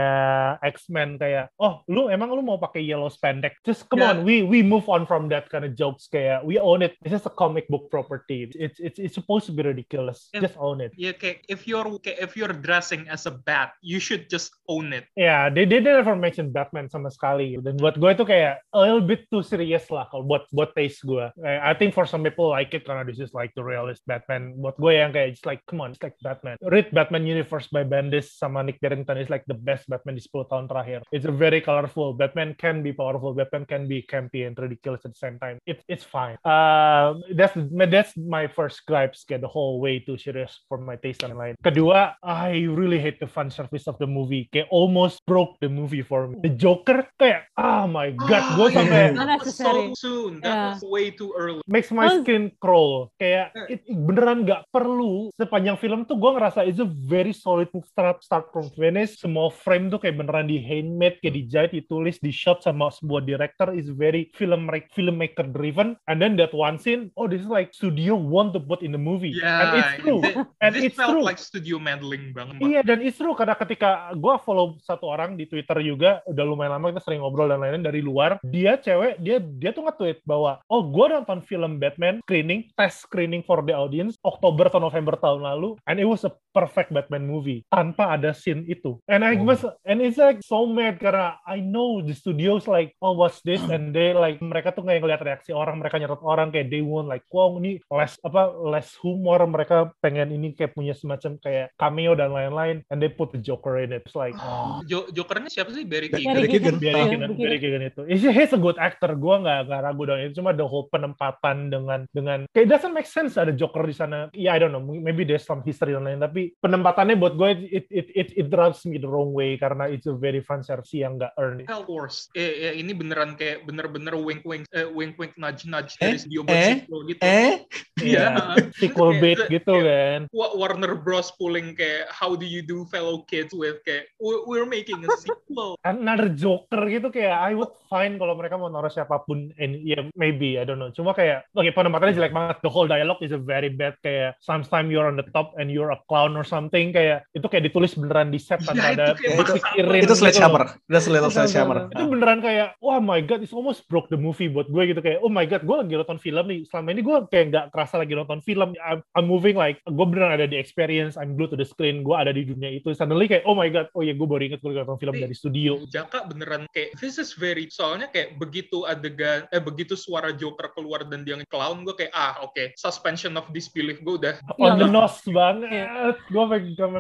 X-Men 0.62 1.16
kayak 1.18 1.50
oh 1.58 1.82
lu 1.88 2.12
emang 2.12 2.36
lu 2.36 2.44
mau 2.44 2.60
pakai 2.60 2.84
yellow 2.84 3.08
spandex? 3.08 3.58
Just 3.64 3.88
come 3.88 4.04
Yeah. 4.04 4.14
on, 4.14 4.28
we 4.28 4.44
we 4.44 4.62
move 4.62 4.86
on 4.92 5.08
from 5.08 5.26
that 5.32 5.48
kind 5.50 5.64
of 5.66 5.74
jokes 5.74 6.06
kayak 6.12 6.44
we 6.44 6.60
own 6.60 6.84
it. 6.84 6.94
This 7.02 7.18
is 7.18 7.26
a 7.26 7.34
comic 7.34 7.66
book 7.72 7.90
property. 7.90 8.52
It's 8.54 8.78
it's 8.78 9.00
it's 9.00 9.16
supposed 9.16 9.48
to 9.48 9.54
be 9.56 9.64
ridiculous. 9.64 10.30
Yeah. 10.36 10.46
Just 10.46 10.60
own 10.60 10.84
it. 10.84 10.92
yeah, 10.94 11.16
kayak 11.16 11.48
if 11.48 11.66
you're 11.66 11.88
kayak 12.04 12.20
if 12.20 12.36
you're 12.36 12.52
dressing 12.54 13.08
as 13.08 13.26
a 13.26 13.34
bat, 13.34 13.74
you 13.80 13.98
should 13.98 14.28
just 14.28 14.52
own 14.68 14.92
it. 14.92 15.08
Ya, 15.16 15.48
they, 15.48 15.64
they 15.64 15.80
never 15.80 16.14
mention 16.14 16.52
Batman 16.52 16.92
sama 16.92 17.08
sekali. 17.08 17.56
Dan 17.62 17.80
buat 17.80 17.96
gue 17.96 18.10
itu 18.12 18.26
kayak 18.28 18.60
a 18.74 18.80
little 18.84 19.02
bit 19.02 19.26
too 19.32 19.42
serious 19.42 19.88
lah 19.94 20.06
kalau 20.12 20.26
buat 20.28 20.44
buat 20.52 20.74
taste 20.76 21.06
gue. 21.06 21.26
I 21.46 21.72
think 21.78 21.96
for 21.96 22.04
some 22.04 22.22
people 22.22 22.50
like 22.50 22.74
it 22.74 22.84
karena 22.84 23.06
this 23.08 23.22
is 23.22 23.32
like 23.32 23.54
the 23.56 23.64
realist 23.64 24.04
Batman. 24.10 24.57
Buat 24.58 24.76
gue 24.76 24.94
yang 24.98 25.14
kayak 25.14 25.28
it's 25.32 25.46
like 25.46 25.62
come 25.70 25.80
on, 25.80 25.94
it's 25.94 26.02
like 26.02 26.18
Batman. 26.20 26.58
Read 26.66 26.90
Batman 26.90 27.24
Universe 27.24 27.70
by 27.70 27.86
Bendis 27.86 28.34
sama 28.34 28.66
Nick 28.66 28.82
Barrington 28.82 29.22
is 29.22 29.30
like 29.30 29.46
the 29.46 29.54
best 29.54 29.86
Batman 29.86 30.18
di 30.18 30.24
10 30.26 30.50
tahun 30.50 30.66
terakhir. 30.66 31.06
It's 31.14 31.30
a 31.30 31.34
very 31.34 31.62
colorful. 31.62 32.18
Batman 32.18 32.58
can 32.58 32.82
be 32.82 32.90
powerful. 32.90 33.38
Batman 33.38 33.70
can 33.70 33.86
be 33.86 34.02
campy 34.02 34.44
and 34.44 34.58
ridiculous 34.58 35.06
at 35.06 35.14
the 35.14 35.22
same 35.22 35.38
time. 35.38 35.62
It, 35.70 35.86
it's 35.86 36.02
fine. 36.02 36.42
Uh, 36.42 37.22
that's 37.38 37.54
that's 37.88 38.18
my 38.18 38.50
first 38.50 38.82
gripes 38.90 39.22
kayak 39.22 39.46
the 39.46 39.52
whole 39.52 39.78
way 39.78 40.02
too 40.02 40.18
serious 40.18 40.66
for 40.66 40.82
my 40.82 40.98
taste 40.98 41.22
dan 41.22 41.38
lain. 41.38 41.54
Kedua, 41.62 42.18
I 42.20 42.66
really 42.66 42.98
hate 42.98 43.22
the 43.22 43.30
fan 43.30 43.54
service 43.54 43.86
of 43.86 44.02
the 44.02 44.10
movie. 44.10 44.50
Kayak 44.50 44.74
almost 44.74 45.22
broke 45.30 45.62
the 45.62 45.70
movie 45.70 46.02
for 46.02 46.26
me. 46.26 46.42
The 46.42 46.58
Joker 46.58 47.06
kayak 47.22 47.54
oh 47.54 47.86
my 47.86 48.10
god, 48.16 48.58
gue 48.58 48.68
Ah, 48.68 48.74
sampai 48.74 48.98
that 48.98 49.14
was 49.14 49.22
Unnecessary. 49.22 49.84
so 49.94 50.02
soon. 50.02 50.32
That 50.42 50.50
Yeah. 50.50 50.66
was 50.74 50.82
way 50.82 51.12
too 51.12 51.36
early. 51.36 51.62
makes 51.68 51.92
my 51.92 52.08
skin 52.10 52.50
crawl. 52.58 53.12
Kayak 53.20 53.52
it, 53.68 53.84
it 53.86 53.98
beneran 54.00 54.47
nggak 54.48 54.72
perlu 54.72 55.28
sepanjang 55.36 55.76
film 55.76 56.08
tuh 56.08 56.16
gue 56.16 56.32
ngerasa 56.32 56.64
it's 56.64 56.80
a 56.80 56.88
very 56.88 57.36
solid 57.36 57.68
start 57.84 58.24
start 58.24 58.48
from 58.56 58.72
finish. 58.72 59.20
Semua 59.20 59.52
frame 59.52 59.92
tuh 59.92 60.00
kayak 60.00 60.24
beneran 60.24 60.48
di 60.48 60.64
handmade, 60.64 61.20
kayak 61.20 61.36
dijahit, 61.36 61.72
ditulis, 61.76 62.16
di 62.24 62.32
shot 62.32 62.64
sama 62.64 62.88
sebuah 62.88 63.28
director 63.28 63.76
is 63.76 63.92
very 63.92 64.32
film 64.40 64.72
filmmaker 64.96 65.52
driven. 65.52 66.00
And 66.08 66.24
then 66.24 66.40
that 66.40 66.56
one 66.56 66.80
scene, 66.80 67.12
oh 67.20 67.28
this 67.28 67.44
is 67.44 67.52
like 67.52 67.76
studio 67.76 68.16
want 68.16 68.56
to 68.56 68.64
put 68.64 68.80
in 68.80 68.96
the 68.96 69.02
movie. 69.02 69.36
Yeah, 69.36 69.60
and 69.60 69.72
it's 69.76 69.94
true. 70.00 70.22
And 70.64 70.72
this 70.72 70.84
it's 70.88 70.96
felt 70.96 71.20
true. 71.20 71.28
like 71.28 71.38
studio 71.38 71.76
meddling 71.78 72.32
banget. 72.32 72.64
Iya 72.64 72.80
dan 72.88 73.04
it's 73.04 73.20
true 73.20 73.36
karena 73.36 73.60
ketika 73.60 74.16
gue 74.16 74.36
follow 74.48 74.80
satu 74.80 75.12
orang 75.12 75.36
di 75.36 75.44
Twitter 75.44 75.76
juga 75.84 76.24
udah 76.24 76.46
lumayan 76.48 76.80
lama 76.80 76.96
kita 76.96 77.04
sering 77.04 77.20
ngobrol 77.20 77.52
dan 77.52 77.60
lain-lain 77.60 77.84
dari 77.84 78.00
luar 78.00 78.40
dia 78.46 78.78
cewek 78.78 79.20
dia 79.20 79.42
dia 79.42 79.74
tuh 79.74 79.84
nge-tweet 79.84 80.24
bahwa 80.24 80.62
oh 80.72 80.88
gue 80.88 81.06
nonton 81.12 81.44
film 81.44 81.82
Batman 81.82 82.24
screening 82.24 82.70
test 82.78 83.10
screening 83.10 83.42
for 83.44 83.60
the 83.66 83.74
audience 83.74 84.16
Oktober 84.38 84.72
atau 84.72 84.82
November 84.82 85.20
tahun 85.20 85.44
lalu 85.46 85.78
and 85.86 86.02
it 86.02 86.08
was 86.08 86.26
a 86.26 86.34
perfect 86.54 86.90
Batman 86.90 87.30
movie 87.30 87.62
tanpa 87.70 88.18
ada 88.18 88.34
scene 88.34 88.66
itu 88.66 88.98
and 89.06 89.22
I 89.22 89.38
was 89.38 89.62
and 89.86 90.02
it's 90.02 90.18
like 90.18 90.42
so 90.42 90.66
mad 90.66 90.98
karena 90.98 91.38
I 91.46 91.62
know 91.62 92.02
the 92.02 92.18
studios 92.18 92.66
like 92.66 92.98
oh 93.04 93.14
what's 93.14 93.44
this 93.46 93.62
and 93.68 93.94
they 93.94 94.18
like 94.18 94.42
mereka 94.42 94.74
tuh 94.74 94.82
kayak 94.82 95.06
ngeliat 95.06 95.22
reaksi 95.22 95.54
orang 95.54 95.78
mereka 95.78 96.02
nyerot 96.02 96.24
orang 96.26 96.50
kayak 96.50 96.74
they 96.74 96.82
want 96.82 97.06
like 97.12 97.26
wow 97.30 97.54
ini 97.62 97.78
less 97.94 98.18
apa 98.26 98.50
less 98.58 98.98
humor 98.98 99.44
mereka 99.46 99.94
pengen 100.02 100.34
ini 100.34 100.58
kayak 100.58 100.74
punya 100.74 100.98
semacam 100.98 101.38
kayak 101.42 101.74
cameo 101.78 102.18
dan 102.18 102.34
lain-lain 102.34 102.82
and 102.90 102.98
they 102.98 103.12
put 103.12 103.30
the 103.30 103.42
Joker 103.42 103.78
in 103.78 103.94
it 103.94 104.08
it's 104.08 104.16
like 104.16 104.34
oh, 104.40 104.80
Jo- 104.90 105.10
Jokernya 105.12 105.52
siapa 105.52 105.74
sih? 105.76 105.84
Barry 105.84 106.08
Barry 106.08 106.24
Keoghan. 106.24 106.36
Barry 106.36 106.48
Keoghan. 106.48 106.76
Keoghan. 106.78 106.78
Barry 106.80 107.10
Keoghan, 107.12 107.30
begitu. 107.34 107.44
Barry 107.44 107.60
Keoghan 107.60 107.84
itu. 107.90 108.02
He's, 108.08 108.24
he's 108.24 108.54
a 108.56 108.60
good 108.62 108.78
actor. 108.80 109.12
Gue 109.18 109.36
nggak 109.42 109.68
nggak 109.68 109.82
ragu 109.84 110.02
dengan 110.08 110.22
itu. 110.24 110.34
Cuma 110.40 110.52
the 110.56 110.64
whole 110.64 110.88
penempatan 110.88 111.58
dengan 111.68 112.00
dengan 112.16 112.40
kayak 112.56 112.68
doesn't 112.72 112.96
make 112.96 113.10
sense 113.10 113.36
ada 113.36 113.52
Joker 113.52 113.84
di 113.84 113.96
sana. 113.96 114.27
Yeah, 114.34 114.56
I 114.56 114.60
don't 114.60 114.72
know. 114.72 114.82
Maybe 114.82 115.24
there's 115.24 115.44
some 115.44 115.62
history 115.62 115.94
dan 115.94 116.04
lain. 116.04 116.20
Tapi 116.20 116.56
penempatannya 116.58 117.16
buat 117.16 117.36
gue 117.36 117.50
it 117.70 117.86
it 117.88 118.08
it 118.12 118.30
it 118.36 118.48
rubs 118.52 118.84
me 118.84 118.98
the 118.98 119.06
wrong 119.06 119.32
way 119.32 119.56
karena 119.56 119.86
it's 119.86 120.08
a 120.08 120.16
very 120.16 120.40
fan 120.40 120.62
service 120.62 120.92
yang 120.92 121.16
nggak 121.16 121.36
earned. 121.36 121.64
Hell 121.66 121.86
Wars. 121.86 122.28
Eh, 122.34 122.72
eh, 122.72 122.74
ini 122.76 122.92
beneran 122.92 123.36
kayak 123.36 123.64
bener-bener 123.64 124.18
wink 124.18 124.42
wink 124.44 124.66
eh, 124.72 124.88
wink 124.88 125.16
wink 125.16 125.38
nudge 125.38 125.64
nudge 125.64 125.96
Eh? 126.00 126.12
dari 126.12 126.18
studio 126.18 126.42
buat 126.44 126.58
Eh? 126.58 126.74
sequel 126.82 127.02
gitu. 127.06 127.22
Eh? 127.24 127.54
Iya. 127.98 128.26
Sequel 128.82 129.10
Kayak- 129.10 129.22
bait 129.22 129.40
gitu 129.50 129.74
kayak 129.74 129.86
kan. 129.86 130.22
Wa- 130.30 130.54
Warner 130.54 130.94
Bros 130.96 131.30
pulling 131.34 131.74
kayak 131.74 132.10
how 132.10 132.34
do 132.34 132.46
you 132.46 132.62
do 132.62 132.86
fellow 132.88 133.26
kids 133.26 133.52
with 133.52 133.82
kayak 133.84 134.10
"We- 134.18 134.44
we're 134.46 134.70
making 134.70 135.02
a 135.02 135.10
sequel. 135.18 135.78
another 135.88 136.30
Joker 136.30 136.86
gitu 136.86 137.10
kayak 137.10 137.34
I 137.34 137.54
would 137.54 137.74
fine 137.88 138.18
kalau 138.18 138.34
mereka 138.34 138.56
mau 138.56 138.68
naruh 138.68 138.90
siapa 138.90 139.24
pun 139.24 139.50
and 139.56 139.80
yeah 139.80 140.04
maybe 140.14 140.58
I 140.58 140.64
don't 140.64 140.78
know 140.78 140.90
cuma 140.90 141.12
kayak 141.12 141.48
oke 141.52 141.70
penempatannya 141.72 142.14
jelek 142.14 142.34
banget 142.34 142.58
the 142.62 142.70
whole 142.70 142.86
dialogue 142.86 143.22
is 143.22 143.32
a 143.32 143.40
very 143.40 143.70
bad 143.70 143.96
kayak 144.00 144.17
sometimes 144.40 144.88
you're 144.88 145.06
on 145.06 145.16
the 145.16 145.28
top 145.32 145.54
and 145.56 145.68
you're 145.68 145.92
a 145.92 146.00
clown 146.06 146.34
or 146.34 146.44
something 146.44 146.90
kayak 146.90 147.26
itu 147.32 147.46
kayak 147.46 147.68
ditulis 147.68 147.94
beneran 147.94 148.30
di 148.30 148.38
set 148.38 148.60
tanpa 148.62 148.76
Ya, 148.78 148.92
itu 148.92 149.02
ada 149.02 149.06
kayak 149.14 149.36
itu- 149.38 149.56
pikirin 149.58 150.00
Itu 150.00 150.06
gitu 150.06 150.16
sledgehammer. 150.18 150.62
loh. 150.64 150.72
That's 150.88 151.08
a 151.08 151.12
little 151.12 151.30
sledgehammer. 151.30 151.78
Itu 151.90 152.04
beneran 152.08 152.40
kayak, 152.40 152.68
oh 152.80 152.98
my 152.98 153.20
god, 153.20 153.42
it's 153.42 153.52
almost 153.52 153.86
broke 153.86 154.08
the 154.08 154.18
movie 154.18 154.48
buat 154.48 154.68
gue 154.68 154.84
gitu 154.88 155.00
kayak, 155.00 155.20
oh 155.20 155.30
my 155.30 155.44
god, 155.44 155.62
gue 155.62 155.76
lagi 155.76 155.94
nonton 155.94 156.18
film 156.18 156.46
nih. 156.46 156.64
Selama 156.66 156.88
ini 156.92 157.02
gue 157.02 157.18
kayak 157.28 157.46
nggak 157.52 157.66
kerasa 157.72 157.96
lagi 157.98 158.14
nonton 158.14 158.40
film. 158.42 158.74
I'm, 158.80 159.00
I'm 159.14 159.26
moving 159.26 159.54
like, 159.54 159.82
gue 159.84 160.06
beneran 160.06 160.34
ada 160.34 160.46
di 160.46 160.56
experience, 160.56 161.16
I'm 161.16 161.36
glued 161.36 161.52
to 161.52 161.60
the 161.60 161.66
screen, 161.66 162.02
gue 162.02 162.16
ada 162.16 162.32
di 162.32 162.44
dunia 162.44 162.72
itu. 162.72 162.94
Suddenly 162.94 163.28
kayak, 163.28 163.44
oh 163.44 163.54
my 163.54 163.68
god, 163.68 163.90
oh 163.92 164.02
ya 164.02 164.14
gue 164.14 164.28
baru 164.28 164.44
inget 164.44 164.60
gue 164.60 164.72
lagi 164.72 164.82
nonton 164.84 165.00
film 165.00 165.14
Tapi- 165.14 165.24
dari 165.24 165.36
studio. 165.36 165.72
Jaka 165.88 166.26
beneran 166.26 166.64
kayak 166.72 166.96
this 166.98 167.18
is 167.18 167.34
very 167.34 167.68
soalnya 167.68 168.08
kayak 168.08 168.38
begitu 168.38 168.86
adegan 168.86 169.44
eh 169.50 169.60
begitu 169.60 169.94
suara 169.94 170.32
Joker 170.32 170.72
keluar 170.72 171.04
dan 171.04 171.24
dia 171.24 171.36
nge-clown 171.36 171.84
gue 171.84 171.96
kayak 171.96 172.14
ah 172.14 172.40
oke 172.42 172.74
suspension 172.78 173.34
of 173.36 173.46
disbelief 173.52 173.97
gue 173.98 174.14
udah 174.18 174.34
On 174.62 174.76
the 174.76 174.86
Iya. 174.86 174.94
nose 174.94 175.22
banget. 175.28 176.16
Gue 176.28 176.44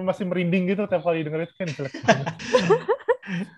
masih 0.01 0.25
merinding 0.25 0.69
gitu 0.69 0.85
tiap 0.85 1.01
kali 1.01 1.21
denger 1.21 1.45
itu 1.45 1.53
kan 1.55 1.67
jelek. 1.69 1.93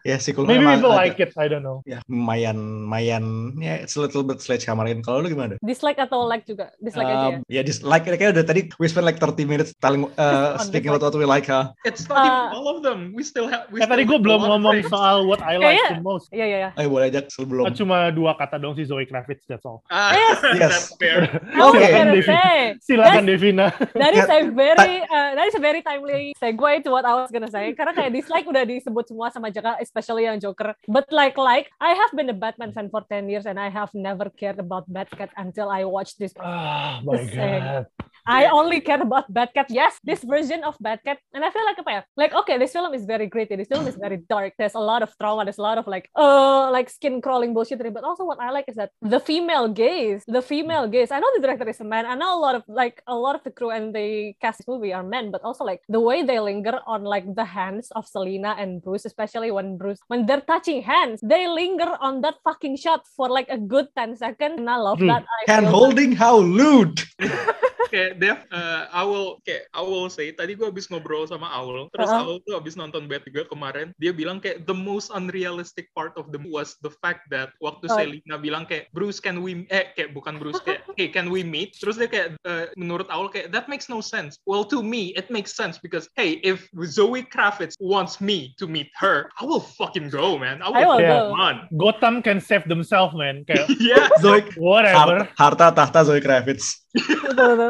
Ya 0.02 0.18
sequel 0.18 0.44
Maybe 0.44 0.66
people 0.66 0.90
agak- 0.90 0.98
like 0.98 1.18
it, 1.20 1.32
I 1.36 1.46
don't 1.46 1.62
know. 1.62 1.86
Ya, 1.86 2.02
lumayan, 2.10 2.58
lumayan, 2.84 3.24
ya 3.58 3.80
it's 3.80 3.94
a 3.94 4.02
little 4.02 4.22
bit 4.22 4.40
sledgehammerin. 4.40 5.00
Kalau 5.00 5.22
lu 5.22 5.30
gimana? 5.30 5.56
Dislike 5.62 5.98
atau 5.98 6.26
like 6.26 6.44
juga? 6.44 6.74
Dislike 6.78 7.06
aja 7.06 7.26
ya? 7.30 7.38
Um, 7.38 7.44
ya 7.46 7.62
dislike 7.62 8.06
kayak 8.06 8.34
udah 8.34 8.44
tadi 8.44 8.70
we 8.78 8.86
spent 8.86 9.06
like 9.06 9.18
30 9.18 9.46
minutes 9.46 9.72
telling 9.78 10.10
uh, 10.16 10.58
speaking 10.58 10.90
about 10.90 11.04
what 11.04 11.14
we 11.14 11.24
like 11.24 11.46
huh? 11.46 11.70
it's 11.84 12.06
not 12.06 12.18
even 12.18 12.38
Uh, 12.40 12.56
all 12.56 12.68
of 12.70 12.80
them 12.82 13.12
we 13.14 13.22
still 13.22 13.46
have 13.46 13.70
we 13.70 13.78
Ya, 13.78 13.86
still 13.86 13.94
tadi 13.94 14.04
gue 14.06 14.18
belum 14.18 14.42
ngomong 14.42 14.76
frames. 14.82 14.90
soal 14.90 15.26
what 15.26 15.40
I 15.40 15.56
like 15.56 15.78
Kayaknya- 15.78 15.98
the 15.98 16.06
most. 16.06 16.26
Iya, 16.32 16.46
iya, 16.46 16.58
iya. 16.60 16.70
Ayo 16.74 16.88
boleh 16.90 17.06
aja 17.08 17.22
sebelum. 17.28 17.70
Cuma 17.74 18.10
dua 18.10 18.34
kata 18.34 18.58
dong 18.58 18.74
si 18.74 18.84
Zoe 18.84 19.06
Kravitz, 19.06 19.46
that's 19.46 19.64
all. 19.64 19.86
ah 19.88 20.12
Yes. 20.12 20.38
Yes. 20.56 20.60
that's 20.60 20.88
fair 20.96 21.20
was 21.54 21.74
Oke. 21.74 21.84
gonna 21.84 22.14
Devi. 22.14 22.26
say, 22.26 22.56
Silakan 22.82 23.24
Devina. 23.26 23.68
that 23.94 24.14
is 24.14 24.26
Ya, 24.26 24.34
a 24.34 24.50
very 24.50 24.96
uh, 25.04 25.30
that 25.36 25.46
is 25.46 25.56
a 25.56 25.62
very 25.62 25.82
timely 25.82 26.34
segue 26.36 26.72
to 26.82 26.90
what 26.90 27.04
I 27.04 27.14
was 27.16 27.30
gonna 27.30 27.48
say 27.48 27.72
karena 27.72 27.92
kayak 27.92 28.12
dislike 28.12 28.46
udah 28.46 28.64
disebut 28.64 29.06
semua 29.06 29.28
sama 29.30 29.52
Especially 29.82 30.24
yang 30.24 30.40
Joker 30.40 30.76
but 30.88 31.10
like 31.12 31.36
like 31.36 31.68
I 31.82 31.92
have 31.98 32.12
been 32.16 32.30
a 32.32 32.38
Batman 32.38 32.72
fan 32.72 32.88
for 32.88 33.04
10 33.04 33.28
years 33.28 33.44
and 33.46 33.60
I 33.60 33.68
have 33.68 33.92
never 33.92 34.30
cared 34.32 34.60
about 34.60 34.88
Batcat 34.88 35.30
until 35.36 35.68
I 35.68 35.84
watched 35.84 36.20
this 36.20 36.32
Ah, 36.40 37.02
my 37.04 37.20
saying. 37.28 37.64
god. 37.64 37.86
I 38.30 38.46
only 38.52 38.78
care 38.84 39.02
about 39.02 39.26
Batcat. 39.32 39.74
Yes, 39.74 39.98
this 40.06 40.22
version 40.22 40.62
of 40.62 40.78
Batcat, 40.78 41.18
and 41.34 41.42
I 41.42 41.50
feel 41.50 41.66
like 41.66 41.80
apa 41.82 41.90
ya? 41.90 42.02
Like 42.14 42.34
okay, 42.46 42.62
this 42.62 42.70
film 42.76 42.94
is 42.94 43.08
very 43.10 43.26
gritty. 43.26 43.56
This 43.58 43.72
film 43.72 43.88
is 43.90 43.98
very 43.98 44.22
dark. 44.30 44.54
There's 44.60 44.76
a 44.78 44.84
lot 44.84 45.02
of 45.02 45.10
trauma. 45.18 45.48
There's 45.50 45.58
a 45.58 45.66
lot 45.66 45.80
of 45.82 45.88
like 45.90 46.12
uh 46.14 46.70
like 46.70 46.94
skin 46.94 47.24
crawling 47.26 47.58
bullshit. 47.58 47.82
But 47.82 48.04
also 48.06 48.28
what 48.30 48.38
I 48.38 48.52
like 48.54 48.70
is 48.70 48.76
that 48.78 48.92
the 49.02 49.18
female 49.18 49.66
gaze, 49.72 50.22
the 50.30 50.44
female 50.46 50.86
gaze. 50.86 51.10
I 51.10 51.18
know 51.18 51.32
the 51.34 51.42
director 51.42 51.66
is 51.66 51.80
a 51.82 51.88
man. 51.88 52.06
I 52.06 52.14
know 52.14 52.38
a 52.38 52.42
lot 52.44 52.54
of 52.54 52.62
like 52.70 53.02
a 53.10 53.16
lot 53.18 53.34
of 53.34 53.42
the 53.42 53.50
crew 53.56 53.72
and 53.74 53.96
the 53.96 54.36
cast 54.38 54.62
movie 54.68 54.94
are 54.94 55.02
men. 55.02 55.32
But 55.34 55.42
also 55.42 55.64
like 55.66 55.82
the 55.90 56.04
way 56.04 56.22
they 56.22 56.38
linger 56.38 56.78
on 56.86 57.02
like 57.08 57.26
the 57.34 57.48
hands 57.48 57.90
of 57.98 58.06
Selena 58.06 58.54
and 58.60 58.84
Bruce, 58.84 59.10
especially 59.10 59.49
when 59.52 59.78
Bruce 59.78 60.00
when 60.08 60.26
they're 60.26 60.42
touching 60.42 60.82
hands, 60.82 61.20
they 61.22 61.48
linger 61.48 61.98
on 62.00 62.22
that 62.22 62.36
fucking 62.44 62.78
shot 62.78 63.08
for 63.16 63.30
like 63.30 63.48
a 63.50 63.58
good 63.58 63.88
10 63.96 64.18
seconds. 64.18 64.56
And 64.58 64.70
I 64.70 64.78
love 64.78 65.00
that. 65.00 65.26
Hand 65.48 65.68
holding 65.68 66.12
how 66.14 66.38
lewd. 66.38 67.02
kayak 67.88 68.20
Dev, 68.20 68.38
uh, 68.52 68.92
I 68.92 69.04
will 69.08 69.40
kayak 69.42 69.72
will 69.80 70.12
say 70.12 70.36
tadi 70.36 70.54
gue 70.54 70.68
habis 70.68 70.92
ngobrol 70.92 71.24
sama 71.24 71.48
Aul, 71.50 71.88
terus 71.96 72.12
Uh-uh. 72.12 72.20
Aul 72.20 72.38
tuh 72.44 72.60
habis 72.60 72.76
nonton 72.76 73.08
Bat 73.08 73.24
juga 73.32 73.48
kemarin, 73.48 73.96
dia 73.96 74.12
bilang 74.12 74.44
kayak 74.44 74.68
the 74.68 74.76
most 74.76 75.08
unrealistic 75.10 75.88
part 75.96 76.12
of 76.20 76.30
the 76.30 76.40
was 76.44 76.76
the 76.84 76.92
fact 77.00 77.30
that 77.32 77.56
waktu 77.60 77.88
Oh. 77.90 77.96
Selina 77.96 78.36
bilang 78.38 78.68
kayak 78.68 78.92
Bruce 78.92 79.18
can 79.18 79.40
we 79.42 79.64
eh 79.72 79.90
kayak 79.96 80.12
bukan 80.14 80.38
Bruce 80.38 80.60
kayak 80.62 80.84
hey 81.00 81.08
can 81.10 81.32
we 81.32 81.42
meet? 81.42 81.74
Terus 81.80 81.96
dia 81.96 82.10
kayak 82.12 82.28
uh, 82.44 82.68
menurut 82.76 83.08
Aul 83.10 83.32
kayak 83.32 83.50
that 83.50 83.66
makes 83.72 83.88
no 83.88 84.04
sense. 84.04 84.36
Well 84.44 84.68
to 84.68 84.84
me 84.84 85.16
it 85.16 85.32
makes 85.32 85.56
sense 85.56 85.80
because 85.80 86.10
hey 86.20 86.44
if 86.44 86.68
Zoe 86.86 87.24
Kravitz 87.24 87.78
wants 87.80 88.18
me 88.20 88.52
to 88.58 88.68
meet 88.68 88.90
her, 88.98 89.30
I 89.38 89.46
will 89.46 89.62
fucking 89.78 90.10
go 90.10 90.36
man. 90.38 90.60
I 90.62 90.70
will, 90.70 90.78
I 90.78 90.86
will 90.86 91.00
Yeah. 91.00 91.32
go. 91.32 91.80
Gotham 91.80 92.20
can 92.22 92.42
save 92.42 92.66
themselves, 92.68 93.14
man. 93.16 93.46
Kayak 93.46 93.70
yeah. 93.82 94.10
Zoe 94.20 94.44
whatever. 94.58 95.30
harta, 95.30 95.34
harta 95.38 95.66
tahta 95.76 96.00
Zoe 96.06 96.22
Kravitz. 96.22 96.82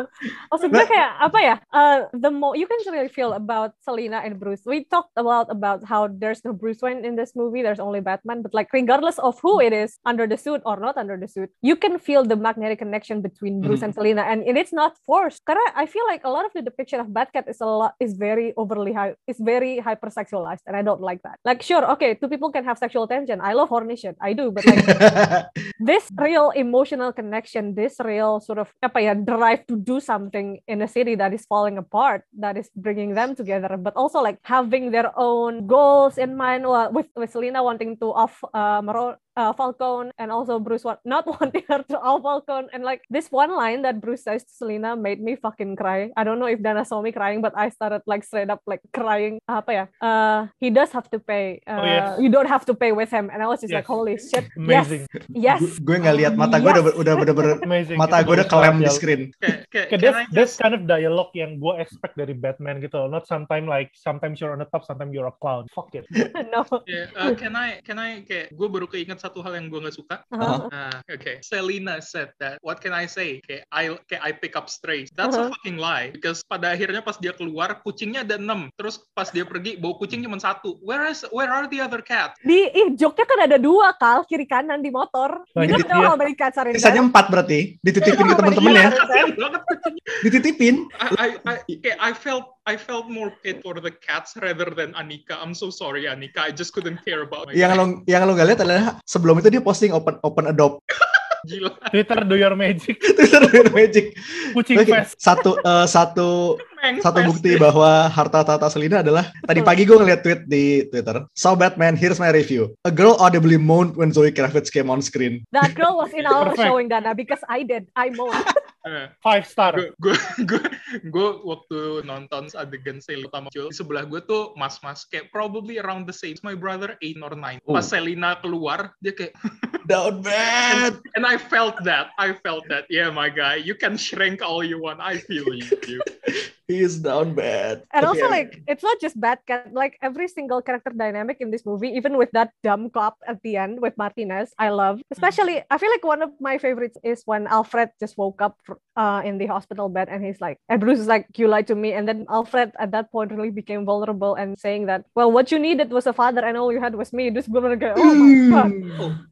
Betul 0.04 0.20
betul. 0.20 0.48
Maksud 0.50 0.70
gue 0.72 0.86
kayak 0.88 1.12
apa 1.20 1.40
ya? 1.40 1.56
Uh, 1.74 2.00
the 2.16 2.32
mo 2.32 2.54
you 2.54 2.68
can 2.68 2.80
really 2.92 3.12
feel 3.12 3.34
about 3.34 3.76
Selena 3.82 4.22
and 4.24 4.40
Bruce. 4.40 4.64
We 4.66 4.86
talked 4.86 5.14
a 5.18 5.24
lot 5.24 5.48
about 5.50 5.84
how 5.86 6.08
there's 6.08 6.44
no 6.46 6.54
Bruce 6.54 6.82
Wayne 6.82 7.06
in 7.06 7.16
this 7.16 7.36
movie. 7.36 7.62
There's 7.62 7.82
only 7.82 8.00
Batman. 8.00 8.42
But 8.42 8.54
like 8.54 8.72
regardless 8.74 9.20
of 9.20 9.40
who 9.42 9.60
it 9.60 9.74
is, 9.74 9.98
under 10.06 10.28
the 10.28 10.38
suit 10.38 10.62
or 10.66 10.78
not 10.78 10.98
under 10.98 11.18
the 11.18 11.28
suit, 11.28 11.50
you 11.62 11.76
can 11.76 12.00
feel 12.00 12.24
the 12.24 12.36
magnetic 12.36 12.80
connection 12.80 13.22
between 13.22 13.62
Bruce 13.62 13.82
and 13.82 13.94
Selena, 13.94 14.24
and, 14.24 14.44
and 14.44 14.58
it's 14.58 14.74
not 14.74 14.96
forced. 15.06 15.44
Karena 15.46 15.64
I 15.76 15.86
feel 15.86 16.06
like 16.08 16.24
a 16.24 16.32
lot 16.32 16.46
of 16.46 16.54
the 16.54 16.62
depiction 16.62 17.00
of 17.00 17.08
Batcat 17.08 17.50
is 17.50 17.62
a 17.62 17.66
lot 17.66 17.94
is 18.00 18.16
very 18.16 18.54
overly 18.58 18.94
high. 18.94 19.16
Is 19.28 19.40
very 19.40 19.80
hypersexualized, 19.80 20.66
and 20.68 20.76
I 20.76 20.82
don't 20.82 21.02
like 21.02 21.22
that. 21.24 21.40
Like 21.46 21.62
sure, 21.62 21.86
okay, 21.98 22.16
two 22.16 22.30
people 22.30 22.52
can 22.52 22.64
have 22.66 22.78
sexual 22.78 23.08
tension. 23.08 23.42
I 23.42 23.54
love 23.54 23.70
horny 23.70 23.96
shit. 23.96 24.16
I 24.22 24.34
do, 24.34 24.52
but 24.52 24.66
like 24.66 24.86
this 25.80 26.10
real 26.18 26.52
emotional 26.52 27.14
connection, 27.14 27.76
this 27.76 27.98
real 28.00 28.40
sort 28.40 28.60
of 28.60 28.72
apa 28.84 29.00
ya 29.02 29.14
drive 29.14 29.66
to 29.68 29.76
do 29.90 29.98
something 29.98 30.62
in 30.70 30.86
a 30.86 30.88
city 30.88 31.18
that 31.18 31.34
is 31.34 31.50
falling 31.50 31.82
apart, 31.82 32.22
that 32.38 32.54
is 32.62 32.70
bringing 32.78 33.18
them 33.18 33.34
together, 33.34 33.74
but 33.74 33.98
also 33.98 34.22
like 34.22 34.38
having 34.46 34.94
their 34.94 35.10
own 35.18 35.66
goals 35.66 36.22
in 36.22 36.38
mind. 36.38 36.70
Well, 36.70 36.94
with 36.94 37.10
with 37.18 37.34
Selena 37.34 37.66
wanting 37.66 37.98
to 37.98 38.14
off 38.14 38.38
uh, 38.54 38.86
Maro- 38.86 39.18
uh, 39.36 39.54
Falcone 39.54 40.12
and 40.18 40.32
also 40.32 40.60
Bruce 40.60 40.84
wa- 40.84 41.02
not 41.04 41.28
wanting 41.40 41.64
her 41.70 41.84
to 41.90 41.98
off 42.00 42.22
Falcone, 42.22 42.68
and 42.74 42.84
like 42.84 43.02
this 43.10 43.30
one 43.30 43.52
line 43.52 43.82
that 43.84 44.00
Bruce 44.00 44.24
says 44.24 44.44
to 44.44 44.54
Selena 44.54 44.96
made 44.96 45.22
me 45.22 45.36
fucking 45.36 45.76
cry. 45.76 46.10
I 46.16 46.24
don't 46.24 46.40
know 46.40 46.48
if 46.48 46.62
Dana 46.62 46.86
saw 46.86 47.02
me 47.02 47.12
crying, 47.12 47.42
but 47.42 47.54
I 47.56 47.70
started 47.70 48.02
like 48.06 48.24
straight 48.24 48.50
up 48.50 48.62
like 48.66 48.82
crying. 48.94 49.40
Apa 49.46 49.72
ya? 49.72 49.86
Uh, 50.00 50.48
he 50.58 50.70
does 50.70 50.90
have 50.92 51.10
to 51.12 51.20
pay. 51.20 51.62
Uh, 51.66 51.78
Oh, 51.80 51.86
yes. 51.86 52.20
You 52.20 52.28
don't 52.28 52.50
have 52.50 52.66
to 52.68 52.74
pay 52.74 52.92
with 52.92 53.08
him, 53.08 53.30
and 53.32 53.40
I 53.40 53.48
was 53.48 53.62
just 53.62 53.72
like, 53.72 53.88
Yes. 53.88 53.94
holy 53.94 54.16
shit, 54.20 54.46
Amazing. 54.60 55.08
yes, 55.32 55.62
yes. 55.62 55.80
gue 55.80 55.96
nggak 55.96 56.16
lihat 56.18 56.34
mata 56.36 56.60
gue 56.60 56.68
udah 56.68 56.84
udah 56.96 57.14
bener-bener 57.16 57.56
Amazing. 57.68 57.96
mata 57.96 58.20
Itu 58.20 58.26
gue 58.28 58.36
udah 58.42 58.48
kelem 58.50 58.76
di 58.82 58.90
screen. 58.92 59.22
Can 59.70 60.00
that's, 60.02 60.18
I 60.18 60.26
that's 60.34 60.54
just- 60.56 60.60
kind 60.60 60.74
of 60.76 60.84
dialogue 60.90 61.32
yang 61.32 61.62
gue 61.62 61.74
expect 61.80 62.18
dari 62.18 62.34
Batman 62.34 62.82
gitu 62.82 62.98
loh. 62.98 63.08
Not 63.08 63.30
sometimes 63.30 63.70
like 63.70 63.94
sometimes 63.96 64.42
you're 64.42 64.52
on 64.52 64.60
the 64.60 64.68
top, 64.68 64.84
sometimes 64.84 65.14
you're 65.14 65.30
a 65.30 65.36
clown. 65.38 65.70
Fuck 65.72 65.94
it. 65.94 66.04
no. 66.50 66.66
Yeah, 66.90 67.14
uh, 67.14 67.38
can 67.38 67.54
I 67.54 67.80
can 67.86 68.02
I 68.02 68.26
kayak 68.26 68.52
gue 68.52 68.68
baru 68.68 68.90
keinget 68.90 69.22
satu 69.22 69.29
hal 69.38 69.54
yang 69.54 69.70
gue 69.70 69.78
nggak 69.78 69.94
suka. 69.94 70.26
Uh-huh. 70.30 70.66
Ah, 70.70 71.06
okay. 71.06 71.38
Selena 71.42 72.02
said 72.02 72.34
that. 72.42 72.58
What 72.60 72.82
can 72.82 72.92
I 72.92 73.06
say? 73.06 73.38
Kayak 73.46 73.70
I 73.70 73.84
kayak 74.10 74.24
I 74.24 74.32
pick 74.34 74.58
up 74.58 74.66
strays. 74.68 75.14
That's 75.14 75.38
Uh-huh. 75.38 75.50
a 75.50 75.54
fucking 75.54 75.78
lie. 75.78 76.10
Because 76.10 76.42
pada 76.44 76.74
akhirnya 76.74 77.00
pas 77.00 77.16
dia 77.16 77.32
keluar 77.32 77.78
kucingnya 77.82 78.26
ada 78.26 78.42
enam. 78.42 78.74
Terus 78.74 78.98
pas 79.14 79.30
dia 79.30 79.46
pergi 79.46 79.78
bawa 79.78 79.94
kucing 79.98 80.26
cuma 80.26 80.42
satu. 80.42 80.82
Where 80.82 81.06
is 81.06 81.22
where 81.30 81.48
are 81.48 81.70
the 81.70 81.78
other 81.80 82.02
cats? 82.02 82.34
Di 82.42 82.72
ih, 82.72 82.98
joknya 82.98 83.26
kan 83.26 83.40
ada 83.46 83.58
dua 83.58 83.94
kal 83.96 84.26
kiri 84.26 84.50
kanan 84.50 84.82
di 84.82 84.90
motor. 84.90 85.46
Dia. 85.54 85.78
how 86.02 86.18
many 86.18 86.34
cats 86.34 86.58
are 86.58 86.66
in 86.66 86.74
Sisanya 86.74 87.04
there. 87.04 87.08
empat 87.12 87.26
berarti 87.30 87.60
dititipin 87.84 88.26
ke 88.26 88.34
Iya, 88.34 88.38
temen-temennya, 88.40 88.86
iya. 88.88 88.98
Kasian 88.98 89.30
banget 89.36 89.62
kucingnya. 89.68 90.04
dititipin. 90.24 90.76
I, 90.96 91.08
I, 91.16 91.28
I, 91.44 91.56
kayak 91.78 91.98
I 92.00 92.12
felt 92.14 92.46
I 92.70 92.78
felt 92.78 93.10
more 93.10 93.34
paid 93.42 93.66
for 93.66 93.74
the 93.76 93.90
cats 93.90 94.38
rather 94.38 94.70
than 94.70 94.94
Anika. 94.94 95.42
I'm 95.42 95.58
so 95.58 95.74
sorry 95.74 96.06
Anika. 96.06 96.46
I 96.46 96.52
just 96.54 96.70
couldn't 96.70 97.02
care 97.02 97.26
about 97.26 97.50
my 97.50 97.58
Yang 97.58 97.72
cat. 97.74 97.80
lo 97.82 97.84
yang 98.06 98.22
lo 98.30 98.38
gak 98.38 98.46
lihat 98.46 98.60
adalah 98.62 99.02
sebelum 99.10 99.42
itu 99.42 99.50
dia 99.50 99.58
posting 99.60 99.90
open 99.90 100.22
open 100.22 100.46
adopt 100.48 100.86
Gila. 101.50 101.72
Twitter 101.88 102.20
do 102.28 102.36
your 102.36 102.52
magic. 102.52 103.00
Twitter 103.16 103.40
Real 103.48 103.72
Magic. 103.72 104.12
Kucing 104.52 104.76
fest. 104.84 105.16
satu 105.24 105.56
eh, 105.56 105.88
satu 105.88 106.60
Meng 106.84 107.00
satu 107.00 107.24
fest. 107.24 107.28
bukti 107.32 107.56
bahwa 107.56 108.12
harta 108.12 108.44
tata 108.44 108.68
Selina 108.68 109.00
adalah 109.00 109.32
tadi 109.48 109.64
pagi 109.64 109.88
gue 109.88 109.96
ngeliat 109.96 110.20
tweet 110.20 110.44
di 110.52 110.84
Twitter. 110.92 111.24
So 111.32 111.56
Batman, 111.56 111.96
here's 111.96 112.20
my 112.20 112.36
review. 112.36 112.76
A 112.84 112.92
girl 112.92 113.16
audibly 113.18 113.56
moaned 113.56 113.96
when 113.96 114.12
Zoe 114.12 114.36
Kravitz 114.36 114.68
came 114.68 114.92
on 114.92 115.00
screen. 115.00 115.48
That 115.56 115.80
girl 115.80 115.96
was 115.96 116.12
in 116.12 116.28
our 116.28 116.52
Perfect. 116.52 116.60
showing 116.68 116.92
Dana 116.92 117.16
because 117.16 117.40
I 117.48 117.64
did. 117.64 117.88
I 117.96 118.12
moaned. 118.12 118.44
Eh, 118.88 119.12
Five 119.20 119.44
star. 119.44 119.76
gue 119.76 119.92
gue 120.00 120.16
gue 120.50 120.64
gue 121.12 121.30
waktu 121.44 122.08
nonton 122.08 122.48
adegan 122.56 123.04
Selina 123.04 123.44
Joel 123.52 123.70
di 123.70 123.76
sebelah 123.76 124.08
gue 124.08 124.24
tuh 124.24 124.56
mas-mas 124.56 125.04
kayak 125.04 125.28
probably 125.36 125.84
around 125.84 126.08
the 126.08 126.16
same 126.16 126.40
my 126.48 126.56
brother 126.56 126.96
8 127.04 127.20
or 127.20 127.36
9 127.36 127.60
pas 127.68 127.84
Oh. 127.84 127.84
Selina 127.84 128.40
keluar 128.40 128.96
dia 129.04 129.12
kayak 129.12 129.36
Down 129.90 130.22
bad. 130.24 130.96
and 131.18 131.26
I 131.28 131.36
felt 131.36 131.76
that 131.84 132.14
I 132.22 132.38
felt 132.40 132.64
that 132.72 132.86
yeah 132.88 133.12
my 133.12 133.28
guy 133.28 133.60
you 133.60 133.74
can 133.76 134.00
shrink 134.00 134.40
all 134.40 134.64
you 134.64 134.80
want 134.80 135.04
I 135.04 135.20
feel 135.20 135.44
you 135.52 135.68
He 136.70 136.86
is 136.86 137.02
down 137.02 137.34
bad. 137.34 137.84
And 137.90 138.06
Tapi 138.06 138.14
also 138.14 138.30
like 138.30 138.62
it's 138.70 138.86
not 138.86 139.02
just 139.02 139.18
Batcat, 139.20 139.74
like 139.74 139.98
every 140.06 140.30
single 140.30 140.62
character 140.62 140.94
dynamic 140.94 141.42
in 141.42 141.50
this 141.50 141.66
movie, 141.66 141.90
even 141.98 142.16
with 142.16 142.30
that 142.38 142.54
dumb 142.62 142.94
cop 142.94 143.18
at 143.26 143.42
the 143.42 143.58
end 143.58 143.82
with 143.82 143.98
Martinez, 143.98 144.54
I 144.62 144.70
love. 144.70 145.02
Especially 145.10 145.66
I 145.68 145.76
feel 145.82 145.90
like 145.90 146.06
one 146.06 146.22
of 146.22 146.32
my 146.40 146.62
favorites 146.62 146.96
is 147.04 147.26
when 147.26 147.50
Alfred 147.50 147.92
just 148.00 148.16
woke 148.16 148.40
up 148.40 148.56
uh, 148.96 149.26
in 149.26 149.42
the 149.42 149.50
hospital 149.50 149.90
bed 149.90 150.08
and 150.08 150.24
he's 150.24 150.40
like, 150.40 150.62
and 150.70 150.80
Bruce 150.80 151.02
is 151.02 151.10
like, 151.10 151.28
You 151.36 151.50
lied 151.50 151.68
to 151.68 151.76
me. 151.76 151.92
And 151.92 152.08
then 152.08 152.30
Alfred 152.30 152.72
at 152.80 152.94
that 152.96 153.12
point 153.12 153.34
really 153.34 153.52
became 153.52 153.84
vulnerable 153.84 154.36
and 154.36 154.54
saying 154.56 154.86
that, 154.88 155.04
Well, 155.18 155.34
what 155.34 155.52
you 155.52 155.58
needed 155.58 155.90
was 155.90 156.06
a 156.06 156.14
father 156.14 156.46
and 156.46 156.56
all 156.56 156.72
you 156.72 156.80
had 156.80 156.96
was 156.96 157.12
me. 157.12 157.34
This 157.34 157.50
bener 157.50 157.76
kayak, 157.76 157.98
oh 157.98 158.14
my 158.14 158.32
god. 158.48 158.72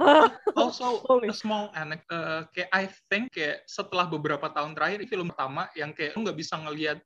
Oh, 0.02 0.20
also 0.58 1.06
a 1.30 1.34
small 1.34 1.70
anecdote 1.78 2.18
uh, 2.18 2.42
kayak 2.52 2.70
I 2.74 2.84
think 3.08 3.34
kayak 3.34 3.64
setelah 3.70 4.10
beberapa 4.10 4.50
tahun 4.52 4.74
terakhir 4.74 5.06
film 5.08 5.30
pertama 5.30 5.70
yang 5.78 5.94
kayak 5.94 6.18
lu 6.18 6.26
nggak 6.26 6.38
bisa 6.38 6.58
ngelihat 6.58 6.98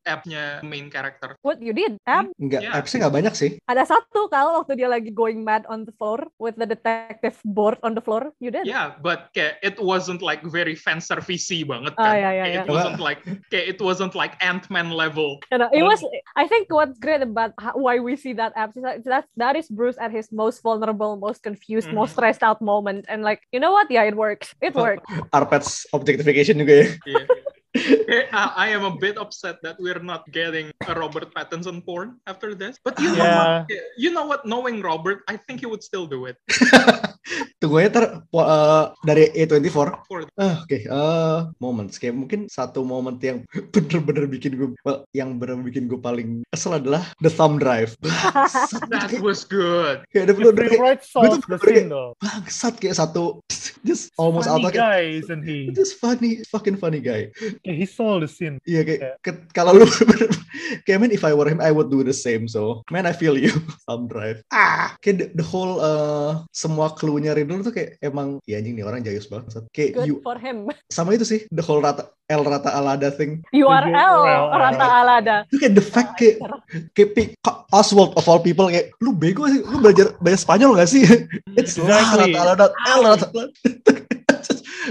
main 0.62 0.88
character 0.88 1.34
What 1.42 1.58
you 1.60 1.72
did, 1.72 1.98
Ab? 2.06 2.30
Enggak, 2.38 2.62
Yeah. 2.62 2.76
apps-nya 2.76 3.08
nggak 3.08 3.16
banyak 3.16 3.34
sih. 3.34 3.50
Ada 3.66 3.88
satu 3.88 4.28
kalau 4.28 4.62
waktu 4.62 4.78
dia 4.78 4.90
lagi 4.90 5.10
going 5.10 5.42
mad 5.42 5.66
on 5.66 5.84
the 5.84 5.94
floor 5.96 6.30
with 6.38 6.56
the 6.56 6.66
detective 6.66 7.40
board 7.44 7.78
on 7.82 7.94
the 7.94 8.04
floor, 8.04 8.30
you 8.38 8.50
did. 8.50 8.66
Yeah, 8.66 8.94
but 9.00 9.32
kayak 9.32 9.58
it 9.62 9.78
wasn't 9.78 10.22
like 10.22 10.44
very 10.44 10.74
fan 10.74 11.02
servicey 11.02 11.64
banget 11.64 11.94
Ah, 11.98 12.12
kan. 12.12 12.14
yeah, 12.14 12.32
yeah, 12.32 12.46
Kayak 12.46 12.54
yeah. 12.54 12.64
It 12.64 12.70
wasn't 12.70 13.00
like 13.00 13.20
kayak 13.50 13.66
it 13.68 13.80
wasn't 13.80 14.14
like 14.14 14.34
Ant-Man 14.40 14.94
level. 14.94 15.42
You 15.50 15.58
know, 15.58 15.70
it 15.72 15.82
was. 15.82 16.02
I 16.36 16.46
think 16.46 16.70
what's 16.70 16.98
great 16.98 17.22
about 17.22 17.52
how, 17.58 17.74
why 17.76 17.98
we 17.98 18.14
see 18.16 18.34
that 18.38 18.54
app 18.54 18.74
is 18.74 18.84
that 18.84 19.02
that, 19.06 19.26
that 19.36 19.56
is 19.56 19.68
Bruce 19.68 19.98
at 19.98 20.12
his 20.12 20.30
most 20.32 20.62
vulnerable, 20.62 21.16
most 21.16 21.42
confused, 21.42 21.90
Mhm. 21.90 21.98
most 21.98 22.14
stressed 22.14 22.42
out 22.42 22.62
moment, 22.62 23.06
and 23.10 23.22
like 23.22 23.42
you 23.50 23.60
know 23.60 23.72
what? 23.72 23.90
Yeah, 23.90 24.06
it 24.06 24.16
works. 24.16 24.54
It 24.60 24.76
worked. 24.80 25.04
Arpets 25.32 25.90
objectification 25.92 26.62
juga 26.62 26.86
ya. 26.86 26.88
Yeah. 27.08 27.26
Eh, 28.12 28.28
I 28.36 28.68
I 28.68 28.76
am 28.76 28.84
a 28.84 28.92
bit 28.92 29.16
upset 29.16 29.64
that 29.64 29.80
we're 29.80 30.04
not 30.04 30.28
getting 30.30 30.76
a 30.84 30.92
Robert 30.92 31.32
Pattinson 31.32 31.80
porn 31.80 32.20
after 32.28 32.52
this. 32.52 32.76
But 32.84 33.00
you 33.00 33.16
know 33.16 33.24
Yeah. 33.24 33.64
what? 33.64 33.72
You 33.96 34.10
know 34.12 34.26
what? 34.28 34.44
Knowing 34.44 34.84
Robert, 34.84 35.24
I 35.32 35.40
think 35.40 35.64
he 35.64 35.68
would 35.68 35.80
still 35.80 36.04
do 36.04 36.28
it. 36.28 36.36
Tunggu 37.62 37.78
aja 37.80 37.90
ntar 37.94 38.06
po- 38.28 38.44
eh, 38.44 38.86
dari 39.06 39.24
A24. 39.38 40.04
For 40.04 40.26
Ah, 40.36 40.66
Oke, 40.66 40.84
eh, 40.84 41.40
moments 41.62 41.96
kayak 41.96 42.18
mungkin 42.18 42.50
satu 42.50 42.82
moment 42.84 43.22
yang 43.24 43.46
bener-bener 43.74 44.26
bikin 44.28 44.58
gue, 44.58 44.74
well, 44.84 45.06
yang 45.14 45.38
bener 45.38 45.62
bikin 45.62 45.86
gue 45.88 46.02
paling 46.02 46.42
kesel 46.52 46.76
adalah 46.76 47.06
the 47.24 47.30
thumb 47.32 47.56
drive. 47.56 47.94
Bangsat, 48.04 48.90
that 48.90 49.08
kayak, 49.08 49.24
was 49.24 49.46
good. 49.46 50.04
kayak 50.12 50.28
ada 50.28 50.34
The 50.34 50.38
bener 50.42 50.52
the 50.52 50.60
bener-bener 50.76 51.62
scene 51.62 51.88
though. 51.88 52.18
bangsat 52.20 52.74
kayak 52.82 52.98
satu, 52.98 53.40
just 53.86 54.10
almost 54.18 54.50
Funny 54.50 54.66
out 54.66 54.74
kayak, 54.74 54.82
guy, 54.82 55.02
isn't 55.22 55.44
he? 55.46 55.70
just 55.72 56.02
funny, 56.02 56.42
fucking 56.50 56.76
funny 56.76 57.00
guy. 57.00 57.30
Okay, 57.62 57.78
he 57.78 57.86
sold 57.86 58.26
the 58.26 58.28
scene. 58.28 58.58
Iya 58.66 58.82
kayak 58.82 59.00
Yeah. 59.00 59.16
ke- 59.22 59.46
kalau 59.54 59.78
lu 59.78 59.86
kayak 60.86 60.98
man 60.98 61.10
if 61.10 61.22
I 61.22 61.32
were 61.32 61.46
him 61.46 61.62
I 61.62 61.70
would 61.70 61.88
do 61.88 62.02
the 62.02 62.12
same 62.12 62.46
so 62.46 62.82
man 62.90 63.06
I 63.06 63.14
feel 63.14 63.38
you 63.38 63.54
thumb 63.86 64.06
drive 64.06 64.42
ah 64.50 64.98
kayak 64.98 65.16
the, 65.16 65.26
the 65.38 65.46
whole 65.46 65.78
uh, 65.78 66.42
semua 66.50 66.90
clue-nya 66.92 67.34
Riddle 67.34 67.62
tuh 67.62 67.70
kayak 67.70 68.02
emang 68.02 68.42
ya 68.44 68.58
anjing 68.58 68.74
nih 68.74 68.82
orang 68.82 69.02
jayus 69.02 69.30
banget 69.30 69.62
kayak 69.70 69.94
Good 69.96 70.08
you 70.08 70.16
for 70.20 70.36
him. 70.36 70.74
sama 70.90 71.14
itu 71.14 71.22
sih 71.22 71.46
the 71.50 71.62
whole 71.62 71.80
rata 71.80 72.10
L 72.26 72.42
rata 72.42 72.72
alada 72.72 73.12
thing 73.12 73.44
URL 73.52 74.18
rata 74.50 74.88
alada. 74.98 75.36
itu 75.52 75.60
kayak 75.60 75.74
the 75.76 75.84
fact 75.84 76.12
kayak 76.16 76.42
kayak 76.92 77.10
Pi- 77.12 77.34
Ka- 77.38 77.68
Oswald 77.70 78.16
of 78.16 78.26
all 78.26 78.40
people 78.40 78.68
kayak 78.68 78.90
lu 79.00 79.12
bego 79.12 79.46
sih 79.46 79.62
lu 79.62 79.78
belajar 79.78 80.16
bahasa 80.18 80.42
Spanyol 80.42 80.74
gak 80.76 80.90
sih 80.90 81.04
it's 81.60 81.76
Exactly. 81.76 82.32
rata 82.34 82.40
alada 82.40 82.66
L 82.90 83.02
rata 83.06 83.26
alada 83.30 83.54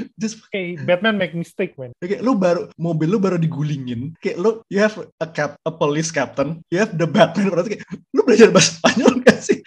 just, 0.23 0.43
Okay, 0.51 0.75
Batman 0.81 1.17
make 1.21 1.35
mistake, 1.37 1.77
man. 1.79 1.95
Kayak 2.01 2.23
lu 2.25 2.35
baru 2.35 2.71
mobil 2.75 3.09
lu 3.11 3.19
baru 3.23 3.37
digulingin. 3.39 4.17
Kayak 4.19 4.39
lu 4.41 4.51
you 4.73 4.81
have 4.83 4.95
a 5.21 5.29
cap 5.29 5.57
a 5.63 5.73
police 5.73 6.11
captain, 6.11 6.63
you 6.73 6.79
have 6.81 6.95
the 6.95 7.07
Batman 7.07 7.53
berarti 7.53 7.79
kayak 7.79 7.85
lu 8.15 8.21
belajar 8.27 8.49
bahasa 8.51 8.79
Spanyol 8.81 9.23
gak 9.23 9.39
sih? 9.43 9.59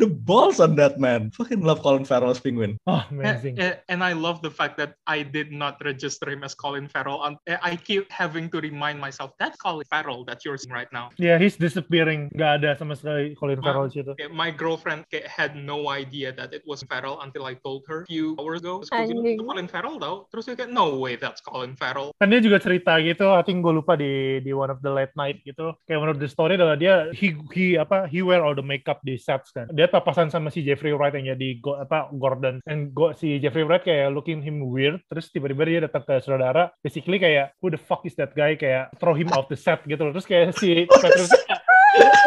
The 0.00 0.08
balls 0.08 0.58
on 0.58 0.74
that 0.80 0.96
man. 0.98 1.30
Fucking 1.36 1.60
love 1.60 1.84
Colin 1.84 2.08
Farrell 2.08 2.32
as 2.32 2.40
Penguin. 2.40 2.80
Oh, 2.88 3.04
And, 3.12 3.20
amazing. 3.20 3.60
and 3.60 4.00
I 4.00 4.16
love 4.16 4.40
the 4.40 4.50
fact 4.50 4.80
that 4.80 4.96
I 5.06 5.22
did 5.22 5.52
not 5.52 5.76
register 5.84 6.26
him 6.32 6.42
as 6.42 6.56
Colin 6.56 6.88
Farrell. 6.88 7.20
Um, 7.20 7.36
I 7.46 7.76
keep 7.76 8.08
having 8.10 8.48
to 8.50 8.58
remind 8.64 8.96
myself 8.98 9.36
that's 9.36 9.60
Colin 9.60 9.84
Farrell 9.92 10.24
that 10.24 10.42
you're 10.44 10.56
seeing 10.56 10.72
right 10.72 10.88
now. 10.90 11.12
Yeah, 11.20 11.36
he's 11.36 11.60
disappearing. 11.60 12.32
Gak 12.32 12.64
ada 12.64 12.72
sama 12.80 12.96
sekali 12.96 13.36
Colin 13.36 13.60
Farrell 13.60 13.92
di 13.92 14.00
situ. 14.00 14.16
Okay, 14.16 14.32
my 14.32 14.48
girlfriend 14.48 15.04
kayak 15.12 15.28
had 15.28 15.52
no 15.54 15.92
idea 15.92 16.32
that 16.32 16.56
it 16.56 16.64
was 16.64 16.80
Farrell 16.88 17.20
until 17.20 17.44
I 17.44 17.60
told 17.60 17.84
her 17.92 18.02
a 18.02 18.08
few 18.08 18.32
hours 18.40 18.64
ago. 18.64 18.80
Itu 18.80 19.44
Colin 19.44 19.68
Farrell 19.68 20.00
tau. 20.00 20.24
Terus 20.32 20.48
dia 20.48 20.56
kayak, 20.64 20.72
no 20.72 20.96
way 20.96 21.20
that's 21.20 21.44
Colin 21.44 21.76
Farrell. 21.76 22.16
Kan 22.16 22.32
dia 22.32 22.40
juga 22.40 22.56
cerita 22.62 22.96
gitu, 23.02 23.28
I 23.28 23.44
think 23.44 23.60
gue 23.60 23.74
lupa 23.76 23.98
di 23.98 24.40
di 24.40 24.56
one 24.56 24.72
of 24.72 24.80
the 24.80 24.88
late 24.88 25.12
night 25.18 25.42
gitu. 25.44 25.76
Kayak 25.84 26.00
menurut 26.00 26.18
the 26.22 26.30
story 26.30 26.56
adalah 26.56 26.78
dia 26.78 27.10
he 27.12 27.34
he 27.52 27.74
apa 27.76 28.06
he 28.06 28.22
wear 28.24 28.40
all 28.40 28.54
the 28.54 28.64
makeup 28.64 29.02
di 29.02 29.18
sets 29.18 29.50
kan. 29.50 29.66
Dia 29.74 29.89
papasan 29.90 30.30
sama 30.30 30.48
si 30.48 30.62
Jeffrey 30.62 30.94
Wright 30.94 31.12
yang 31.12 31.36
jadi 31.36 31.58
go, 31.60 31.76
apa 31.76 32.08
Gordon. 32.14 32.62
And 32.64 32.94
go, 32.94 33.12
si 33.12 33.42
Jeffrey 33.42 33.66
Wright 33.66 33.82
kayak 33.82 34.14
looking 34.14 34.40
him 34.40 34.62
weird. 34.62 35.02
Terus 35.10 35.28
tiba-tiba 35.34 35.66
dia 35.66 35.80
datang 35.84 36.06
ke 36.06 36.22
saudara, 36.22 36.70
basically 36.80 37.18
kayak 37.18 37.52
who 37.58 37.68
the 37.68 37.80
fuck 37.80 38.06
is 38.06 38.14
that 38.16 38.32
guy 38.32 38.54
kayak 38.54 38.94
throw 39.02 39.12
him 39.12 39.28
off 39.34 39.50
the 39.50 39.58
set 39.58 39.82
gitu 39.84 40.00
loh. 40.06 40.12
Terus 40.14 40.26
kayak 40.26 40.54
si 40.56 40.86
Patrick 40.86 41.26
kayak, 41.26 41.60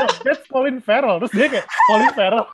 "Oh, 0.04 0.12
that's 0.28 0.44
Colin 0.52 0.78
Farrell. 0.84 1.18
Terus 1.24 1.34
dia 1.34 1.48
kayak 1.50 1.68
Colin 1.88 2.12
Farrell. 2.14 2.46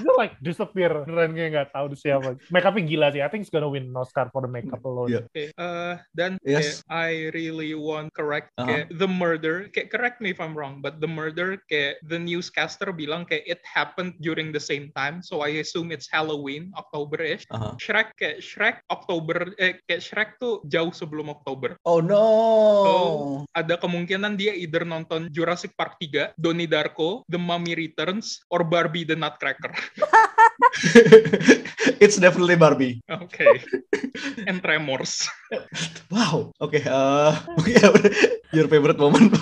Itu 0.00 0.12
like 0.16 0.34
disappear. 0.40 1.04
Beneran 1.04 1.34
kayak 1.34 1.50
nggak 1.54 1.68
tahu 1.74 1.86
siapa. 1.94 2.38
Makeupnya 2.48 2.82
gila 2.86 3.06
sih. 3.10 3.20
I 3.22 3.28
think 3.28 3.44
he's 3.44 3.52
gonna 3.52 3.68
win 3.68 3.90
an 3.90 3.96
Oscar 3.96 4.30
for 4.30 4.42
the 4.42 4.50
makeup 4.50 4.82
alone. 4.82 5.10
Yeah. 5.10 5.24
Okay, 5.30 5.48
uh, 5.56 5.98
then 6.14 6.38
Yes. 6.42 6.80
kayak, 6.86 6.90
I 6.90 7.10
really 7.34 7.72
want 7.74 8.14
correct 8.14 8.54
Uh-huh. 8.56 8.66
kayak, 8.66 8.86
the 8.94 9.10
murder. 9.10 9.68
Kayak, 9.70 9.88
correct 9.90 10.18
me 10.22 10.30
if 10.32 10.40
I'm 10.40 10.54
wrong, 10.56 10.80
but 10.80 11.02
the 11.02 11.10
murder 11.10 11.58
kayak 11.66 12.00
the 12.06 12.18
newscaster 12.18 12.90
bilang 12.90 13.26
kayak 13.26 13.44
it 13.46 13.60
happened 13.66 14.16
during 14.18 14.50
the 14.50 14.62
same 14.62 14.88
time. 14.94 15.20
So 15.20 15.42
I 15.42 15.60
assume 15.60 15.90
it's 15.90 16.08
Halloween, 16.08 16.70
October-ish. 16.74 17.44
Uh-huh. 17.50 17.74
Shrek 17.76 18.14
kayak 18.16 18.40
Shrek 18.40 18.76
Oktober 18.88 19.52
eh 19.58 19.80
kayak 19.84 20.02
Shrek 20.02 20.30
tuh 20.38 20.62
jauh 20.66 20.90
sebelum 20.90 21.28
Oktober. 21.28 21.76
Oh 21.84 21.98
no. 22.00 22.24
So, 22.78 22.92
ada 23.54 23.78
kemungkinan 23.78 24.36
dia 24.36 24.52
either 24.54 24.84
nonton 24.84 25.28
Jurassic 25.32 25.72
Park 25.74 25.96
3, 26.00 26.34
Donnie 26.36 26.68
Darko, 26.68 27.24
The 27.26 27.38
Mummy 27.38 27.74
Returns, 27.74 28.42
or 28.48 28.62
Barbie 28.62 29.04
the 29.04 29.16
Nutcracker. 29.16 29.72
It's 32.00 32.16
definitely 32.16 32.56
Barbie. 32.56 33.02
Okay. 33.08 33.64
And 34.48 34.62
Tremors. 34.62 35.28
Wow. 36.10 36.52
Oke. 36.60 36.84
eh, 36.86 37.32
oke, 37.58 37.74
your 38.52 38.68
favorite 38.68 38.98
moment. 38.98 39.34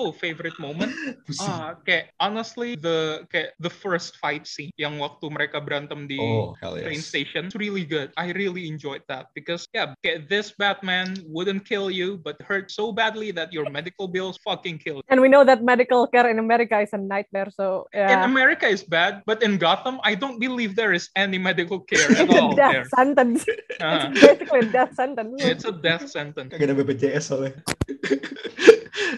Oh, 0.00 0.16
favorite 0.16 0.56
moment? 0.56 0.96
Pusing. 1.28 1.44
Ah, 1.44 1.76
kayak 1.84 2.16
honestly 2.16 2.72
the 2.72 3.28
kayak 3.28 3.52
the 3.60 3.68
first 3.68 4.16
fight 4.16 4.48
scene 4.48 4.72
yang 4.80 4.96
waktu 4.96 5.28
mereka 5.28 5.60
berantem 5.60 6.08
di 6.08 6.16
oh 6.16 6.56
hell 6.56 6.72
train 6.72 7.04
station 7.04 7.52
it's 7.52 7.58
really 7.60 7.84
good. 7.84 8.08
I 8.16 8.32
really 8.32 8.64
enjoyed 8.64 9.04
that 9.12 9.28
because 9.36 9.68
yeah, 9.76 9.92
kayak 10.00 10.32
this 10.32 10.56
Batman 10.56 11.20
wouldn't 11.28 11.68
kill 11.68 11.92
you 11.92 12.16
but 12.16 12.40
hurt 12.40 12.72
so 12.72 12.96
badly 12.96 13.28
that 13.36 13.52
your 13.52 13.68
medical 13.68 14.08
bills 14.08 14.40
fucking 14.40 14.80
kill 14.80 15.04
you. 15.04 15.08
And 15.12 15.20
we 15.20 15.28
know 15.28 15.44
that 15.44 15.60
medical 15.60 16.08
care 16.08 16.32
in 16.32 16.40
America 16.40 16.80
is 16.80 16.96
a 16.96 17.00
nightmare. 17.00 17.52
So 17.52 17.84
yeah. 17.92 18.24
In. 18.24 18.32
America 18.32 18.64
is 18.64 18.80
bad, 18.80 19.20
but 19.28 19.44
in 19.44 19.60
Gotham, 19.60 19.79
I 20.02 20.14
don't 20.14 20.38
believe 20.38 20.76
there 20.76 20.92
is 20.92 21.08
any 21.14 21.38
medical 21.38 21.80
care 21.80 22.04
it's 22.10 22.20
at 22.20 22.28
a 22.28 22.36
all 22.40 22.52
death 22.54 22.72
there. 22.72 22.86
sentence. 22.92 23.44
Ah, 23.80 24.08
It's 24.10 24.20
basically 24.20 24.60
a 24.60 24.68
death 24.68 24.92
sentence. 24.94 25.30
it's 25.40 25.64
a 25.64 25.72
death 25.72 26.04
sentence. 26.08 26.50
Kagak 26.52 26.68
ada 26.68 26.74
BPJS 26.76 27.24
soalnya. 27.24 27.54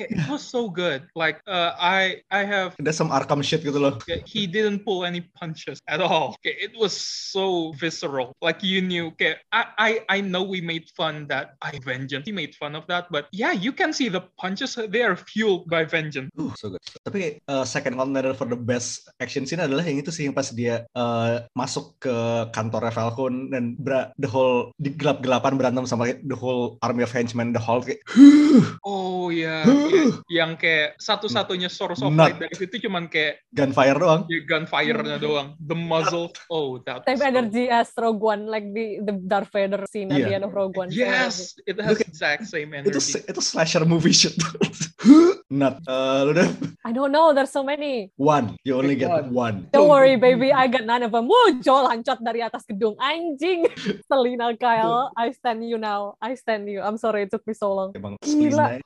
It 0.03 0.25
was 0.29 0.41
so 0.43 0.69
good. 0.71 1.05
Like 1.15 1.41
uh, 1.47 1.77
I, 1.77 2.23
I 2.33 2.45
have 2.45 2.75
Ada 2.81 2.93
some 2.93 3.11
Arkham 3.13 3.45
shit 3.45 3.61
gitu 3.61 3.77
loh. 3.77 3.99
He 4.25 4.47
didn't 4.47 4.85
pull 4.85 5.05
any 5.05 5.21
punches 5.37 5.81
at 5.89 6.01
all. 6.01 6.37
Okay, 6.41 6.57
It 6.59 6.73
was 6.77 6.97
so 6.97 7.73
visceral. 7.77 8.33
Like 8.41 8.63
you 8.65 8.81
knew. 8.81 9.13
Okay, 9.17 9.37
I, 9.53 9.63
I, 9.77 9.91
I 10.09 10.19
know 10.25 10.43
we 10.43 10.61
made 10.61 10.89
fun 10.97 11.27
that 11.29 11.55
I 11.61 11.77
vengeance. 11.85 12.25
He 12.25 12.33
made 12.33 12.55
fun 12.57 12.73
of 12.75 12.87
that, 12.89 13.09
but 13.13 13.29
yeah, 13.33 13.53
you 13.53 13.73
can 13.73 13.93
see 13.93 14.09
the 14.09 14.25
punches. 14.41 14.77
They 14.77 15.03
are 15.03 15.17
fueled 15.17 15.69
by 15.69 15.85
vengeance. 15.85 16.31
Uh, 16.39 16.53
so 16.57 16.73
good. 16.73 16.81
Tapi 17.05 17.41
uh, 17.49 17.65
second 17.65 17.97
contender 18.01 18.33
for 18.33 18.49
the 18.49 18.59
best 18.59 19.09
action 19.21 19.45
scene 19.45 19.61
adalah 19.61 19.85
yang 19.85 20.01
itu 20.01 20.09
sih 20.13 20.29
yang 20.29 20.37
pas 20.37 20.49
dia 20.53 20.85
uh, 20.93 21.43
masuk 21.53 21.97
ke 21.99 22.15
kantornya 22.51 22.93
Falcon 22.93 23.49
dan 23.49 23.75
bra- 23.75 24.13
the 24.17 24.29
whole 24.29 24.71
di 24.77 24.93
gelap-gelapan 24.93 25.57
berantem 25.57 25.85
sama 25.85 26.13
the 26.23 26.37
whole 26.37 26.77
army 26.81 27.03
of 27.03 27.11
henchmen, 27.11 27.51
the 27.51 27.61
whole 27.61 27.81
kayak 27.81 28.01
Oh 28.85 29.29
yeah, 29.29 29.65
yeah. 29.65 30.13
yang 30.43 30.55
kayak 30.55 30.95
satu-satunya 30.99 31.67
source 31.67 32.01
of 32.01 32.13
Not. 32.13 32.37
light 32.37 32.39
dari 32.39 32.55
situ 32.55 32.85
cuman 32.85 33.09
kayak 33.09 33.41
gunfire 33.51 33.97
doang. 33.97 34.23
ya, 34.29 34.41
gunfire-nya 34.45 35.17
doang. 35.17 35.57
The 35.59 35.75
muzzle. 35.75 36.31
Oh, 36.47 36.77
that. 36.85 37.07
So- 37.09 37.25
energy 37.25 37.67
as 37.67 37.89
Rogue 37.95 38.21
One, 38.21 38.45
like 38.45 38.67
the 38.71 39.01
the 39.01 39.15
Darth 39.17 39.49
Vader 39.49 39.87
scene 39.89 40.11
at 40.11 40.21
Iya. 40.21 40.27
the 40.29 40.35
end 40.37 40.45
of 40.45 40.53
Rogue 40.53 40.75
One. 40.75 40.91
Yes, 40.91 41.57
it 41.65 41.81
has 41.81 41.97
exact 41.97 42.45
same 42.45 42.75
Itu 42.75 42.93
energy. 42.93 43.25
itu 43.25 43.41
slasher 43.41 43.87
movie 43.87 44.13
shit. 44.13 44.35
Not. 45.53 45.85
Uh, 45.85 46.33
lu 46.33 46.33
I 46.89 46.97
don't 46.97 47.13
know, 47.13 47.37
there's 47.37 47.53
so 47.53 47.61
many. 47.61 48.09
one. 48.17 48.57
You 48.65 48.81
only 48.81 48.97
get 48.97 49.29
one. 49.29 49.69
Don't 49.69 49.93
worry, 49.93 50.17
baby, 50.17 50.49
I 50.49 50.65
got 50.65 50.89
none 50.89 51.05
of 51.05 51.13
them. 51.13 51.29
Joel 51.61 51.93
lancat 51.93 52.25
dari 52.25 52.41
atas 52.41 52.65
gedung. 52.65 52.97
Anjing. 52.97 53.69
Selina 54.09 54.57
Kyle, 54.57 55.13
I 55.13 55.37
stand 55.37 55.61
you 55.69 55.77
now. 55.77 56.17
I 56.25 56.41
stand 56.41 56.73
you. 56.73 56.81
I'm 56.81 56.97
sorry 56.97 57.29
it 57.29 57.31
took 57.31 57.45
me 57.45 57.53
so 57.53 57.69
long. 57.77 57.93
Emang 57.93 58.17
Gila. 58.25 58.81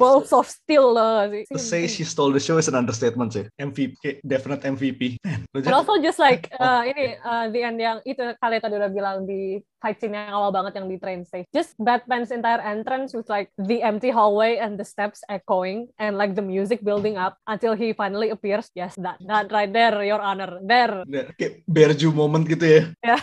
Balls 0.00 0.32
of 0.32 0.48
steel 0.48 0.96
lah 0.96 1.28
sih. 1.28 1.44
to 1.52 1.60
say 1.60 1.84
she 1.84 2.08
stole 2.08 2.32
the 2.32 2.40
show 2.40 2.56
is 2.56 2.66
an 2.72 2.74
understatement 2.80 3.36
sih. 3.36 3.44
MVP, 3.60 4.24
definite 4.24 4.64
MVP. 4.64 5.20
Man, 5.20 5.44
lu 5.52 5.60
And 5.60 5.68
jangan- 5.68 5.76
also 5.84 6.00
just 6.00 6.16
like 6.16 6.48
uh, 6.56 6.80
ini 6.88 7.20
uh, 7.20 7.52
the 7.52 7.60
end 7.60 7.76
yang 7.76 8.00
itu 8.08 8.24
kalian 8.40 8.60
tadi 8.64 8.74
udah 8.80 8.88
bilang 8.88 9.28
di 9.28 9.60
fight 9.80 10.00
scene 10.00 10.16
yang 10.16 10.32
awal 10.32 10.52
banget 10.52 10.76
yang 10.80 10.88
di 10.88 10.96
train 10.96 11.24
stage. 11.24 11.48
Just 11.52 11.76
Batman's 11.76 12.32
entire 12.32 12.60
entrance 12.60 13.12
with 13.12 13.28
like 13.28 13.52
the 13.60 13.84
empty 13.84 14.08
hallway 14.08 14.56
and 14.56 14.80
the 14.80 14.84
steps 14.86 15.20
echoing 15.28 15.89
and 15.98 16.14
like 16.14 16.36
the 16.36 16.44
music 16.44 16.84
building 16.84 17.16
up 17.16 17.40
until 17.48 17.72
he 17.72 17.90
finally 17.90 18.30
appears. 18.30 18.68
Yes, 18.76 18.94
that 19.00 19.18
that 19.24 19.48
right 19.50 19.70
there, 19.70 19.96
Your 20.04 20.20
Honor, 20.20 20.60
there. 20.62 21.02
Nah, 21.08 21.32
kayak 21.34 21.64
Berju 21.64 22.12
moment 22.12 22.46
gitu 22.46 22.62
ya. 22.62 22.82
Ya, 23.00 23.16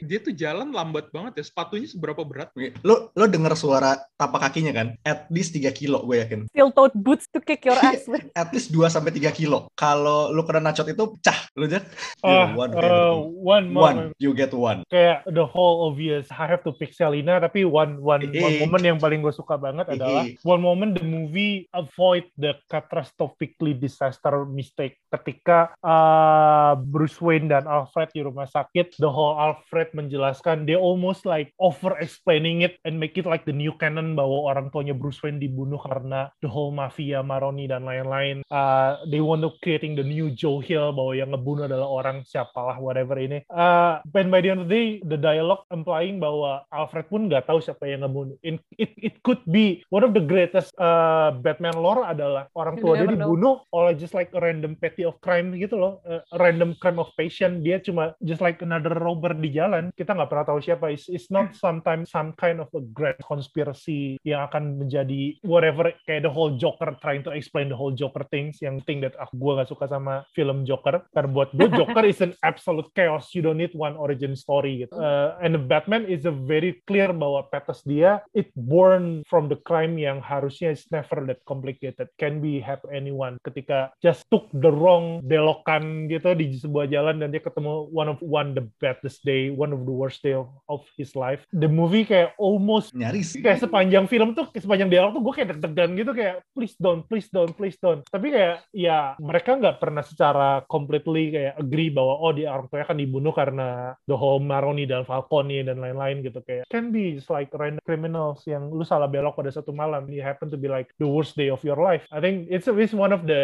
dia 0.00 0.18
tuh 0.20 0.32
jalan 0.32 0.72
lambat 0.72 1.12
banget 1.12 1.40
ya. 1.40 1.44
Sepatunya 1.44 1.84
seberapa 1.84 2.24
berat? 2.24 2.48
Lo 2.80 3.12
lo 3.12 3.24
denger 3.28 3.52
suara 3.52 4.00
tapak 4.16 4.48
kakinya 4.48 4.72
kan? 4.72 4.88
At 5.04 5.28
least 5.28 5.52
3 5.52 5.68
kilo 5.72 6.00
gue 6.04 6.20
yakin. 6.24 6.40
Steel-toed 6.52 6.94
boots 6.96 7.28
to 7.28 7.40
kick 7.40 7.64
your 7.64 7.76
ass. 7.76 8.04
At 8.36 8.48
least 8.52 8.72
2 8.72 8.80
sampai 8.88 9.12
3 9.12 9.28
kilo. 9.36 9.68
Kalau 9.76 10.32
lu 10.32 10.40
kena 10.44 10.72
nacot 10.72 10.88
itu 10.88 11.04
pecah. 11.18 11.38
Lu 11.56 11.68
aja. 11.68 11.84
Ah, 12.24 12.56
one, 12.56 12.72
uh, 12.72 13.14
one 13.28 13.44
one. 13.44 13.66
moment. 13.70 14.08
You 14.16 14.32
get 14.32 14.56
one. 14.56 14.82
Kayak 14.88 15.28
the 15.28 15.44
whole 15.44 15.92
obvious 15.92 16.26
I 16.32 16.48
have 16.48 16.64
to 16.64 16.72
pick 16.72 16.96
Selina 16.96 17.38
tapi 17.38 17.68
one 17.68 18.00
one 18.00 18.24
Eh, 18.24 18.40
one 18.40 18.56
eh. 18.56 18.60
moment 18.64 18.82
yang 18.82 18.98
paling 18.98 19.20
gue 19.20 19.34
suka 19.36 19.60
banget 19.60 19.84
Eh, 19.92 19.94
adalah 20.00 20.24
eh. 20.24 20.40
one 20.42 20.62
moment 20.64 20.96
the 20.96 21.04
movie 21.04 21.68
avoid 22.04 22.28
the 22.36 22.52
catastrophically 22.68 23.72
disaster 23.72 24.44
mistake 24.44 25.00
ketika 25.08 25.72
uh, 25.80 26.76
Bruce 26.76 27.16
Wayne 27.16 27.48
dan 27.48 27.64
Alfred 27.64 28.12
di 28.12 28.20
rumah 28.20 28.44
sakit. 28.44 29.00
The 29.00 29.08
whole 29.08 29.40
Alfred 29.40 29.96
menjelaskan 29.96 30.68
they 30.68 30.76
almost 30.76 31.24
like 31.24 31.56
over 31.56 31.96
explaining 31.96 32.60
it 32.60 32.76
and 32.84 33.00
make 33.00 33.16
it 33.16 33.24
like 33.24 33.48
the 33.48 33.56
new 33.56 33.72
canon 33.80 34.12
bahwa 34.12 34.52
orang 34.52 34.68
tuanya 34.68 34.92
Bruce 34.92 35.24
Wayne 35.24 35.40
dibunuh 35.40 35.80
karena 35.80 36.28
the 36.44 36.50
whole 36.52 36.76
mafia 36.76 37.24
Maroni 37.24 37.64
dan 37.64 37.88
lain-lain. 37.88 38.44
Uh, 38.52 39.00
they 39.08 39.24
want 39.24 39.40
to 39.40 39.56
creating 39.64 39.96
the 39.96 40.04
new 40.04 40.28
Joe 40.28 40.60
Hill 40.60 40.92
bahwa 40.92 41.16
yang 41.16 41.32
ngebunuh 41.32 41.72
adalah 41.72 41.88
orang 41.88 42.20
siapalah 42.28 42.76
whatever 42.76 43.16
ini. 43.16 43.40
Uh, 43.48 44.04
and 44.12 44.28
by 44.28 44.44
the 44.44 44.52
end 44.52 44.60
of 44.60 44.68
the 44.68 44.76
day 44.76 44.88
the 45.08 45.16
dialogue 45.16 45.64
implying 45.72 46.20
bahwa 46.20 46.68
Alfred 46.68 47.08
pun 47.08 47.32
nggak 47.32 47.48
tahu 47.48 47.64
siapa 47.64 47.88
yang 47.88 48.04
ngebunuh. 48.04 48.36
It, 48.44 48.60
it, 48.76 48.92
it 49.00 49.14
could 49.24 49.40
be 49.48 49.80
one 49.88 50.04
of 50.04 50.12
the 50.12 50.20
greatest 50.20 50.68
uh, 50.76 51.32
Batman 51.40 51.80
lore 51.80 51.93
adalah 52.02 52.50
orang 52.58 52.80
tua 52.82 52.98
dia 52.98 53.06
never 53.06 53.14
know. 53.14 53.30
dibunuh 53.30 53.56
oleh 53.70 53.94
just 53.94 54.16
like 54.16 54.32
a 54.34 54.40
random 54.42 54.74
petty 54.74 55.06
of 55.06 55.14
crime 55.22 55.54
gitu 55.54 55.78
loh. 55.78 56.02
Uh, 56.02 56.24
a 56.34 56.38
random 56.40 56.74
crime 56.82 56.98
of 56.98 57.12
passion. 57.14 57.62
Dia 57.62 57.78
cuma 57.78 58.18
just 58.24 58.42
like 58.42 58.58
another 58.64 58.96
robber 58.98 59.36
di 59.36 59.54
jalan. 59.54 59.94
Kita 59.94 60.16
nggak 60.16 60.30
pernah 60.32 60.46
tahu 60.48 60.58
siapa. 60.64 60.90
It's, 60.90 61.06
it's 61.06 61.28
not 61.30 61.52
sometimes 61.64 62.10
some 62.10 62.34
kind 62.34 62.58
of 62.58 62.66
a 62.74 62.82
grand 62.90 63.20
conspiracy 63.22 64.18
yang 64.24 64.48
akan 64.48 64.82
menjadi 64.82 65.38
whatever 65.44 65.92
kayak 66.08 66.24
the 66.24 66.32
whole 66.32 66.56
Joker 66.56 66.96
trying 67.04 67.22
to 67.22 67.30
explain 67.36 67.68
the 67.68 67.78
whole 67.78 67.92
Joker 67.92 68.24
things. 68.32 68.58
Yang 68.64 68.82
thing 68.88 68.98
that 69.04 69.14
aku 69.20 69.36
gue 69.36 69.52
gak 69.60 69.68
suka 69.70 69.84
sama 69.86 70.24
film 70.32 70.64
Joker. 70.64 71.04
Karena 71.12 71.28
buat 71.28 71.52
gue 71.52 71.68
Joker 71.78 72.04
is 72.08 72.24
an 72.24 72.32
absolute 72.40 72.88
chaos. 72.96 73.30
You 73.36 73.44
don't 73.44 73.60
need 73.60 73.76
one 73.76 73.94
origin 74.00 74.32
story 74.34 74.86
gitu. 74.88 74.96
Uh, 74.96 75.36
and 75.44 75.52
the 75.54 75.62
Batman 75.62 76.08
is 76.08 76.24
a 76.24 76.32
very 76.32 76.80
clear 76.88 77.12
bahwa 77.12 77.44
pathos 77.52 77.84
dia 77.84 78.24
it 78.32 78.48
born 78.56 79.26
from 79.28 79.52
the 79.52 79.58
crime 79.66 80.00
yang 80.00 80.24
harusnya 80.24 80.72
is 80.72 80.86
never 80.88 81.20
that 81.26 81.42
complicated 81.44 81.73
can 82.20 82.38
be 82.38 82.60
have 82.62 82.82
anyone 82.90 83.38
ketika 83.42 83.90
just 84.00 84.26
took 84.30 84.46
the 84.54 84.70
wrong 84.70 85.22
belokan 85.24 86.06
gitu 86.10 86.34
di 86.36 86.56
sebuah 86.58 86.90
jalan 86.90 87.22
dan 87.22 87.32
dia 87.34 87.42
ketemu 87.42 87.88
one 87.90 88.10
of 88.10 88.18
one 88.22 88.54
the 88.54 88.64
baddest 88.78 89.22
day 89.26 89.50
one 89.50 89.74
of 89.74 89.86
the 89.86 89.94
worst 89.94 90.20
day 90.22 90.34
of, 90.36 90.50
of 90.70 90.82
his 90.98 91.14
life. 91.18 91.46
The 91.54 91.70
movie 91.70 92.06
kayak 92.06 92.36
almost 92.38 92.92
Nyaris. 92.94 93.34
kayak 93.34 93.62
sepanjang 93.64 94.06
film 94.06 94.36
tuh 94.36 94.48
sepanjang 94.54 94.90
dialog 94.92 95.16
tuh 95.16 95.22
gue 95.24 95.34
kayak 95.34 95.48
deg-degan 95.56 95.90
gitu 95.98 96.12
kayak 96.12 96.36
please 96.52 96.76
don't 96.78 97.02
please 97.08 97.28
don't 97.32 97.52
please 97.56 97.78
don't 97.80 98.04
tapi 98.08 98.30
kayak 98.30 98.62
ya 98.70 99.18
mereka 99.18 99.56
nggak 99.56 99.80
pernah 99.80 100.04
secara 100.04 100.62
completely 100.68 101.32
kayak 101.32 101.54
agree 101.58 101.90
bahwa 101.90 102.14
oh 102.20 102.30
dia 102.30 102.52
orang 102.52 102.68
tuanya 102.68 102.84
akan 102.86 102.98
dibunuh 103.00 103.32
karena 103.32 103.68
the 104.06 104.16
whole 104.16 104.38
Maroni 104.38 104.84
dan 104.84 105.02
Falcone 105.08 105.64
dan 105.64 105.80
lain-lain 105.80 106.20
gitu 106.20 106.44
kayak 106.44 106.68
can 106.68 106.92
be 106.92 107.16
just 107.16 107.32
like 107.32 107.48
random 107.56 107.80
criminals 107.82 108.44
yang 108.44 108.68
lu 108.68 108.84
salah 108.84 109.08
belok 109.08 109.40
pada 109.40 109.50
satu 109.50 109.72
malam 109.72 110.04
you 110.12 110.20
happen 110.20 110.52
to 110.52 110.60
be 110.60 110.68
like 110.68 110.92
the 111.00 111.08
worst 111.08 111.34
day 111.34 111.48
of 111.48 111.63
your 111.66 111.80
life 111.80 112.06
I 112.14 112.20
think 112.22 112.46
it's 112.48 112.70
it's 112.70 112.94
one 112.94 113.10
of 113.10 113.26
the 113.26 113.42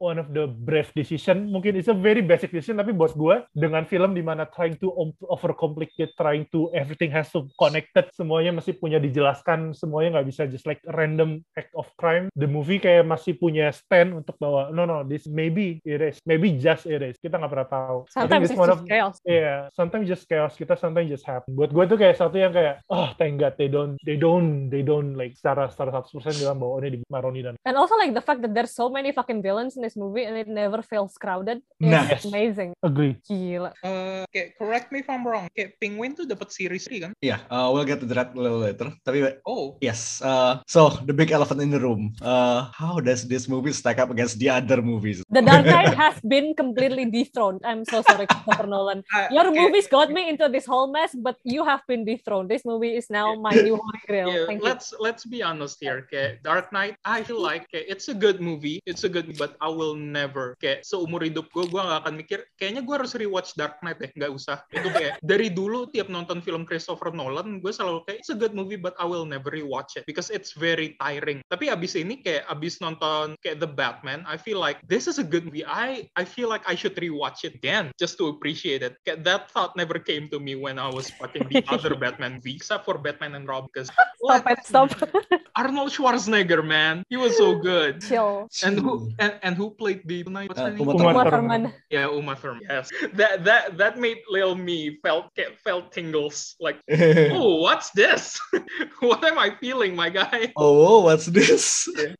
one 0.00 0.18
of 0.18 0.32
the 0.34 0.50
brave 0.50 0.90
decision 0.92 1.48
mungkin 1.48 1.78
it's 1.78 1.92
a 1.92 1.96
very 1.96 2.24
basic 2.24 2.50
decision 2.50 2.82
tapi 2.82 2.92
buat 2.96 3.14
gue 3.14 3.46
dengan 3.54 3.86
film 3.86 4.16
di 4.16 4.24
mana 4.24 4.48
trying 4.50 4.74
to 4.80 4.90
om- 4.96 5.16
overcomplicate 5.30 6.16
trying 6.18 6.48
to 6.50 6.72
everything 6.74 7.12
has 7.12 7.30
to 7.30 7.46
connected 7.56 8.10
semuanya 8.16 8.50
masih 8.50 8.76
punya 8.76 8.98
dijelaskan 8.98 9.72
semuanya 9.76 10.18
nggak 10.18 10.28
bisa 10.28 10.42
just 10.50 10.66
like 10.66 10.82
random 10.96 11.40
act 11.54 11.70
of 11.78 11.86
crime 12.00 12.26
the 12.34 12.48
movie 12.48 12.82
kayak 12.82 13.06
masih 13.06 13.38
punya 13.38 13.70
stand 13.70 14.16
untuk 14.16 14.34
bahwa 14.40 14.72
no 14.74 14.88
no 14.88 15.06
this 15.06 15.28
maybe 15.30 15.78
it 15.86 16.02
is 16.02 16.18
maybe 16.24 16.56
just 16.58 16.88
it 16.88 17.04
is 17.04 17.16
kita 17.22 17.38
nggak 17.38 17.52
pernah 17.52 17.68
tahu 17.70 17.98
Sometimes 18.10 18.50
it's 18.50 18.58
just 18.58 18.70
of 18.70 18.86
chaos. 18.86 19.16
Yeah, 19.26 19.68
sometimes 19.74 20.06
just 20.08 20.24
chaos. 20.28 20.54
Kita 20.54 20.78
sometimes 20.78 21.10
just 21.10 21.26
happen. 21.26 21.54
Buat 21.54 21.74
gue 21.74 21.84
tuh 21.90 21.98
kayak 21.98 22.16
satu 22.16 22.36
yang 22.38 22.54
kayak, 22.54 22.82
oh 22.88 23.10
thank 23.18 23.42
God 23.42 23.54
they 23.58 23.68
don't, 23.68 23.98
they 24.06 24.16
don't, 24.16 24.70
they 24.70 24.82
don't 24.82 25.14
like 25.18 25.34
secara 25.34 25.68
secara 25.68 25.90
100% 26.02 26.42
bilang 26.42 26.58
bahwa 26.58 26.72
oh, 26.74 26.80
ini 26.80 26.98
di 26.98 26.98
Maroni 27.10 27.40
dan 27.42 27.49
And 27.64 27.74
also 27.76 27.96
like 27.96 28.14
the 28.14 28.20
fact 28.20 28.42
that 28.42 28.54
there's 28.54 28.70
so 28.70 28.88
many 28.88 29.10
fucking 29.10 29.42
villains 29.42 29.76
in 29.76 29.82
this 29.82 29.96
movie 29.96 30.24
and 30.24 30.36
it 30.36 30.48
never 30.48 30.82
feels 30.82 31.14
crowded 31.16 31.62
is 31.80 31.90
Nice. 31.90 32.24
amazing. 32.24 32.72
agree. 32.82 33.16
Gila. 33.26 33.72
Eh, 33.82 34.24
kayak 34.28 34.56
correct 34.56 34.88
me 34.90 35.00
if 35.00 35.08
I'm 35.08 35.22
wrong. 35.22 35.48
Kayak 35.52 35.78
Penguin 35.78 36.12
tuh 36.14 36.24
dapat 36.24 36.50
series 36.50 36.84
3 36.86 37.04
kan? 37.08 37.12
Yeah, 37.20 37.40
uh, 37.48 37.70
we'll 37.72 37.84
get 37.84 38.00
to 38.00 38.08
that 38.12 38.32
a 38.32 38.38
little 38.38 38.60
later. 38.60 38.92
Tapi 39.02 39.40
Oh, 39.44 39.76
yes, 39.80 40.20
uh, 40.20 40.60
so 40.66 40.90
the 41.04 41.12
big 41.12 41.30
elephant 41.30 41.60
in 41.60 41.70
the 41.70 41.80
room. 41.80 42.12
Uh, 42.20 42.68
how 42.72 43.00
does 43.00 43.24
this 43.24 43.48
movie 43.48 43.72
stack 43.72 43.98
up 43.98 44.10
against 44.10 44.38
the 44.38 44.48
other 44.48 44.80
movies? 44.80 45.22
The 45.28 45.42
Dark 45.42 45.64
Knight 45.66 45.94
has 46.04 46.16
been 46.20 46.52
completely 46.54 47.06
dethroned. 47.08 47.60
I'm 47.64 47.84
so 47.84 48.02
sorry, 48.02 48.26
Christopher 48.26 48.66
Nolan. 48.72 49.02
Ah, 49.12 49.28
Your 49.30 49.48
kayak- 49.48 49.56
movies 49.56 49.86
got 49.86 50.08
me 50.10 50.28
into 50.28 50.48
this 50.48 50.64
whole 50.66 50.90
mess, 50.90 51.12
but 51.14 51.36
you 51.44 51.64
have 51.64 51.80
been 51.86 52.04
dethroned. 52.04 52.48
This 52.50 52.64
movie 52.64 52.96
is 52.96 53.08
now 53.08 53.34
my 53.36 53.52
new 53.52 53.76
holy 53.76 54.02
grail. 54.06 54.28
Yeah, 54.28 54.44
Thank 54.46 54.62
let's 54.62 54.92
let's 55.00 55.24
be 55.24 55.40
honest 55.40 55.80
here. 55.80 56.04
Kayak 56.06 56.42
Dark 56.42 56.72
Knight, 56.72 56.96
I 57.04 57.22
feel 57.24 57.39
like 57.40 57.64
kayak 57.72 57.88
it's 57.88 58.12
a 58.12 58.16
good 58.16 58.44
movie. 58.44 58.84
It's 58.84 59.08
a 59.08 59.10
good, 59.10 59.32
but 59.40 59.56
I 59.64 59.72
will 59.72 59.96
never 59.96 60.54
kayak 60.60 60.84
seumur 60.84 61.24
hidup 61.24 61.48
gue 61.48 61.64
gue 61.64 61.80
gak 61.80 62.04
akan 62.04 62.14
mikir. 62.20 62.44
Kayaknya 62.60 62.82
gue 62.84 62.94
harus 62.94 63.16
rewatch 63.16 63.56
Dark 63.56 63.80
Knight 63.80 63.98
deh. 63.98 64.12
Nggak 64.12 64.32
usah. 64.36 64.60
Itu 64.68 64.92
kayak 64.92 65.18
dari 65.30 65.48
dulu 65.48 65.88
tiap 65.88 66.12
nonton 66.12 66.44
film 66.44 66.68
Christopher 66.68 67.16
Nolan, 67.16 67.64
gue 67.64 67.72
selalu 67.72 68.04
kayak 68.04 68.20
it's 68.20 68.32
a 68.32 68.36
good 68.36 68.52
movie, 68.52 68.76
but 68.76 68.92
I 69.00 69.08
will 69.08 69.24
never 69.24 69.48
rewatch 69.48 69.96
it 69.96 70.04
because 70.04 70.28
it's 70.28 70.52
very 70.52 71.00
tiring. 71.00 71.40
Tapi 71.48 71.72
abis 71.72 71.96
ini 71.96 72.20
kayak 72.20 72.44
abis 72.52 72.78
nonton 72.84 73.34
kayak 73.40 73.64
The 73.64 73.70
Batman, 73.70 74.28
I 74.28 74.36
feel 74.36 74.60
like 74.60 74.84
this 74.84 75.08
is 75.08 75.16
a 75.16 75.26
good 75.26 75.48
movie. 75.48 75.64
I 75.64 76.12
I 76.20 76.28
feel 76.28 76.52
like 76.52 76.62
I 76.68 76.76
should 76.76 76.94
rewatch 77.00 77.48
it 77.48 77.56
again 77.56 77.94
just 77.96 78.20
to 78.20 78.28
appreciate 78.28 78.84
it. 78.84 79.00
Kayak 79.08 79.24
that 79.24 79.42
thought 79.48 79.72
never 79.74 79.96
came 79.96 80.28
to 80.34 80.38
me 80.38 80.58
when 80.58 80.76
I 80.76 80.92
was 80.92 81.08
watching 81.16 81.48
the 81.48 81.64
other 81.72 81.96
Batman 81.96 82.38
movie, 82.42 82.60
except 82.60 82.84
for 82.84 83.00
Batman 83.00 83.34
and 83.38 83.48
Robin 83.48 83.70
because 83.72 83.88
Stop 84.20 84.50
it, 84.50 84.58
stop. 84.66 84.90
Arnold 85.56 85.90
Schwarzenegger, 85.90 86.64
man, 86.64 87.02
he 87.08 87.16
was 87.16 87.29
so 87.30 87.58
good. 87.58 88.00
Chill. 88.08 88.48
And 88.62 88.78
who 88.78 89.10
and, 89.18 89.34
and 89.42 89.56
who 89.56 89.70
played 89.70 90.02
the 90.06 90.22
what's 90.24 90.58
her 90.58 90.66
Uh, 90.66 90.70
name? 90.70 90.80
Uma 90.80 90.92
Uma 90.94 91.10
Uma 91.10 91.24
Thurman. 91.30 91.62
Thurman. 91.62 91.74
Yeah, 91.90 92.08
Uma 92.10 92.34
Thurman. 92.36 92.62
Yes, 92.68 92.90
that 93.14 93.44
that 93.44 93.76
that 93.78 93.98
made 93.98 94.18
little 94.28 94.54
me 94.54 94.98
felt 95.02 95.30
felt 95.64 95.92
tingles. 95.92 96.56
Like, 96.60 96.78
oh, 96.90 97.60
what's 97.62 97.90
this? 97.90 98.38
what 99.00 99.24
am 99.24 99.38
I 99.38 99.54
feeling, 99.60 99.94
my 99.96 100.10
guy? 100.10 100.52
oh, 100.56 101.00
what's 101.02 101.26
this? 101.26 101.88
ya, 101.96 102.14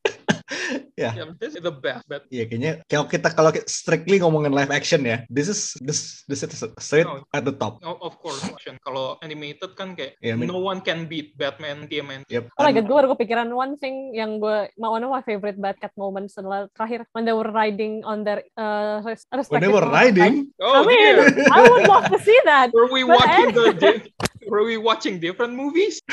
Yeah, 0.98 1.14
this 1.38 1.56
is 1.56 1.62
the 1.62 1.72
best. 1.72 2.04
But 2.04 2.28
ya 2.28 2.44
kayaknya 2.44 2.84
kalau 2.84 3.06
kita 3.08 3.32
kalau 3.32 3.50
strictly 3.64 4.20
ngomongin 4.20 4.52
live 4.52 4.68
action 4.68 5.00
ya, 5.02 5.24
this 5.32 5.48
is 5.48 5.78
this 5.80 6.22
this 6.28 6.42
is 6.44 6.50
straight 6.76 7.08
No. 7.08 7.24
at 7.32 7.46
the 7.46 7.54
top. 7.54 7.80
o- 7.80 8.00
of 8.02 8.20
course, 8.20 8.42
action. 8.44 8.76
Kalau 8.82 9.16
animated 9.20 9.72
kan 9.74 9.96
kayak 9.96 10.18
Yeah, 10.20 10.34
I 10.34 10.40
mean- 10.40 10.50
no 10.50 10.60
one 10.60 10.84
can 10.84 11.08
beat 11.08 11.32
Batman, 11.34 11.88
TMN. 11.88 12.28
Yep. 12.28 12.52
Oh 12.52 12.62
my 12.62 12.72
god, 12.72 12.84
gue 12.84 12.96
baru 12.96 13.08
kepikiran 13.14 13.48
one 13.48 13.78
thing 13.78 14.12
yang 14.12 14.36
gue, 14.38 14.68
one 14.76 15.00
of 15.00 15.08
my 15.08 15.22
favorite 15.22 15.56
Batcat 15.56 15.94
moments 15.96 16.36
adalah 16.36 16.68
terakhir 16.76 17.08
when 17.14 17.24
they 17.24 17.32
were 17.32 17.48
riding 17.48 18.04
on 18.04 18.26
their 18.26 18.44
uh, 18.54 19.00
res- 19.00 19.24
When 19.30 19.40
respective 19.40 19.62
they 19.64 19.72
were 19.72 19.86
riding, 19.86 20.52
Oh, 20.60 20.82
I 20.82 20.84
mean. 20.84 21.14
I 21.48 21.58
would 21.64 21.86
love 21.86 22.06
to 22.10 22.18
see 22.20 22.36
that. 22.44 22.74
Were 22.74 22.90
we 22.90 23.06
But 23.06 23.16
watching 23.16 23.48
the? 23.54 23.66
Were 24.50 24.66
we 24.66 24.82
watching 24.82 25.22
different 25.22 25.54
movies? 25.54 26.02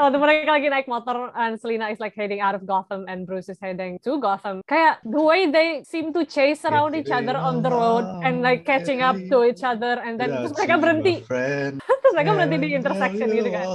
Tuh 0.00 0.16
mereka 0.16 0.48
lagi 0.48 0.72
naik 0.72 0.88
motor 0.88 1.28
and 1.36 1.60
Selina 1.60 1.92
is 1.92 2.00
like 2.00 2.16
heading 2.16 2.40
out 2.40 2.56
of 2.56 2.64
Gotham 2.64 3.04
and 3.04 3.28
Bruce 3.28 3.52
is 3.52 3.60
heading 3.60 4.00
to 4.00 4.16
Gotham. 4.16 4.64
Kayak 4.64 5.04
the 5.04 5.20
way 5.20 5.52
they 5.52 5.84
seem 5.84 6.08
to 6.16 6.24
chase 6.24 6.64
around 6.64 6.96
each 6.96 7.12
other 7.12 7.36
on 7.36 7.60
the 7.60 7.68
road 7.68 8.08
and 8.24 8.40
like 8.40 8.64
catching 8.64 9.04
up 9.04 9.14
to 9.14 9.44
each 9.44 9.60
other 9.60 10.00
and 10.00 10.16
then 10.16 10.32
terus 10.40 10.56
mereka 10.56 10.74
berhenti. 10.80 11.14
Terus 11.76 12.12
mereka 12.16 12.30
berhenti 12.32 12.56
di 12.56 12.68
intersection 12.72 13.28
gitu 13.28 13.50
kan. 13.52 13.66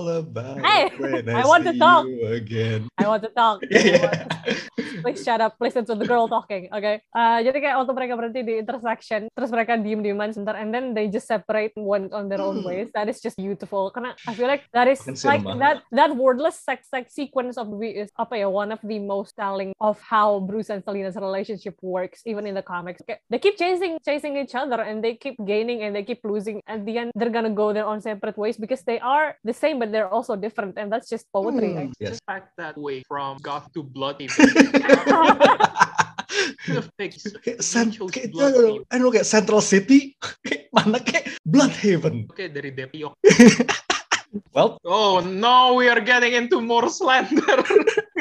Hey, 0.65 0.89
I 1.39 1.45
want 1.45 1.63
to 1.69 1.77
talk. 1.77 2.09
Again. 2.09 2.89
I 2.97 3.05
want 3.05 3.21
to 3.21 3.31
talk. 3.37 3.61
Yeah. 3.69 4.25
Please 5.05 5.21
shut 5.21 5.45
up. 5.45 5.61
Listen 5.61 5.85
to 5.85 5.93
the 5.93 6.09
girl 6.09 6.25
talking. 6.25 6.73
Okay. 6.73 7.05
Uh, 7.13 7.37
jadi 7.45 7.57
kayak 7.59 7.75
waktu 7.85 7.93
mereka 7.93 8.13
berhenti 8.17 8.41
di 8.41 8.53
intersection, 8.61 9.29
terus 9.33 9.49
mereka 9.53 9.77
diem-dieman 9.77 10.33
sebentar, 10.33 10.57
and 10.57 10.73
then 10.73 10.97
they 10.97 11.05
just 11.05 11.29
separate 11.29 11.73
went 11.77 12.13
on 12.13 12.29
their 12.29 12.41
own 12.41 12.65
ways. 12.65 12.89
That 12.97 13.05
is 13.05 13.21
just 13.21 13.37
beautiful. 13.37 13.90
Karena 13.91 14.15
I 14.27 14.33
feel 14.33 14.47
like 14.47 14.65
that 14.73 14.87
is 14.87 15.03
like 15.23 15.43
that 15.59 15.83
that 15.91 16.15
wordless 16.15 16.59
sex 16.59 16.89
sex 16.89 17.13
sequence 17.13 17.57
of 17.57 17.69
movie 17.69 17.93
is 17.95 18.09
apa 18.17 18.41
ya 18.41 18.47
one 18.49 18.71
of 18.71 18.79
the 18.83 18.99
most 18.99 19.35
telling 19.35 19.71
of 19.79 19.99
how 20.01 20.39
Bruce 20.41 20.69
and 20.71 20.83
Selina's 20.83 21.15
relationship 21.15 21.75
works, 21.81 22.21
even 22.25 22.47
in 22.47 22.55
the 22.55 22.65
comics. 22.65 23.01
They 23.29 23.39
keep 23.39 23.57
chasing 23.57 23.99
chasing 24.03 24.37
each 24.37 24.55
other, 24.55 24.81
and 24.81 25.03
they 25.03 25.15
keep 25.15 25.37
gaining 25.45 25.83
and 25.83 25.95
they 25.95 26.03
keep 26.03 26.23
losing. 26.23 26.61
At 26.67 26.85
the 26.85 26.97
end, 26.97 27.11
they're 27.15 27.33
gonna 27.33 27.53
go 27.53 27.73
their 27.73 27.85
own 27.85 28.01
separate 28.01 28.37
ways 28.37 28.57
because 28.57 28.81
they 28.83 28.99
are 28.99 29.37
the 29.43 29.53
same, 29.53 29.79
but 29.79 29.91
they're 29.91 30.09
also 30.09 30.35
different, 30.35 30.77
and 30.77 30.91
that's 30.91 31.09
just 31.09 31.27
poetry. 31.31 31.73
Hmm, 31.73 31.79
I 31.79 31.91
Yes. 31.99 32.19
Fact 32.25 32.57
that 32.57 32.77
way 32.77 33.03
from 33.07 33.37
goth 33.41 33.71
to 33.73 33.83
blood 33.83 34.17
Kayak, 37.43 37.59
cent- 37.59 37.93
chose 37.95 38.11
kayak, 38.11 38.31
blood. 38.31 38.87
I 38.89 38.97
know, 38.97 39.11
kayak 39.11 39.27
Central 39.27 39.61
City, 39.61 40.15
kayak 40.47 40.71
mana 40.71 40.97
kayak 41.03 41.35
Bloodhaven. 41.43 42.27
Oke 42.31 42.47
dari 42.49 42.71
Depiok. 42.71 43.13
Well, 44.51 44.75
Oh 44.83 45.23
no, 45.23 45.79
we 45.79 45.87
are 45.87 46.03
getting 46.03 46.35
into 46.35 46.59
more 46.59 46.91
slander. 46.91 47.63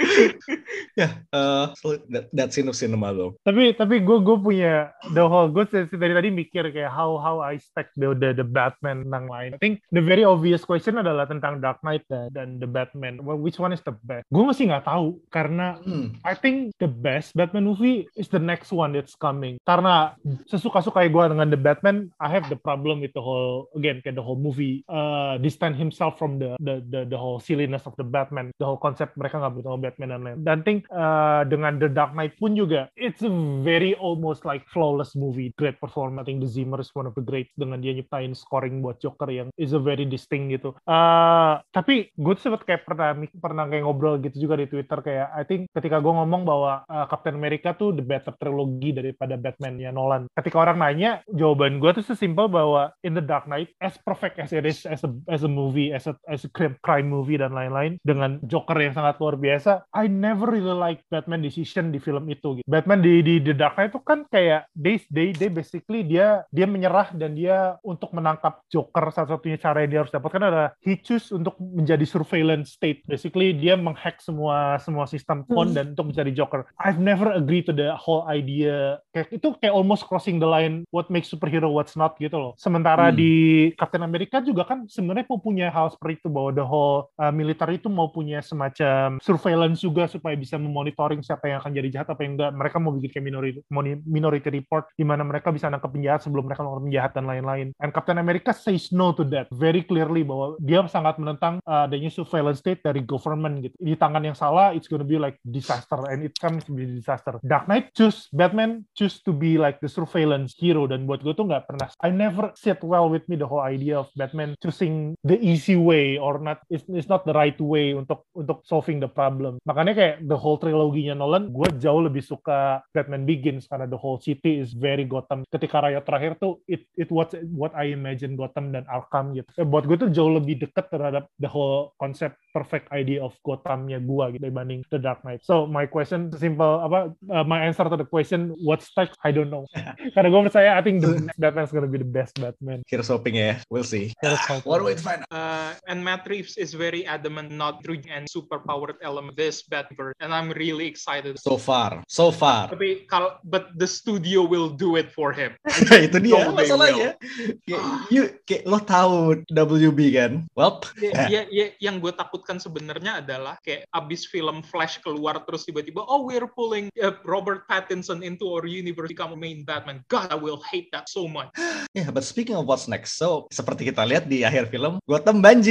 yeah, 1.00 1.18
uh, 1.34 1.74
that, 2.08 2.30
that 2.30 2.54
scene 2.54 2.70
of 2.70 2.78
cinema 2.78 3.10
though. 3.10 3.34
Tapi 3.42 3.74
tapi 3.74 3.98
gue 3.98 4.18
gue 4.22 4.38
punya 4.38 4.94
the 5.10 5.26
whole 5.26 5.50
gue 5.50 5.66
dari 5.66 5.90
dari 5.90 6.14
tadi 6.14 6.28
mikir 6.30 6.70
kayak 6.70 6.94
how 6.94 7.18
how 7.18 7.42
I 7.42 7.58
stack 7.58 7.90
the 7.98 8.14
the, 8.14 8.30
the 8.30 8.46
Batman 8.46 9.10
tentang 9.10 9.26
lain. 9.26 9.50
I 9.56 9.58
think 9.58 9.82
the 9.90 9.98
very 9.98 10.22
obvious 10.22 10.62
question 10.62 11.02
adalah 11.02 11.26
tentang 11.26 11.58
Dark 11.58 11.82
Knight 11.82 12.06
dan, 12.06 12.30
dan 12.30 12.48
the 12.62 12.70
Batman. 12.70 13.26
Well, 13.26 13.42
which 13.42 13.58
one 13.58 13.74
is 13.74 13.82
the 13.82 13.98
best? 14.06 14.30
Gue 14.30 14.46
masih 14.46 14.70
nggak 14.70 14.86
tahu 14.86 15.18
karena 15.34 15.82
Hmm. 15.82 16.12
I 16.22 16.36
think 16.36 16.76
the 16.76 16.86
best 16.86 17.32
Batman 17.32 17.64
movie 17.64 18.04
is 18.12 18.28
the 18.28 18.38
next 18.38 18.68
one 18.70 18.92
that's 18.92 19.16
coming. 19.16 19.56
Karena 19.64 20.14
sesuka-suka 20.46 21.02
gue 21.08 21.24
dengan 21.32 21.48
the 21.48 21.56
Batman, 21.56 22.12
I 22.20 22.28
have 22.28 22.46
the 22.52 22.60
problem 22.60 23.00
with 23.00 23.16
the 23.16 23.24
whole 23.24 23.72
again 23.72 24.04
kayak 24.04 24.20
the 24.20 24.24
whole 24.24 24.38
movie 24.38 24.84
uh, 24.86 25.40
distance 25.40 25.80
himself 25.80 26.19
from 26.20 26.36
the, 26.36 26.60
the 26.60 26.84
the 26.92 27.00
the 27.08 27.16
whole 27.16 27.40
silliness 27.40 27.88
of 27.88 27.96
the 27.96 28.04
Batman, 28.04 28.52
the 28.60 28.68
whole 28.68 28.76
concept 28.76 29.16
mereka 29.16 29.40
nggak 29.40 29.56
butuh 29.56 29.80
Batman 29.80 30.12
dan 30.12 30.20
lain. 30.20 30.36
Dan 30.44 30.58
think 30.60 30.84
uh, 30.92 31.48
dengan 31.48 31.80
the 31.80 31.88
Dark 31.88 32.12
Knight 32.12 32.36
pun 32.36 32.52
juga 32.52 32.92
it's 32.92 33.24
a 33.24 33.32
very 33.64 33.96
almost 33.96 34.44
like 34.44 34.68
flawless 34.68 35.16
movie, 35.16 35.56
great 35.56 35.80
performance. 35.80 36.20
I 36.20 36.28
think 36.28 36.44
the 36.44 36.50
Zimmer 36.52 36.84
is 36.84 36.92
one 36.92 37.08
of 37.08 37.16
the 37.16 37.24
great 37.24 37.48
dengan 37.56 37.80
dia 37.80 37.96
nyiptain 37.96 38.36
scoring 38.36 38.84
buat 38.84 39.00
Joker 39.00 39.32
yang 39.32 39.48
is 39.56 39.72
a 39.72 39.80
very 39.80 40.04
distinct 40.04 40.52
gitu. 40.52 40.76
Uh, 40.84 41.64
tapi 41.72 42.12
gue 42.12 42.32
tuh 42.36 42.52
sempet 42.52 42.68
kayak 42.68 42.84
pernah 42.84 43.16
pernah 43.40 43.64
kayak 43.64 43.88
ngobrol 43.88 44.20
gitu 44.20 44.44
juga 44.44 44.60
di 44.60 44.68
Twitter 44.68 45.00
kayak 45.00 45.32
I 45.32 45.48
think 45.48 45.72
ketika 45.72 46.04
gue 46.04 46.12
ngomong 46.12 46.44
bahwa 46.44 46.84
uh, 46.84 47.06
Captain 47.08 47.40
America 47.40 47.72
tuh 47.72 47.96
the 47.96 48.04
better 48.04 48.36
trilogy 48.36 48.92
daripada 48.92 49.40
Batman 49.40 49.80
ya 49.80 49.88
Nolan. 49.94 50.28
Ketika 50.36 50.60
orang 50.60 50.82
nanya, 50.82 51.24
jawaban 51.32 51.80
gue 51.80 51.90
tuh 51.96 52.04
sesimpel 52.04 52.50
bahwa 52.50 52.92
in 53.06 53.16
the 53.16 53.24
Dark 53.24 53.48
Knight 53.48 53.72
as 53.78 53.96
perfect 54.02 54.36
as 54.36 54.50
it 54.50 54.66
is 54.66 54.84
as 54.84 55.00
a 55.06 55.10
as 55.30 55.46
a 55.46 55.50
movie 55.50 55.94
as 55.94 56.09
a 56.09 56.09
a 56.10 56.14
as 56.26 56.42
a 56.42 56.50
crime 56.50 56.74
crime 56.82 57.06
movie 57.06 57.38
dan 57.38 57.54
lain-lain 57.54 57.96
dengan 58.02 58.42
Joker 58.42 58.76
yang 58.76 58.92
sangat 58.92 59.16
luar 59.22 59.38
biasa. 59.38 59.86
I 59.94 60.10
never 60.10 60.50
really 60.50 60.74
like 60.74 61.06
Batman 61.06 61.40
decision 61.40 61.94
di 61.94 62.02
film 62.02 62.26
itu. 62.26 62.60
Gitu. 62.60 62.66
Batman 62.66 63.00
di 63.00 63.22
di 63.22 63.38
The 63.38 63.54
Dark 63.54 63.78
Knight 63.78 63.94
itu 63.94 64.00
kan 64.02 64.26
kayak 64.26 64.66
they 64.74 64.98
they 65.08 65.30
they 65.30 65.46
basically 65.46 66.02
dia 66.02 66.42
dia 66.50 66.66
menyerah 66.66 67.14
dan 67.14 67.34
dia 67.34 67.78
untuk 67.80 68.10
menangkap 68.10 68.62
Joker 68.66 69.08
satu-satunya 69.10 69.56
cara 69.56 69.84
yang 69.84 69.90
dia 69.90 70.00
harus 70.02 70.12
dapatkan 70.12 70.42
adalah 70.42 70.70
he 70.82 70.98
choose 70.98 71.30
untuk 71.30 71.54
menjadi 71.60 72.02
surveillance 72.02 72.74
state. 72.74 73.06
Basically 73.06 73.54
dia 73.54 73.78
menghack 73.78 74.18
semua 74.18 74.80
semua 74.82 75.06
sistem 75.06 75.46
phone 75.46 75.70
Hmm. 75.70 75.76
dan 75.76 75.84
untuk 75.94 76.10
mencari 76.10 76.32
Joker. 76.34 76.66
I've 76.80 76.98
never 76.98 77.30
agree 77.30 77.62
to 77.62 77.70
the 77.70 77.94
whole 77.94 78.26
idea. 78.26 78.98
Kayak 79.14 79.28
itu 79.38 79.48
kayak 79.60 79.74
almost 79.76 80.08
crossing 80.08 80.40
the 80.40 80.48
line 80.48 80.82
what 80.90 81.06
makes 81.12 81.30
superhero 81.30 81.70
what's 81.70 81.94
not 81.94 82.16
gitu 82.18 82.34
loh. 82.34 82.52
Sementara 82.56 83.12
Hmm. 83.12 83.16
di 83.18 83.32
Captain 83.76 84.02
America 84.02 84.40
juga 84.40 84.64
kan 84.64 84.88
sebenarnya 84.88 85.28
punya 85.30 85.70
hal 85.70 85.94
seperti 86.00 86.24
itu 86.24 86.28
bahwa 86.32 86.50
the 86.56 86.64
whole 86.64 87.12
uh, 87.20 87.28
militer 87.28 87.68
itu 87.76 87.92
mau 87.92 88.08
punya 88.08 88.40
semacam 88.40 89.20
surveillance 89.20 89.84
juga 89.84 90.08
supaya 90.08 90.32
bisa 90.32 90.56
memonitoring 90.56 91.20
siapa 91.20 91.52
yang 91.52 91.60
akan 91.60 91.76
jadi 91.76 91.88
jahat 91.92 92.08
apa 92.16 92.24
yang 92.24 92.40
enggak. 92.40 92.56
Mereka 92.56 92.76
mau 92.80 92.96
bikin 92.96 93.20
kayak 93.20 93.24
minority, 93.28 93.60
minority 94.08 94.48
report 94.48 94.88
di 94.96 95.04
mana 95.04 95.20
mereka 95.28 95.52
bisa 95.52 95.68
nangkap 95.68 95.92
penjahat 95.92 96.24
sebelum 96.24 96.48
mereka 96.48 96.64
melakukan 96.64 96.88
penjahat 96.88 97.12
dan 97.12 97.24
lain-lain. 97.28 97.66
And 97.84 97.92
Captain 97.92 98.16
America 98.16 98.56
says 98.56 98.88
no 98.96 99.12
to 99.12 99.28
that 99.28 99.52
very 99.52 99.84
clearly 99.84 100.24
bahwa 100.24 100.56
dia 100.64 100.80
sangat 100.88 101.20
menentang 101.20 101.60
uh, 101.68 101.84
adanya 101.84 102.08
surveillance 102.08 102.64
state 102.64 102.80
dari 102.80 103.04
government 103.04 103.60
gitu. 103.68 103.76
Di 103.76 103.92
tangan 104.00 104.24
yang 104.24 104.32
salah 104.32 104.72
it's 104.72 104.88
gonna 104.88 105.04
be 105.04 105.20
like 105.20 105.36
disaster 105.44 106.00
and 106.08 106.24
it 106.24 106.32
comes 106.40 106.64
to 106.64 106.72
be 106.72 106.88
disaster. 106.88 107.36
Dark 107.44 107.68
Knight 107.68 107.92
choose 107.92 108.32
Batman 108.32 108.88
choose 108.96 109.20
to 109.20 109.36
be 109.36 109.60
like 109.60 109.76
the 109.84 109.90
surveillance 109.92 110.56
hero 110.56 110.88
dan 110.88 111.04
buat 111.04 111.20
gue 111.20 111.36
tuh 111.36 111.44
nggak 111.44 111.68
pernah 111.68 111.92
I 112.00 112.08
never 112.08 112.56
sit 112.56 112.80
well 112.80 113.12
with 113.12 113.28
me 113.28 113.36
the 113.36 113.44
whole 113.44 113.60
idea 113.60 114.00
of 114.00 114.08
Batman 114.16 114.56
choosing 114.64 115.12
the 115.20 115.36
easy 115.36 115.76
way 115.76 115.89
or 116.20 116.38
not 116.38 116.62
it's, 116.68 116.84
it's 116.90 117.10
not 117.10 117.26
the 117.26 117.34
right 117.34 117.56
way 117.60 117.92
untuk 117.96 118.26
untuk 118.36 118.62
solving 118.66 118.98
the 119.00 119.10
problem. 119.10 119.58
Makanya 119.64 119.92
kayak 119.92 120.16
the 120.26 120.36
whole 120.36 120.56
triloginya 120.60 121.16
Nolan 121.16 121.50
gue 121.50 121.68
jauh 121.80 122.02
lebih 122.04 122.22
suka 122.22 122.84
Batman 122.94 123.24
Begins 123.24 123.66
karena 123.66 123.86
the 123.88 123.98
whole 123.98 124.18
city 124.20 124.60
is 124.60 124.72
very 124.76 125.04
Gotham. 125.04 125.42
Ketika 125.48 125.82
Riot 125.82 126.04
terakhir 126.06 126.36
tuh 126.38 126.62
it 126.70 126.86
it 126.96 127.08
what 127.10 127.32
what 127.52 127.72
I 127.74 127.92
imagine 127.92 128.34
Gotham 128.34 128.72
dan 128.74 128.86
Arkham 128.86 129.34
gitu. 129.34 129.48
Eh, 129.58 129.66
buat 129.66 129.84
gue 129.86 129.96
tuh 129.96 130.10
jauh 130.12 130.32
lebih 130.32 130.62
dekat 130.66 130.90
terhadap 130.92 131.26
the 131.42 131.50
whole 131.50 131.94
concept 131.98 132.38
perfect 132.54 132.90
idea 132.90 133.22
of 133.22 133.34
Gothamnya 133.46 134.02
gue 134.02 134.24
gitu 134.36 134.44
dibanding 134.46 134.82
The 134.90 134.98
Dark 134.98 135.22
Knight. 135.22 135.42
So 135.46 135.66
my 135.66 135.86
question 135.86 136.30
simple 136.34 136.82
apa 136.82 137.14
uh, 137.30 137.44
my 137.46 137.62
answer 137.62 137.86
to 137.86 137.96
the 137.96 138.06
question 138.06 138.54
what's 138.62 138.90
next 138.94 139.18
I 139.22 139.30
don't 139.30 139.50
know. 139.50 139.66
Karena 140.14 140.28
gue 140.28 140.40
percaya 140.50 140.70
I 140.76 140.82
think 140.82 141.02
the 141.02 141.30
next 141.30 141.38
Batman's 141.38 141.72
gonna 141.72 141.90
be 141.90 141.98
the 141.98 142.08
best 142.08 142.36
Batman. 142.38 142.82
Here's 142.86 143.08
hoping 143.08 143.38
ya. 143.38 143.62
We'll 143.70 143.86
see. 143.86 144.14
Here's 144.22 144.40
hoping. 144.46 144.68
What 144.68 144.78
do 144.82 144.86
we 144.86 144.96
find? 144.96 145.22
Uh, 145.30 145.74
and 145.88 146.02
Matt 146.02 146.28
Reeves 146.28 146.56
is 146.56 146.74
very 146.74 147.06
adamant 147.06 147.52
not 147.52 147.84
through 147.84 148.02
any 148.08 148.26
superpowered 148.26 149.00
element 149.00 149.36
this 149.36 149.62
Batman, 149.62 150.12
and 150.20 150.34
I'm 150.34 150.52
really 150.56 150.86
excited. 150.86 151.38
So 151.40 151.56
far, 151.56 152.02
so 152.08 152.34
far. 152.34 152.72
Tapi 152.72 153.06
kalau 153.08 153.40
but 153.46 153.72
the 153.76 153.86
studio 153.86 154.44
will 154.44 154.72
do 154.72 154.96
it 154.96 155.12
for 155.12 155.32
him. 155.32 155.56
itu 156.06 156.18
dia 156.20 156.50
masalahnya. 156.50 157.16
Kayak, 157.64 157.82
you, 158.12 158.22
kayak 158.44 158.64
lo 158.68 158.78
tahu 158.82 159.44
WB 159.52 160.00
kan? 160.16 160.32
Well, 160.56 160.82
Ya, 161.00 161.26
ya, 161.28 161.42
ya, 161.48 161.66
yang 161.82 161.98
gue 161.98 162.12
takutkan 162.12 162.60
sebenarnya 162.60 163.24
adalah 163.24 163.56
kayak 163.64 163.88
abis 163.94 164.28
film 164.28 164.60
Flash 164.60 165.00
keluar 165.00 165.42
terus 165.48 165.64
tiba-tiba 165.64 166.04
oh 166.04 166.28
we're 166.28 166.46
pulling 166.46 166.92
uh, 167.00 167.16
Robert 167.24 167.64
Pattinson 167.66 168.20
into 168.20 168.46
our 168.50 168.68
universe 168.68 169.10
become 169.10 169.34
main 169.38 169.64
Batman. 169.64 170.04
God, 170.12 170.30
I 170.30 170.38
will 170.38 170.60
hate 170.68 170.92
that 170.92 171.08
so 171.08 171.24
much. 171.26 171.50
yeah, 171.96 172.12
but 172.12 172.22
speaking 172.22 172.54
of 172.54 172.68
what's 172.68 172.86
next, 172.86 173.16
so 173.16 173.48
seperti 173.50 173.88
kita 173.88 174.04
lihat 174.04 174.28
di 174.28 174.44
akhir 174.44 174.68
film, 174.68 175.00
Gotham 175.08 175.40
banjir. 175.40 175.69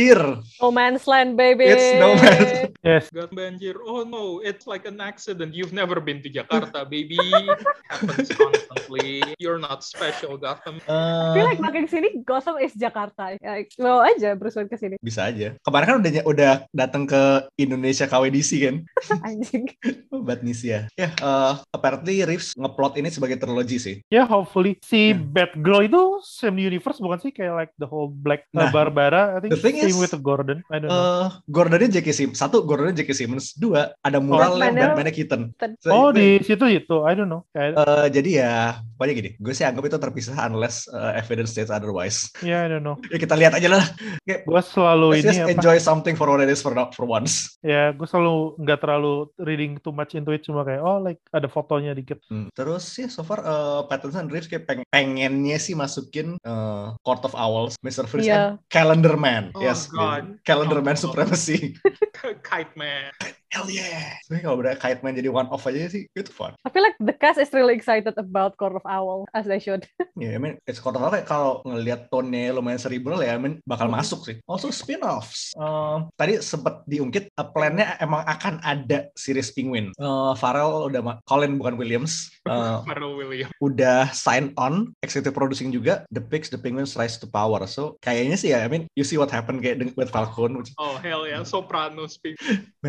No 0.62 0.72
Man's 0.72 1.08
Land, 1.08 1.36
baby. 1.38 1.66
It's 1.66 2.00
No 2.00 2.16
Man's- 2.16 2.59
Yes. 2.82 3.10
God 3.10 3.32
banjir. 3.32 3.76
Oh 3.82 4.04
no, 4.04 4.40
it's 4.40 4.66
like 4.66 4.86
an 4.86 5.00
accident. 5.00 5.54
You've 5.54 5.74
never 5.74 6.00
been 6.00 6.22
to 6.24 6.30
Jakarta, 6.30 6.84
baby. 6.84 7.20
Happens 7.92 8.30
constantly. 8.32 9.24
You're 9.38 9.60
not 9.60 9.82
special, 9.82 10.38
Gotham. 10.38 10.80
I 10.88 11.34
feel 11.34 11.48
like 11.48 11.60
makin 11.60 11.86
sini 11.86 12.22
Gotham 12.24 12.62
is 12.62 12.74
Jakarta. 12.76 13.36
Ya, 13.40 13.64
mau 13.80 14.02
aja 14.02 14.34
Bruce 14.36 14.56
Wayne 14.56 14.70
ke 14.70 14.78
sini. 14.78 14.96
bisa 15.00 15.30
aja. 15.30 15.56
Kemarin 15.64 15.86
kan 15.86 15.98
udah 16.00 16.12
udah 16.26 16.54
datang 16.72 17.04
ke 17.06 17.22
Indonesia 17.58 18.06
KWDC 18.06 18.52
kan? 18.64 18.76
Anjing. 19.28 19.66
Bad 20.12 20.44
news 20.44 20.62
ya. 20.62 20.86
Ya, 20.94 21.10
eh, 21.12 21.54
apparently 21.72 22.22
Reeves 22.22 22.54
ngeplot 22.54 23.00
ini 23.00 23.10
sebagai 23.10 23.40
trilogi 23.40 23.80
sih. 23.80 23.96
Ya, 24.10 24.24
hopefully 24.24 24.78
si 24.84 25.02
Yeah. 25.10 25.26
Batgirl 25.26 25.88
itu 25.90 26.22
same 26.22 26.60
universe 26.60 27.00
bukan 27.00 27.18
sih 27.18 27.32
kayak 27.32 27.56
like 27.56 27.72
the 27.80 27.88
whole 27.88 28.12
Black 28.12 28.46
uh, 28.54 28.68
Nah, 28.68 28.70
Barbara. 28.70 29.34
I 29.34 29.40
think 29.40 29.56
the 29.56 29.62
thing 29.64 29.80
same 29.80 29.96
is, 29.96 29.98
with 29.98 30.12
the 30.12 30.20
Gordon. 30.20 30.60
I 30.70 30.78
don't 30.78 30.92
know. 30.92 31.00
Eh, 31.00 31.28
Gordonnya 31.50 31.88
J.K. 31.90 32.08
Simmons. 32.12 32.38
Satu, 32.38 32.59
Gordonnya 32.62 32.96
J.K. 32.98 33.12
Simmons. 33.16 33.54
Dua, 33.54 33.92
ada 34.00 34.18
muralnya 34.18 34.70
Batman-nya- 34.70 34.88
Batman-nya 34.92 35.14
Keaton. 35.14 35.42
So, 35.80 35.90
oh 35.90 36.08
itu- 36.10 36.16
di 36.16 36.28
situ 36.44 36.66
itu, 36.66 36.98
I 37.04 37.14
don't 37.14 37.28
know. 37.28 37.44
Eh, 37.52 37.74
jadi 38.10 38.30
ya, 38.30 38.54
pokoknya 38.96 39.14
gini. 39.16 39.30
Gue 39.38 39.52
sih 39.52 39.64
anggap 39.64 39.84
itu 39.84 39.98
terpisah 39.98 40.38
unless 40.46 40.88
eh, 40.88 41.18
evidence 41.18 41.52
states 41.52 41.70
otherwise. 41.70 42.32
ya 42.40 42.64
I 42.64 42.70
don't 42.70 42.82
know. 42.82 42.96
ya 43.14 43.18
kita 43.18 43.34
lihat 43.34 43.54
aja 43.54 43.70
lah. 43.70 43.84
Kayak, 44.22 44.44
Gue 44.44 44.62
selalu 44.62 45.08
let's 45.12 45.20
ini 45.20 45.28
just 45.28 45.42
apa? 45.42 45.52
enjoy 45.54 45.78
something 45.78 46.14
for 46.14 46.28
what 46.28 46.40
it 46.40 46.48
is 46.48 46.60
for, 46.60 46.72
for 46.92 47.04
once. 47.04 47.60
Ya, 47.60 47.92
gue 47.92 48.06
selalu 48.06 48.56
nggak 48.58 48.80
terlalu 48.80 49.14
reading 49.38 49.78
too 49.78 49.92
much 49.92 50.14
into 50.14 50.32
it, 50.32 50.42
cuma 50.42 50.62
kayak 50.62 50.80
oh 50.80 50.98
like 50.98 51.20
ada 51.30 51.46
fotonya 51.46 51.92
dikit. 51.92 52.20
Hmm, 52.28 52.48
Terus 52.52 52.86
ya 52.96 53.08
so 53.08 53.22
far 53.22 53.40
eh, 53.40 53.82
Pattinson 53.86 54.28
Reeves 54.28 54.48
kayak 54.48 54.64
peng- 54.64 54.88
pengennya 54.88 55.58
sih 55.58 55.74
masukin 55.74 56.40
eh, 56.40 56.86
Court 57.00 57.22
of 57.22 57.34
Owls, 57.34 57.76
Mr. 57.80 58.06
Freeze, 58.06 58.26
Iya. 58.26 58.56
and 58.56 58.64
Calendar 58.68 59.16
Man. 59.16 59.52
Oh, 59.52 59.60
yes, 59.60 59.86
God. 59.86 60.38
Calendar 60.42 60.80
Man 60.80 60.96
Oh, 60.96 61.04
Supremacy. 61.06 61.76
Kite 62.50 62.76
Man. 62.76 63.12
Hell 63.50 63.66
yeah. 63.66 64.14
Sebenernya 64.22 64.46
kalau 64.46 64.58
bener 64.62 64.78
Kite 64.78 65.02
Man 65.02 65.18
jadi 65.18 65.30
one 65.34 65.50
off 65.50 65.66
aja 65.66 65.90
sih, 65.90 66.06
itu 66.06 66.30
fun. 66.30 66.54
I 66.62 66.70
feel 66.70 66.86
like 66.86 66.94
the 67.02 67.18
cast 67.18 67.42
is 67.42 67.50
really 67.50 67.74
excited 67.74 68.14
about 68.14 68.54
Court 68.62 68.78
of 68.78 68.86
Owl 68.86 69.26
as 69.34 69.50
they 69.50 69.58
should. 69.58 69.90
Ya, 70.20 70.36
I 70.36 70.40
mean, 70.42 70.60
it's 70.68 70.84
Court 70.84 71.00
of 71.00 71.02
Owls 71.02 71.16
kayak 71.16 71.32
kalau 71.32 71.64
ngelihat 71.64 72.12
tone-nya 72.12 72.52
lumayan 72.52 72.76
cerebral 72.76 73.24
ya, 73.24 73.34
I 73.34 73.40
mean, 73.40 73.64
bakal 73.64 73.88
masuk 73.88 74.28
sih. 74.28 74.36
Also 74.44 74.68
spin-offs. 74.68 75.56
Eh, 75.56 75.98
tadi 76.14 76.44
sempat 76.44 76.84
diungkit, 76.84 77.32
eh, 77.32 77.48
plan-nya 77.56 77.96
emang 77.98 78.28
akan 78.28 78.60
ada 78.60 79.08
series 79.16 79.48
Penguin. 79.50 79.96
Eh, 79.96 80.34
Farrell 80.36 80.92
udah, 80.92 81.24
Colin 81.24 81.56
bukan 81.56 81.80
Williams, 81.80 82.28
eh, 82.52 82.78
Pharrell 82.84 83.16
Williams. 83.16 83.56
udah 83.64 84.12
sign 84.12 84.52
on, 84.60 84.92
executive 85.00 85.32
producing 85.32 85.72
juga, 85.72 86.04
The 86.12 86.20
Pigs, 86.20 86.52
The 86.52 86.60
Penguins 86.60 87.00
Rise 87.00 87.16
to 87.24 87.32
Power. 87.32 87.64
So, 87.64 87.96
kayaknya 88.04 88.36
sih 88.36 88.52
ya, 88.52 88.60
I 88.62 88.68
mean, 88.68 88.92
you 89.00 89.08
see 89.08 89.16
what 89.16 89.32
happened 89.32 89.64
kayak 89.64 89.80
dengan- 89.80 89.96
with 89.96 90.12
Falcon, 90.12 90.60
which, 90.60 90.76
Oh 90.76 91.00
hell 91.00 91.24
yeah, 91.24 91.48
Sopranos. 91.48 92.20
Speak. 92.20 92.36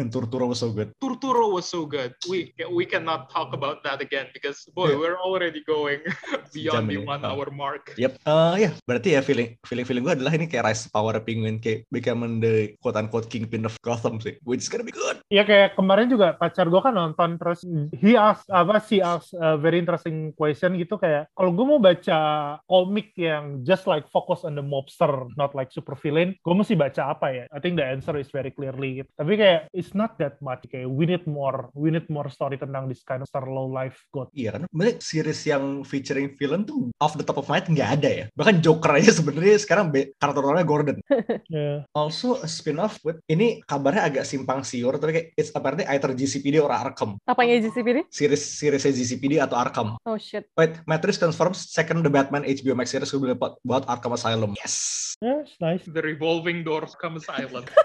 was 0.50 0.58
so 0.58 0.74
good. 0.74 0.90
Turturro 0.98 1.54
was 1.54 1.70
so 1.70 1.86
good. 1.86 2.10
We 2.26 2.50
we 2.66 2.82
cannot 2.84 3.30
talk 3.30 3.54
about 3.54 3.86
that 3.86 4.02
again 4.02 4.26
because 4.34 4.66
boy, 4.74 4.90
Yeah. 4.90 4.98
we're 4.98 5.20
already 5.22 5.62
going 5.62 6.02
beyond 6.56 6.90
the 6.90 6.98
one 6.98 7.22
hour 7.22 7.46
mark. 7.54 7.94
Yep, 7.94 8.18
eh 8.26 8.54
ya 8.66 8.70
berarti 8.82 9.14
ya 9.14 9.22
feeling 9.22 9.54
feeling 9.62 9.86
feeling 9.86 10.02
gue 10.02 10.18
adalah 10.18 10.34
ini 10.34 10.50
kayak 10.50 10.66
Rise 10.66 10.90
Power 10.90 11.14
Penguin 11.22 11.62
kayak 11.62 11.86
becoming 11.88 12.42
the 12.42 12.74
quote 12.82 12.98
unquote 12.98 13.30
kingpin 13.30 13.62
of 13.62 13.78
Gotham 13.86 14.18
sih, 14.18 14.34
which 14.42 14.66
is 14.66 14.68
gonna 14.68 14.82
be 14.82 14.90
good. 14.90 15.22
Ya 15.30 15.46
kayak 15.46 15.78
kemarin 15.78 16.10
juga 16.10 16.34
pacar 16.34 16.66
gue 16.66 16.80
kan 16.82 16.96
nonton 16.96 17.38
terus 17.38 17.62
he 17.94 18.18
asked 18.18 18.50
apa 18.50 18.82
sih 18.82 18.98
asked 18.98 19.36
a 19.38 19.54
very 19.54 19.78
interesting 19.78 20.34
question 20.34 20.74
gitu 20.74 20.98
kayak 20.98 21.30
kalau 21.36 21.54
gue 21.54 21.62
mau 21.62 21.78
baca 21.78 22.18
komik 22.66 23.12
yang 23.14 23.60
just 23.62 23.84
like 23.86 24.08
focus 24.08 24.42
on 24.42 24.56
the 24.56 24.64
mobster 24.64 25.28
not 25.36 25.52
like 25.52 25.68
super 25.70 25.94
villain 25.94 26.32
gue 26.34 26.54
mesti 26.56 26.74
baca 26.74 27.12
apa 27.12 27.26
ya 27.30 27.44
I 27.52 27.60
think 27.60 27.76
the 27.76 27.84
answer 27.84 28.16
is 28.16 28.32
very 28.32 28.50
clearly 28.50 29.04
gitu. 29.04 29.10
tapi 29.14 29.36
kayak 29.36 29.60
it's 29.76 29.92
not 29.92 30.16
that 30.16 30.39
much 30.42 30.64
kayak 30.66 30.88
we 30.88 31.06
need 31.06 31.22
more 31.28 31.70
we 31.76 31.92
need 31.92 32.08
more 32.10 32.26
story 32.32 32.58
tentang 32.58 32.88
this 32.88 33.04
kind 33.06 33.22
of 33.22 33.28
star 33.28 33.46
low 33.46 33.68
life 33.68 34.02
god 34.10 34.32
Iya 34.34 34.56
kan, 34.56 34.62
sebenarnya 34.70 34.96
series 35.02 35.40
yang 35.44 35.64
featuring 35.84 36.32
villain 36.40 36.64
tuh 36.64 36.88
off 36.96 37.18
the 37.18 37.26
top 37.26 37.36
of 37.36 37.46
my 37.50 37.60
head 37.60 37.68
nggak 37.68 37.90
ada 38.00 38.10
ya. 38.10 38.24
Bahkan 38.32 38.64
Joker 38.64 38.96
aja 38.96 39.12
sebenarnya 39.20 39.60
sekarang 39.60 39.92
karakter 39.92 40.40
utamanya 40.40 40.66
Gordon. 40.66 40.98
yeah. 41.52 41.84
Also 41.92 42.40
a 42.40 42.48
spin-off 42.48 42.96
with 43.04 43.20
ini 43.28 43.60
kabarnya 43.68 44.08
agak 44.08 44.24
simpang 44.24 44.64
siur 44.64 44.96
tapi 44.96 45.12
kayak 45.12 45.26
it's 45.36 45.52
apparently 45.52 45.84
either 45.92 46.16
GCPD 46.16 46.62
or 46.62 46.72
Arkham. 46.72 47.20
Apanya 47.28 47.60
GCPD? 47.60 48.08
Series 48.08 48.40
seriesnya 48.40 48.96
GCPD 48.96 49.42
atau 49.42 49.60
Arkham. 49.60 50.00
Oh 50.08 50.16
shit. 50.16 50.48
Wait, 50.56 50.80
Matrix 50.88 51.20
confirms 51.20 51.68
second 51.68 52.06
the 52.06 52.12
Batman 52.12 52.46
HBO 52.46 52.78
Max 52.78 52.94
series 52.94 53.12
will 53.12 53.20
be 53.20 53.34
about, 53.34 53.60
about 53.66 53.84
Arkham 53.90 54.16
Asylum. 54.16 54.56
Yes. 54.56 55.12
yeah 55.20 55.44
it's 55.44 55.60
nice 55.60 55.84
The 55.84 56.00
revolving 56.00 56.64
doors 56.64 56.96
come 56.96 57.20
silent. 57.20 57.68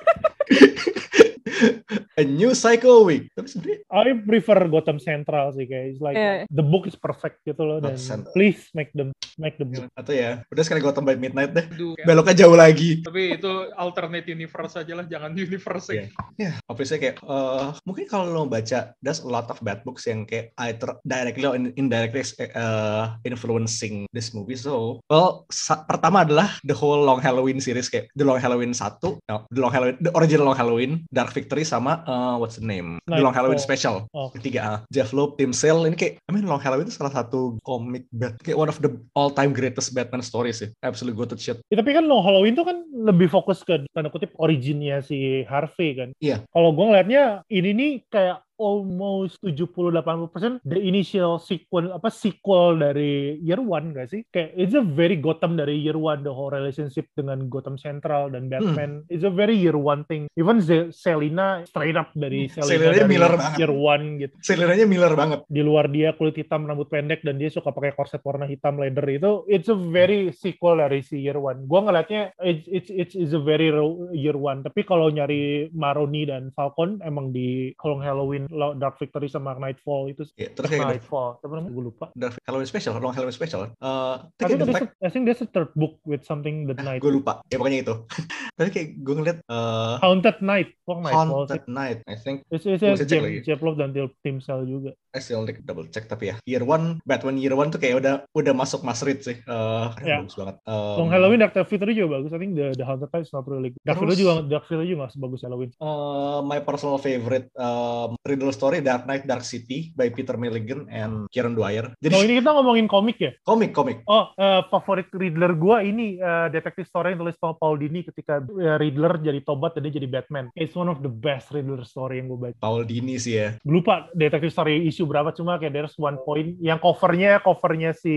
a 2.16 2.24
new 2.24 2.52
cycle 2.52 3.04
week. 3.04 3.28
Tapi 3.36 3.48
sebenarnya 3.48 3.78
I 3.92 4.12
prefer 4.24 4.60
Gotham 4.68 4.98
Central 4.98 5.52
sih 5.52 5.68
it's 5.68 6.00
like 6.00 6.16
Iya. 6.16 6.48
the 6.48 6.64
book 6.64 6.88
is 6.88 6.96
perfect 6.96 7.44
gitu 7.44 7.62
loh 7.62 7.78
dan 7.80 8.00
Central. 8.00 8.32
please 8.32 8.72
make 8.72 8.90
them 8.96 9.12
make 9.36 9.60
the 9.60 9.68
book. 9.68 9.92
atau 9.94 10.16
ya 10.16 10.40
udah 10.48 10.64
sekali 10.64 10.80
Gotham 10.80 11.04
by 11.04 11.20
Midnight 11.20 11.52
deh. 11.52 11.66
Aduh, 11.68 11.92
kayak- 11.96 12.08
Beloknya 12.08 12.36
jauh 12.40 12.56
lagi. 12.56 13.04
tapi 13.04 13.36
itu 13.36 13.52
alternate 13.76 14.28
universe 14.28 14.74
aja 14.76 14.94
lah, 14.96 15.06
jangan 15.06 15.36
universe. 15.36 15.92
Iya. 15.92 16.08
Ya, 16.36 16.52
obviously 16.66 17.00
kayak 17.00 17.20
eh, 17.20 17.68
mungkin 17.84 18.08
kalau 18.08 18.32
lo 18.32 18.48
baca 18.48 18.96
there's 19.04 19.20
a 19.20 19.28
lot 19.28 19.52
of 19.52 19.60
bad 19.60 19.84
books 19.84 20.08
yang 20.08 20.24
kayak 20.24 20.56
either 20.64 20.96
directly 21.04 21.44
or 21.44 21.56
indirectly 21.56 22.24
eh, 22.40 23.06
influencing 23.28 24.08
this 24.12 24.32
movie. 24.32 24.56
So, 24.56 25.04
well, 25.06 25.44
pertama 25.86 26.24
adalah 26.24 26.56
the 26.64 26.74
whole 26.74 27.04
Long 27.04 27.20
Halloween 27.20 27.60
series 27.60 27.92
kayak 27.92 28.08
the 28.16 28.24
Long 28.24 28.40
Halloween 28.40 28.72
1, 28.72 29.20
no, 29.28 29.44
the 29.52 29.60
Long 29.60 29.74
Halloween, 29.74 29.98
the 30.00 30.12
original 30.16 30.48
Long 30.48 30.58
Halloween, 30.58 30.92
Dark 31.12 31.36
Victory 31.36 31.68
sama 31.68 32.05
eh, 32.06 32.36
what's 32.38 32.62
the 32.62 32.66
name? 32.66 33.02
The 33.10 33.20
Long 33.20 33.34
Halloween 33.34 33.58
Nightfall. 33.58 33.76
Special. 33.76 33.96
Oh. 34.14 34.30
Ketiga, 34.30 34.60
ah. 34.62 34.80
Jeff 34.94 35.10
Loeb, 35.12 35.42
Tim 35.42 35.52
Sale, 35.52 35.90
ini 35.90 35.98
kayak, 35.98 36.22
I 36.22 36.30
mean 36.32 36.46
Long 36.46 36.62
Halloween 36.62 36.86
itu 36.86 36.94
salah 36.94 37.10
satu 37.10 37.58
komik 37.66 38.06
bat, 38.14 38.38
kayak 38.46 38.62
one 38.62 38.70
of 38.70 38.78
the 38.80 38.94
all-time 39.18 39.52
greatest 39.52 39.92
Batman 39.98 40.22
stories 40.22 40.62
sih. 40.62 40.70
Absolute 40.86 41.18
goated 41.18 41.42
shit. 41.42 41.58
Ya, 41.74 41.82
tapi 41.82 41.98
kan 41.98 42.06
Long 42.06 42.22
Halloween 42.22 42.54
tuh 42.54 42.70
kan 42.70 42.86
lebih 42.94 43.34
fokus 43.34 43.66
ke 43.66 43.82
tanda 43.92 44.14
kutip 44.14 44.30
originnya 44.38 45.02
si 45.02 45.42
Harvey 45.50 45.98
kan. 45.98 46.10
Iya. 46.22 46.46
Kalau 46.54 46.72
gue 46.78 46.86
ngelihatnya 46.86 47.42
ini 47.50 47.70
nih 47.74 47.92
kayak 48.14 48.45
almost 48.58 49.40
70-80% 49.44 50.64
the 50.64 50.80
initial 50.80 51.38
sequel 51.38 51.92
apa 51.92 52.08
sequel 52.12 52.80
dari 52.80 53.40
Year 53.44 53.60
One 53.60 53.92
gak 53.96 54.12
sih? 54.12 54.22
Kayak 54.32 54.50
it's 54.56 54.76
a 54.76 54.84
very 54.84 55.20
Gotham 55.20 55.60
dari 55.60 55.80
Year 55.80 56.00
One 56.00 56.24
the 56.24 56.32
whole 56.32 56.52
relationship 56.52 57.08
dengan 57.14 57.48
Gotham 57.52 57.76
Central 57.80 58.32
dan 58.32 58.48
Batman. 58.48 59.04
It's 59.12 59.28
a 59.28 59.34
very 59.34 59.56
Year 59.56 59.78
One 59.78 60.08
thing. 60.08 60.28
Even 60.36 60.64
Ze- 60.64 60.92
Selina 60.92 61.64
straight 61.68 62.00
up 62.00 62.12
dari 62.16 62.48
Selina 62.48 62.66
Selinanya 62.66 63.04
dari 63.06 63.12
Miller 63.12 63.34
banget. 63.36 63.60
Year 63.60 63.74
One 63.74 64.06
gitu. 64.22 64.36
Selinanya 64.42 64.86
Miller 64.88 65.14
banget. 65.14 65.40
Di 65.48 65.62
luar 65.62 65.86
dia 65.92 66.10
kulit 66.16 66.36
hitam, 66.36 66.68
rambut 66.68 66.88
pendek 66.88 67.22
dan 67.24 67.40
dia 67.40 67.52
suka 67.52 67.72
pakai 67.72 67.94
korset 67.96 68.24
warna 68.24 68.48
hitam 68.48 68.80
leather 68.80 69.06
itu 69.12 69.46
it's 69.46 69.70
a 69.72 69.78
very 69.78 70.32
sequel 70.34 70.80
dari 70.80 71.04
si 71.04 71.22
Year 71.22 71.38
One. 71.38 71.68
Gua 71.68 71.86
ngelihatnya 71.86 72.36
it's 72.42 72.66
it's 72.68 72.90
it's, 72.92 73.14
it's 73.14 73.34
a 73.36 73.42
very 73.42 73.70
Year 74.16 74.38
One. 74.38 74.64
Tapi 74.64 74.88
kalau 74.88 75.12
nyari 75.12 75.70
Maroni 75.76 76.28
dan 76.28 76.50
Falcon 76.56 77.02
emang 77.04 77.34
di 77.36 77.74
Long 77.86 78.02
Halloween 78.02 78.45
Dark 78.76 78.96
Victory 78.96 79.28
sama 79.28 79.56
Nightfall 79.56 80.10
itu 80.10 80.24
Ya, 80.36 80.50
terus 80.50 80.68
kayak 80.68 80.98
Nightfall. 80.98 81.40
Apa 81.40 81.54
namanya? 81.54 81.72
Gue 81.72 81.84
lupa. 81.88 82.06
Dark 82.14 82.36
Halloween 82.44 82.66
Special, 82.66 82.94
Long 82.98 83.14
Halloween 83.14 83.34
Special. 83.34 83.62
Eh, 83.66 83.68
I 83.76 84.30
tapi 84.36 84.52
think, 84.56 84.72
fact- 84.72 84.94
a, 84.96 85.06
I 85.06 85.10
think 85.10 85.24
there's 85.26 85.42
a 85.42 85.50
third 85.50 85.72
book 85.74 85.98
with 86.04 86.24
something 86.24 86.66
the 86.66 86.76
night. 86.78 87.00
gue 87.00 87.12
lupa 87.12 87.42
ya 87.48 87.58
pokoknya 87.58 87.80
itu 87.82 87.96
tapi 88.58 88.70
kayak 88.72 88.88
gue 89.00 89.16
ngeliat 89.16 89.38
uh, 89.48 90.00
Haunted 90.00 90.40
Night. 90.40 90.74
Kok 90.84 91.00
Nightfall 91.02 91.26
sih? 91.46 91.58
Haunted 91.58 91.66
Night 91.68 91.98
I 92.06 92.16
think 92.16 92.38
It's, 92.48 92.64
it's, 92.64 92.82
James, 92.82 93.02
lagi. 93.02 93.40
Jeff 93.44 93.60
Love 93.60 93.78
dan 93.78 93.92
Tim 94.22 94.38
Sale 94.40 94.64
juga. 94.64 94.92
I 95.16 95.24
still 95.24 95.48
like 95.48 95.64
double 95.64 95.88
check 95.88 96.06
tapi 96.06 96.28
ya 96.28 96.36
Year 96.44 96.62
One 96.62 97.00
Batman 97.08 97.40
Year 97.40 97.56
One 97.56 97.72
tuh 97.72 97.80
kayak 97.80 98.04
udah 98.04 98.14
udah 98.32 98.54
masuk 98.54 98.84
Mas 98.84 99.00
Reed 99.00 99.24
sih 99.24 99.40
Eh, 99.40 99.88
Ya. 100.04 100.20
bagus 100.20 100.36
banget 100.36 100.56
Um, 100.66 101.08
Long 101.08 101.12
Halloween 101.12 101.40
Dark 101.40 101.56
Victory 101.56 101.96
juga 101.96 102.20
bagus. 102.20 102.32
I 102.32 102.40
think 102.40 102.54
the, 102.54 102.76
the 102.76 102.84
Haunted 102.84 103.08
Night 103.10 103.24
is 103.24 103.32
not 103.32 103.48
really 103.48 103.72
good. 103.72 103.82
Dark 103.84 103.98
Victory 103.98 104.20
juga 104.20 104.34
Dark 104.46 104.66
Victory 104.68 104.88
juga 104.90 105.08
sebagus 105.08 105.42
Halloween. 105.42 105.72
uh, 105.80 106.40
my 106.42 106.60
personal 106.60 106.98
favorite 106.98 107.48
um, 107.56 108.20
Riddle 108.36 108.52
story 108.52 108.84
Dark 108.84 109.08
Knight 109.08 109.24
Dark 109.24 109.48
City 109.48 109.96
by 109.96 110.12
Peter 110.12 110.36
Milligan 110.36 110.86
and 110.92 111.32
Kieran 111.32 111.56
Dwyer 111.56 111.96
jadi 112.04 112.14
Oh 112.16 112.24
ini 112.24 112.44
kita 112.44 112.52
ngomongin 112.52 112.88
komik 112.92 113.18
ya? 113.18 113.32
komik 113.48 113.72
komik 113.72 114.04
Oh, 114.06 114.36
eh, 114.36 114.62
favorit 114.68 115.08
Riddler 115.10 115.56
gua 115.56 115.80
ini 115.82 116.20
eh, 116.20 116.48
detektif 116.52 116.86
story 116.92 117.16
yang 117.16 117.24
tulis 117.24 117.40
sama 117.40 117.56
Paul 117.56 117.80
Dini 117.80 118.04
ketika 118.04 118.44
eh, 118.44 118.76
Riddler 118.76 119.18
jadi 119.24 119.40
tobat 119.42 119.74
dan 119.80 119.88
dia 119.88 119.98
jadi 119.98 120.10
Batman. 120.10 120.52
It's 120.54 120.76
one 120.76 120.92
of 120.92 121.00
the 121.00 121.10
best 121.10 121.50
Riddler 121.56 121.88
story 121.88 122.20
yang 122.20 122.28
gue 122.28 122.52
baca. 122.52 122.58
Paul 122.60 122.84
Dini 122.84 123.16
sih 123.16 123.40
ya 123.40 123.56
Gue 123.64 123.80
lupa 123.82 124.12
detektif 124.12 124.52
story 124.52 124.84
isu 124.90 125.08
berapa 125.08 125.32
cuma 125.32 125.56
kayak 125.58 125.74
there's 125.74 125.96
one 125.96 126.20
point 126.22 126.60
yang 126.60 126.78
covernya 126.78 127.40
covernya 127.42 127.96
si 127.96 128.14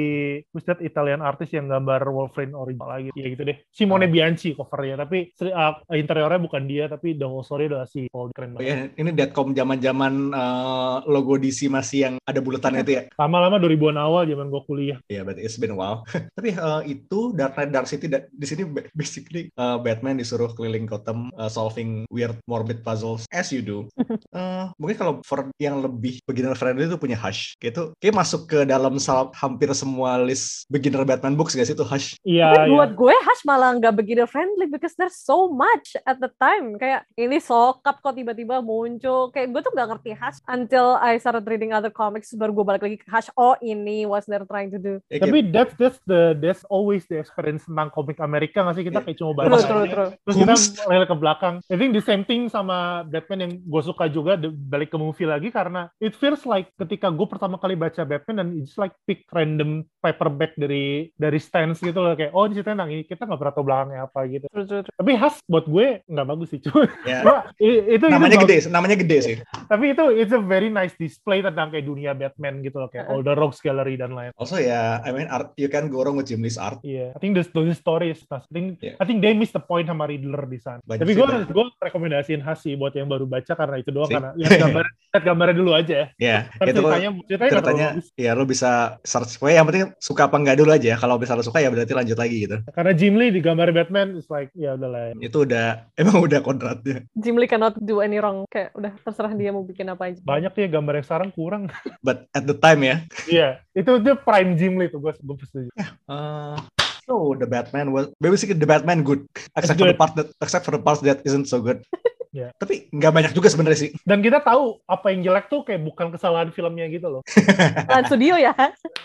who's 0.50 0.66
that 0.66 0.82
Italian 0.82 1.22
artist 1.22 1.54
yang 1.54 1.70
gambar 1.70 2.04
Wolverine 2.10 2.56
original 2.58 2.88
lagi. 2.90 3.10
Ya 3.14 3.26
gitu 3.30 3.46
deh. 3.46 3.56
Simone 3.70 4.10
Bianchi 4.10 4.52
covernya 4.56 5.04
tapi 5.06 5.30
uh, 5.44 5.78
interiornya 5.94 6.40
bukan 6.42 6.62
dia 6.66 6.84
tapi 6.90 7.14
the 7.14 7.24
whole 7.24 7.44
story 7.44 7.70
adalah 7.70 7.86
si 7.88 8.08
Paul 8.10 8.32
keren 8.34 8.56
Oh 8.58 8.64
ya, 8.64 8.90
ini 8.92 9.10
Deadcom 9.14 9.52
zaman-zaman 9.52 10.07
uh, 10.32 11.02
logo 11.08 11.36
DC 11.36 11.66
masih 11.68 11.98
yang 12.08 12.14
ada 12.24 12.40
bulatannya 12.40 12.82
itu 12.84 12.92
ya. 12.98 13.02
Lama-lama 13.20 13.60
2000-an 13.60 13.98
awal 13.98 14.22
zaman 14.28 14.48
gue 14.48 14.62
kuliah. 14.64 14.98
Ya, 15.08 15.24
berarti 15.24 15.42
it's 15.44 15.58
been 15.60 15.74
a 15.74 15.78
while. 15.78 16.04
Tapi 16.36 16.54
uh, 16.56 16.82
itu 16.84 17.32
Dark 17.34 17.56
Knight 17.56 17.72
Dark 17.72 17.86
City 17.90 18.06
da- 18.06 18.28
di 18.28 18.46
sini 18.46 18.68
ba- 18.68 18.86
basically 18.94 19.50
uh, 19.58 19.80
Batman 19.80 20.20
disuruh 20.20 20.52
keliling 20.54 20.86
Gotham 20.86 21.32
uh, 21.36 21.50
solving 21.50 22.04
weird 22.12 22.36
morbid 22.46 22.86
puzzles 22.86 23.28
as 23.34 23.50
you 23.50 23.60
do. 23.64 23.88
Uh, 24.30 24.70
mungkin 24.80 24.96
kalau 24.96 25.14
for 25.24 25.50
yang 25.58 25.82
lebih 25.82 26.22
beginner 26.24 26.54
friendly 26.54 26.86
itu 26.86 26.98
punya 27.00 27.18
Hush. 27.18 27.58
Kayak 27.58 27.72
itu 27.74 27.84
kayak 27.98 28.14
masuk 28.14 28.46
ke 28.46 28.58
dalam 28.68 28.96
hampir 29.34 29.70
semua 29.74 30.20
list 30.20 30.68
beginner 30.70 31.02
Batman 31.02 31.34
books 31.34 31.54
gak 31.56 31.66
sih 31.66 31.76
itu 31.76 31.86
Hush? 31.86 32.14
Iya, 32.22 32.54
Tapi 32.54 32.70
iya. 32.70 32.74
buat 32.74 32.90
gue 32.94 33.14
Hush 33.14 33.42
malah 33.46 33.74
nggak 33.76 33.94
begitu 33.94 34.22
friendly 34.28 34.66
because 34.70 34.94
there's 34.94 35.18
so 35.18 35.50
much 35.50 35.94
at 36.06 36.18
the 36.22 36.30
time. 36.38 36.78
Kayak 36.78 37.06
ini 37.18 37.38
sokap 37.42 38.00
kok 38.00 38.14
tiba-tiba 38.14 38.60
muncul. 38.62 39.30
Kayak 39.34 39.54
gue 39.54 39.60
tuh 39.64 39.72
nggak 39.74 39.88
ngerti 39.88 39.97
Hush 40.08 40.38
until 40.44 40.94
I 40.96 41.16
started 41.16 41.42
reading 41.42 41.70
other 41.70 41.88
comics. 41.88 42.30
Baru 42.30 42.52
gue 42.52 42.62
balik 42.62 42.82
lagi 42.82 42.96
ke 42.96 43.06
Hush. 43.06 43.28
Oh 43.34 43.58
ini 43.58 44.02
what 44.02 44.22
they're 44.24 44.44
trying 44.44 44.68
to 44.68 44.78
do. 44.78 45.00
Ya, 45.06 45.18
Tapi 45.18 45.42
kayak, 45.42 45.50
that's 45.50 45.74
that's 45.74 45.98
the 46.04 46.20
that's 46.34 46.62
always 46.66 47.06
the 47.06 47.18
experience 47.18 47.64
tentang 47.64 47.88
komik 47.88 48.18
Amerika 48.18 48.60
nggak 48.60 48.74
sih 48.74 48.84
kita 48.84 48.96
Iya. 48.96 49.04
kayak 49.04 49.16
cuma 49.16 49.32
baca 49.34 49.48
true, 49.50 49.62
aja. 49.80 49.88
true. 49.88 50.10
terus 50.20 50.36
kita 50.36 50.54
lele 50.86 51.04
ke 51.04 51.16
belakang. 51.16 51.54
I 51.64 51.76
think 51.76 51.92
the 51.92 52.00
same 52.00 52.22
thing 52.22 52.46
sama 52.46 52.78
Batman 53.04 53.40
yang 53.40 53.52
gue 53.58 53.82
suka 53.82 54.06
juga 54.06 54.36
balik 54.38 54.90
ke 54.90 54.98
movie 54.98 55.24
lagi 55.24 55.48
karena 55.48 55.88
it 55.98 56.12
feels 56.12 56.42
like 56.42 56.70
ketika 56.76 57.08
gue 57.08 57.24
pertama 57.24 57.56
kali 57.56 57.74
baca 57.74 58.02
Batman 58.02 58.36
dan 58.36 58.48
it's 58.54 58.74
like 58.74 58.92
pick 59.04 59.24
random 59.28 59.82
paperback 59.98 60.54
dari 60.54 61.10
dari 61.14 61.38
stance 61.38 61.78
gitu 61.78 61.98
loh 61.98 62.12
kayak 62.12 62.30
oh 62.30 62.44
di 62.44 62.54
situ 62.54 62.66
tentang 62.66 62.88
ini 62.88 63.02
kita 63.02 63.22
nggak 63.22 63.36
pernah 63.36 63.54
tahu 63.54 63.64
belakangnya 63.64 64.00
apa 64.04 64.20
gitu. 64.26 64.46
True, 64.48 64.64
true, 64.64 64.82
true. 64.82 64.94
Tapi 64.94 65.10
khas 65.14 65.36
buat 65.44 65.64
gue 65.64 65.86
nggak 66.04 66.26
bagus 66.26 66.48
sih 66.48 66.60
cuma 66.60 66.84
ya, 67.06 67.18
cuma 67.20 67.36
i- 67.56 67.84
itu 67.92 68.04
namanya 68.04 68.34
itu 68.34 68.42
gede, 68.42 68.56
bagus. 68.58 68.66
namanya 68.68 68.96
gede 68.96 69.18
sih. 69.20 69.36
Tapi 69.64 69.86
itu 69.92 70.04
it's 70.12 70.34
a 70.34 70.40
very 70.40 70.68
nice 70.68 70.92
display 70.94 71.40
tentang 71.40 71.70
kayak 71.70 71.84
dunia 71.84 72.12
Batman 72.12 72.60
gitu 72.60 72.78
loh 72.78 72.88
kayak 72.88 73.08
all 73.08 73.20
the 73.20 73.32
Rogues 73.32 73.60
Gallery 73.60 73.96
dan 73.96 74.12
lain. 74.12 74.30
Also 74.34 74.56
ya, 74.56 75.00
I 75.00 75.10
mean 75.10 75.28
art, 75.28 75.54
you 75.56 75.68
can 75.68 75.88
go 75.88 76.02
wrong 76.02 76.16
with 76.16 76.28
Jim 76.28 76.40
Lee's 76.40 76.56
art. 76.56 76.80
Iya, 76.80 77.12
I 77.12 77.18
think 77.18 77.34
the, 77.34 77.44
the 77.44 77.72
story 77.72 78.12
is 78.12 78.22
nice. 78.26 78.44
I 78.44 78.52
think 78.52 78.66
Yeah. 78.78 78.94
I 79.00 79.04
think 79.04 79.24
they 79.24 79.32
miss 79.32 79.50
the 79.50 79.58
point 79.58 79.88
sama 79.88 80.06
Riddler 80.06 80.44
di 80.44 80.60
sana. 80.60 80.78
Banyak 80.84 81.02
Tapi 81.02 81.12
gue 81.12 81.26
gue 81.50 81.64
rekomendasiin 81.80 82.40
Hasi 82.40 82.74
buat 82.74 82.92
yang 82.92 83.08
baru 83.08 83.24
baca 83.24 83.52
karena 83.52 83.76
itu 83.78 83.90
doang 83.90 84.06
Sih. 84.06 84.14
karena 84.14 84.30
lihat 84.34 84.54
gambar 84.60 84.84
lihat 85.10 85.22
gambarnya 85.24 85.56
dulu 85.56 85.70
aja 85.72 85.94
ya. 85.94 86.06
Ya, 86.18 86.38
Kan 86.58 86.66
itu 86.66 86.80
ceritanya 86.82 87.08
ceritanya 87.24 87.52
ceritanya 87.54 87.88
ya 88.14 88.30
lo 88.34 88.44
bisa 88.44 88.98
search 89.02 89.38
pokoknya 89.38 89.56
yang 89.56 89.66
penting 89.66 89.84
suka 89.98 90.26
apa 90.26 90.36
enggak 90.36 90.58
dulu 90.58 90.70
aja 90.70 90.92
kalau 90.94 91.16
misalnya 91.16 91.46
suka 91.46 91.62
ya 91.62 91.70
berarti 91.70 91.94
lanjut 91.94 92.18
lagi 92.18 92.36
gitu 92.44 92.56
Karena 92.74 92.92
Jim 92.92 93.14
Lee 93.14 93.30
di 93.30 93.40
gambar 93.40 93.70
Batman 93.72 94.08
is 94.18 94.26
like 94.28 94.50
ya 94.52 94.74
udahlah. 94.74 95.14
itu 95.18 95.38
udah 95.42 95.66
emang 96.00 96.18
udah 96.18 96.38
kodratnya 96.42 97.06
Jim 97.14 97.38
Lee 97.38 97.46
cannot 97.46 97.78
do 97.78 98.02
any 98.02 98.18
wrong. 98.18 98.42
Kayak 98.50 98.74
udah 98.74 98.92
terserah 99.00 99.32
dia 99.34 99.54
mau 99.54 99.62
bikin 99.62 99.77
apa 99.86 100.10
aja. 100.10 100.18
Banyak 100.26 100.50
tuh 100.50 100.66
ya 100.66 100.68
gambar 100.74 100.98
yang 100.98 101.06
sekarang 101.06 101.30
kurang. 101.30 101.62
but 102.06 102.26
at 102.34 102.42
the 102.42 102.58
time 102.58 102.82
ya 102.82 102.96
Iya, 103.30 103.62
itu 103.78 104.02
itu 104.02 104.12
prime 104.26 104.58
Jim 104.58 104.74
Lee 104.74 104.90
tuh 104.90 104.98
gue 104.98 105.14
gue 105.14 105.36
setuju. 105.46 105.70
uh, 106.10 106.58
so 107.06 107.38
the 107.38 107.46
Batman 107.46 107.94
was 107.94 108.10
basically 108.18 108.58
the 108.58 108.66
Batman 108.66 109.06
good 109.06 109.22
except 109.54 109.78
for 109.78 109.86
the 109.86 109.94
part 109.94 110.12
that 110.18 110.28
except 110.42 110.66
for 110.66 110.74
the 110.74 110.82
parts 110.82 110.98
that 111.06 111.22
isn't 111.22 111.46
so 111.46 111.62
good 111.62 111.78
Ya. 112.30 112.52
tapi 112.54 112.86
nggak 112.90 113.08
banyak 113.10 113.32
juga 113.32 113.48
sebenarnya 113.48 113.78
sih 113.78 113.90
Dan 114.02 114.20
kita 114.20 114.38
tahu 114.38 114.80
apa 114.84 115.06
yang 115.08 115.24
jelek 115.24 115.46
tuh 115.46 115.62
kayak 115.62 115.80
bukan 115.80 116.08
kesalahan 116.08 116.48
filmnya 116.48 116.84
gitu 116.86 117.08
loh. 117.08 117.22
Lan 117.88 118.04
studio 118.04 118.36
ya. 118.36 118.52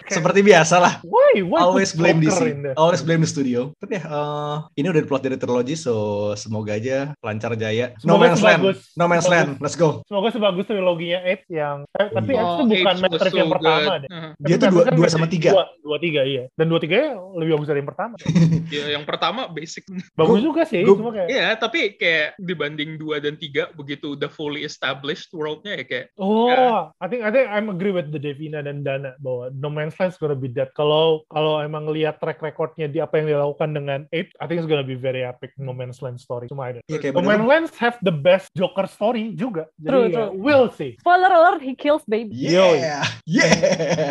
seperti 0.05 0.39
biasa 0.41 0.75
lah 0.77 0.93
Why? 1.01 1.39
Why 1.41 1.61
always 1.61 1.91
blame 1.91 2.19
DC 2.19 2.35
always 2.75 2.99
blame 2.99 3.19
the 3.19 3.29
studio 3.29 3.71
tapi 3.77 3.95
ya 3.95 4.03
uh, 4.05 4.55
ini 4.73 4.87
udah 4.87 4.99
diplot 4.99 5.21
dari 5.21 5.35
trilogy 5.35 5.73
so 5.73 5.93
semoga 6.33 6.73
aja 6.73 7.15
lancar 7.19 7.55
jaya 7.55 7.95
no 7.99 8.15
Semoga 8.15 8.21
man's 8.25 8.41
land 8.41 8.61
no 8.93 9.05
man's 9.05 9.23
sebagus- 9.23 9.29
land 9.29 9.49
let's 9.59 9.75
go 9.75 10.03
Semoga 10.03 10.29
sebagus 10.29 10.65
triloginya 10.65 11.19
Edge 11.23 11.47
yang 11.49 11.87
eh, 11.89 12.07
tapi 12.09 12.31
Iya. 12.33 12.43
Oh, 12.43 12.57
tuh 12.57 12.65
bukan 12.65 12.81
Age 12.89 12.97
was 12.97 13.01
Matrix 13.03 13.29
so 13.29 13.37
yang 13.37 13.51
pertama 13.51 13.91
deh. 13.95 14.09
Uh, 14.09 14.29
dia 14.39 14.55
tuh 14.55 14.67
dua, 14.67 14.81
Matrix 14.81 14.95
dua 14.95 15.05
kan 15.05 15.13
sama 15.13 15.27
tiga 15.27 15.49
Dua, 15.53 15.65
dua 15.79 15.97
tiga 15.97 16.21
iya. 16.23 16.43
Dan 16.51 16.65
dua 16.65 16.79
tiga 16.79 16.97
lebih 17.33 17.51
bagus 17.53 17.67
dari 17.67 17.79
yang 17.79 17.89
pertama. 17.89 18.15
ya, 18.73 18.85
yang 18.91 19.03
pertama 19.03 19.41
basic. 19.47 19.83
Bagus 20.13 20.33
Gua- 20.33 20.43
juga 20.43 20.61
sih, 20.65 20.81
gua- 20.81 20.97
cuma 20.97 21.11
kayak 21.13 21.27
Iya, 21.29 21.47
tapi 21.55 21.79
kayak 21.93 22.27
dibanding 22.37 22.89
dua 22.95 23.12
dan 23.17 23.35
tiga 23.35 23.69
begitu 23.73 24.13
udah 24.13 24.29
fully 24.29 24.63
established 24.63 25.29
worldnya 25.31 25.75
ya 25.75 25.85
kayak 25.85 26.05
Oh, 26.15 26.47
Ya. 26.47 26.89
I 26.97 27.07
think 27.07 27.21
I 27.21 27.29
think 27.29 27.47
I'm 27.47 27.67
agree 27.67 27.89
with 27.89 28.09
the 28.09 28.17
Devina 28.17 28.61
dan 28.61 28.81
Dana 28.81 29.17
bahwa 29.17 29.49
No 29.51 29.67
Man's 29.67 29.97
Land 29.97 30.13
is 30.13 30.19
gonna 30.19 30.37
be 30.37 30.47
that. 30.53 30.71
Kalau 30.73 31.25
kalau 31.27 31.59
emang 31.59 31.89
lihat 31.89 32.17
track 32.17 32.39
recordnya 32.39 32.85
di 32.85 32.97
apa 32.97 33.17
yang 33.17 33.27
dilakukan 33.29 33.69
dengan 33.71 33.99
Eight, 34.11 34.31
I 34.37 34.45
think 34.45 34.59
it's 34.59 34.69
gonna 34.69 34.85
be 34.85 34.95
very 34.95 35.21
epic 35.21 35.53
No 35.57 35.73
Man's 35.73 35.99
Land 35.99 36.17
story. 36.17 36.47
Cuma 36.47 36.69
ada. 36.69 36.79
No 36.85 37.21
Man's 37.21 37.43
Land 37.43 37.67
have 37.77 37.97
the 38.01 38.13
best 38.13 38.53
Joker 38.53 38.85
story 38.85 39.33
juga. 39.33 39.65
Jadi 39.75 39.89
True, 39.89 40.05
ya, 40.07 40.15
true. 40.29 40.29
we'll 40.35 40.69
see. 40.69 40.95
Spoiler 41.01 41.29
alert, 41.29 41.59
he 41.59 41.73
kills 41.73 42.05
baby. 42.05 42.33
yeah 42.35 43.01
yeah 43.25 43.53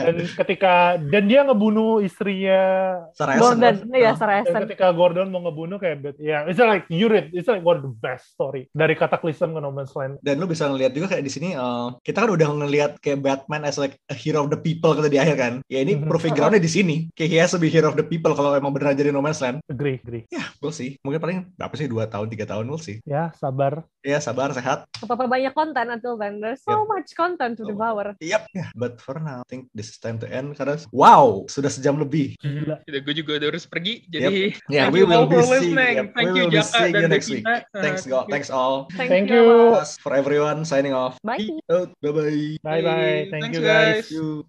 Dan 0.08 0.26
ketika 0.34 0.74
dan 0.98 1.24
dia 1.26 1.42
ngebunuh 1.42 2.00
istrinya 2.00 2.60
Sarah 3.14 3.36
Gordon, 3.38 3.76
ya 3.88 4.10
Uh, 4.12 4.16
Sarah 4.18 4.42
dan 4.42 4.50
Essen. 4.50 4.62
ketika 4.68 4.86
Gordon 4.92 5.28
mau 5.28 5.40
ngebunuh 5.42 5.78
kayak 5.78 6.18
ya 6.18 6.44
it's 6.44 6.58
like 6.58 6.84
you 6.88 7.06
read 7.06 7.30
it's 7.32 7.46
like 7.46 7.62
one 7.62 7.78
of 7.78 7.84
the 7.84 7.94
best 7.94 8.28
story 8.30 8.68
dari 8.72 8.91
dari 8.92 9.00
Cataclysm 9.00 9.56
ke 9.56 9.60
No 9.64 9.72
Man's 9.72 9.96
Land. 9.96 10.20
Dan 10.20 10.36
lu 10.36 10.44
bisa 10.44 10.68
ngeliat 10.68 10.92
juga 10.92 11.08
kayak 11.08 11.24
di 11.24 11.32
sini 11.32 11.56
eh, 11.56 11.88
kita 12.04 12.28
kan 12.28 12.30
udah 12.30 12.48
ngeliat 12.52 13.00
kayak 13.00 13.24
Batman 13.24 13.64
as 13.64 13.80
like 13.80 13.96
a 14.06 14.14
hero 14.14 14.44
of 14.44 14.52
the 14.52 14.58
people 14.58 14.92
kata 14.92 15.08
di 15.08 15.16
akhir 15.16 15.36
kan. 15.40 15.52
Ya 15.66 15.80
ini 15.80 15.96
Mhm. 15.96 16.06
proving 16.06 16.36
groundnya 16.36 16.60
di 16.60 16.68
sini. 16.68 17.08
Kayak 17.16 17.30
he 17.32 17.38
has 17.40 17.50
to 17.50 17.58
be 17.58 17.72
hero 17.72 17.88
of 17.88 17.96
the 17.96 18.04
people 18.04 18.36
kalau 18.36 18.52
emang 18.52 18.68
beneran 18.70 18.92
jadi 18.92 19.08
No 19.08 19.24
Man's 19.24 19.40
Land. 19.40 19.64
Agree, 19.64 19.96
agree. 19.96 20.28
Ya, 20.28 20.44
we'll 20.60 20.76
see. 20.76 21.00
Mungkin 21.00 21.18
paling 21.18 21.38
berapa 21.56 21.72
sih? 21.72 21.88
Dua 21.88 22.04
tahun, 22.04 22.28
tiga 22.28 22.44
tahun, 22.44 22.68
we'll 22.68 22.76
see. 22.76 23.00
Ya, 23.08 23.32
sabar. 23.32 23.88
Ya, 24.02 24.20
sabar, 24.20 24.52
sehat. 24.52 24.84
Apa-apa 25.00 25.24
banyak 25.24 25.54
konten 25.54 25.88
until 25.88 26.20
then. 26.20 26.42
There's 26.42 26.60
so 26.60 26.84
Yep. 26.84 26.90
much 26.90 27.08
content 27.14 27.54
to 27.56 27.64
So- 27.64 27.70
devour. 27.72 28.12
Yep. 28.20 28.42
Ya, 28.52 28.66
but 28.74 28.98
for 28.98 29.16
now, 29.16 29.40
I 29.40 29.48
think 29.48 29.72
this 29.72 29.88
is 29.88 29.96
time 29.96 30.20
to 30.20 30.28
end 30.28 30.52
karena 30.52 30.76
wow, 30.90 31.46
sudah 31.48 31.70
sejam 31.70 31.96
lebih. 31.96 32.36
Gila. 32.36 32.82
Udah, 32.82 33.00
gue 33.00 33.14
juga 33.14 33.38
udah 33.38 33.48
harus 33.48 33.64
pergi. 33.64 34.04
Jadi 34.10 34.58
Yeah, 34.68 34.90
thank 34.90 34.94
we 34.94 35.00
you 35.00 35.06
will 35.06 35.24
be 35.24 35.38
seeing. 35.38 35.50
listening. 35.72 35.94
Yep, 35.96 36.06
Thank 36.12 36.26
we 36.26 36.34
you 36.34 36.42
will 36.42 36.50
be 36.50 36.58
Jaka 36.58 36.74
seeing 36.74 36.92
dan 36.92 37.02
you 37.02 37.08
next 37.08 37.28
week. 37.30 37.44
Thanks, 37.72 38.02
Uh, 38.02 38.10
God. 38.10 38.24
Thanks 38.26 38.50
all. 38.50 38.81
Thank 38.90 39.30
you. 39.30 39.70
Bye. 39.70 39.80
Us 39.80 39.96
for 39.98 40.14
everyone 40.14 40.64
signing 40.64 40.92
off. 40.92 41.18
Bye. 41.22 41.38
Bye 41.68 41.86
bye. 42.02 42.58
Bye-bye. 42.62 43.28
Thank 43.30 43.30
Thanks, 43.42 43.58
you, 43.58 43.62
guys. 43.62 44.04
guys. 44.04 44.10
You. 44.10 44.40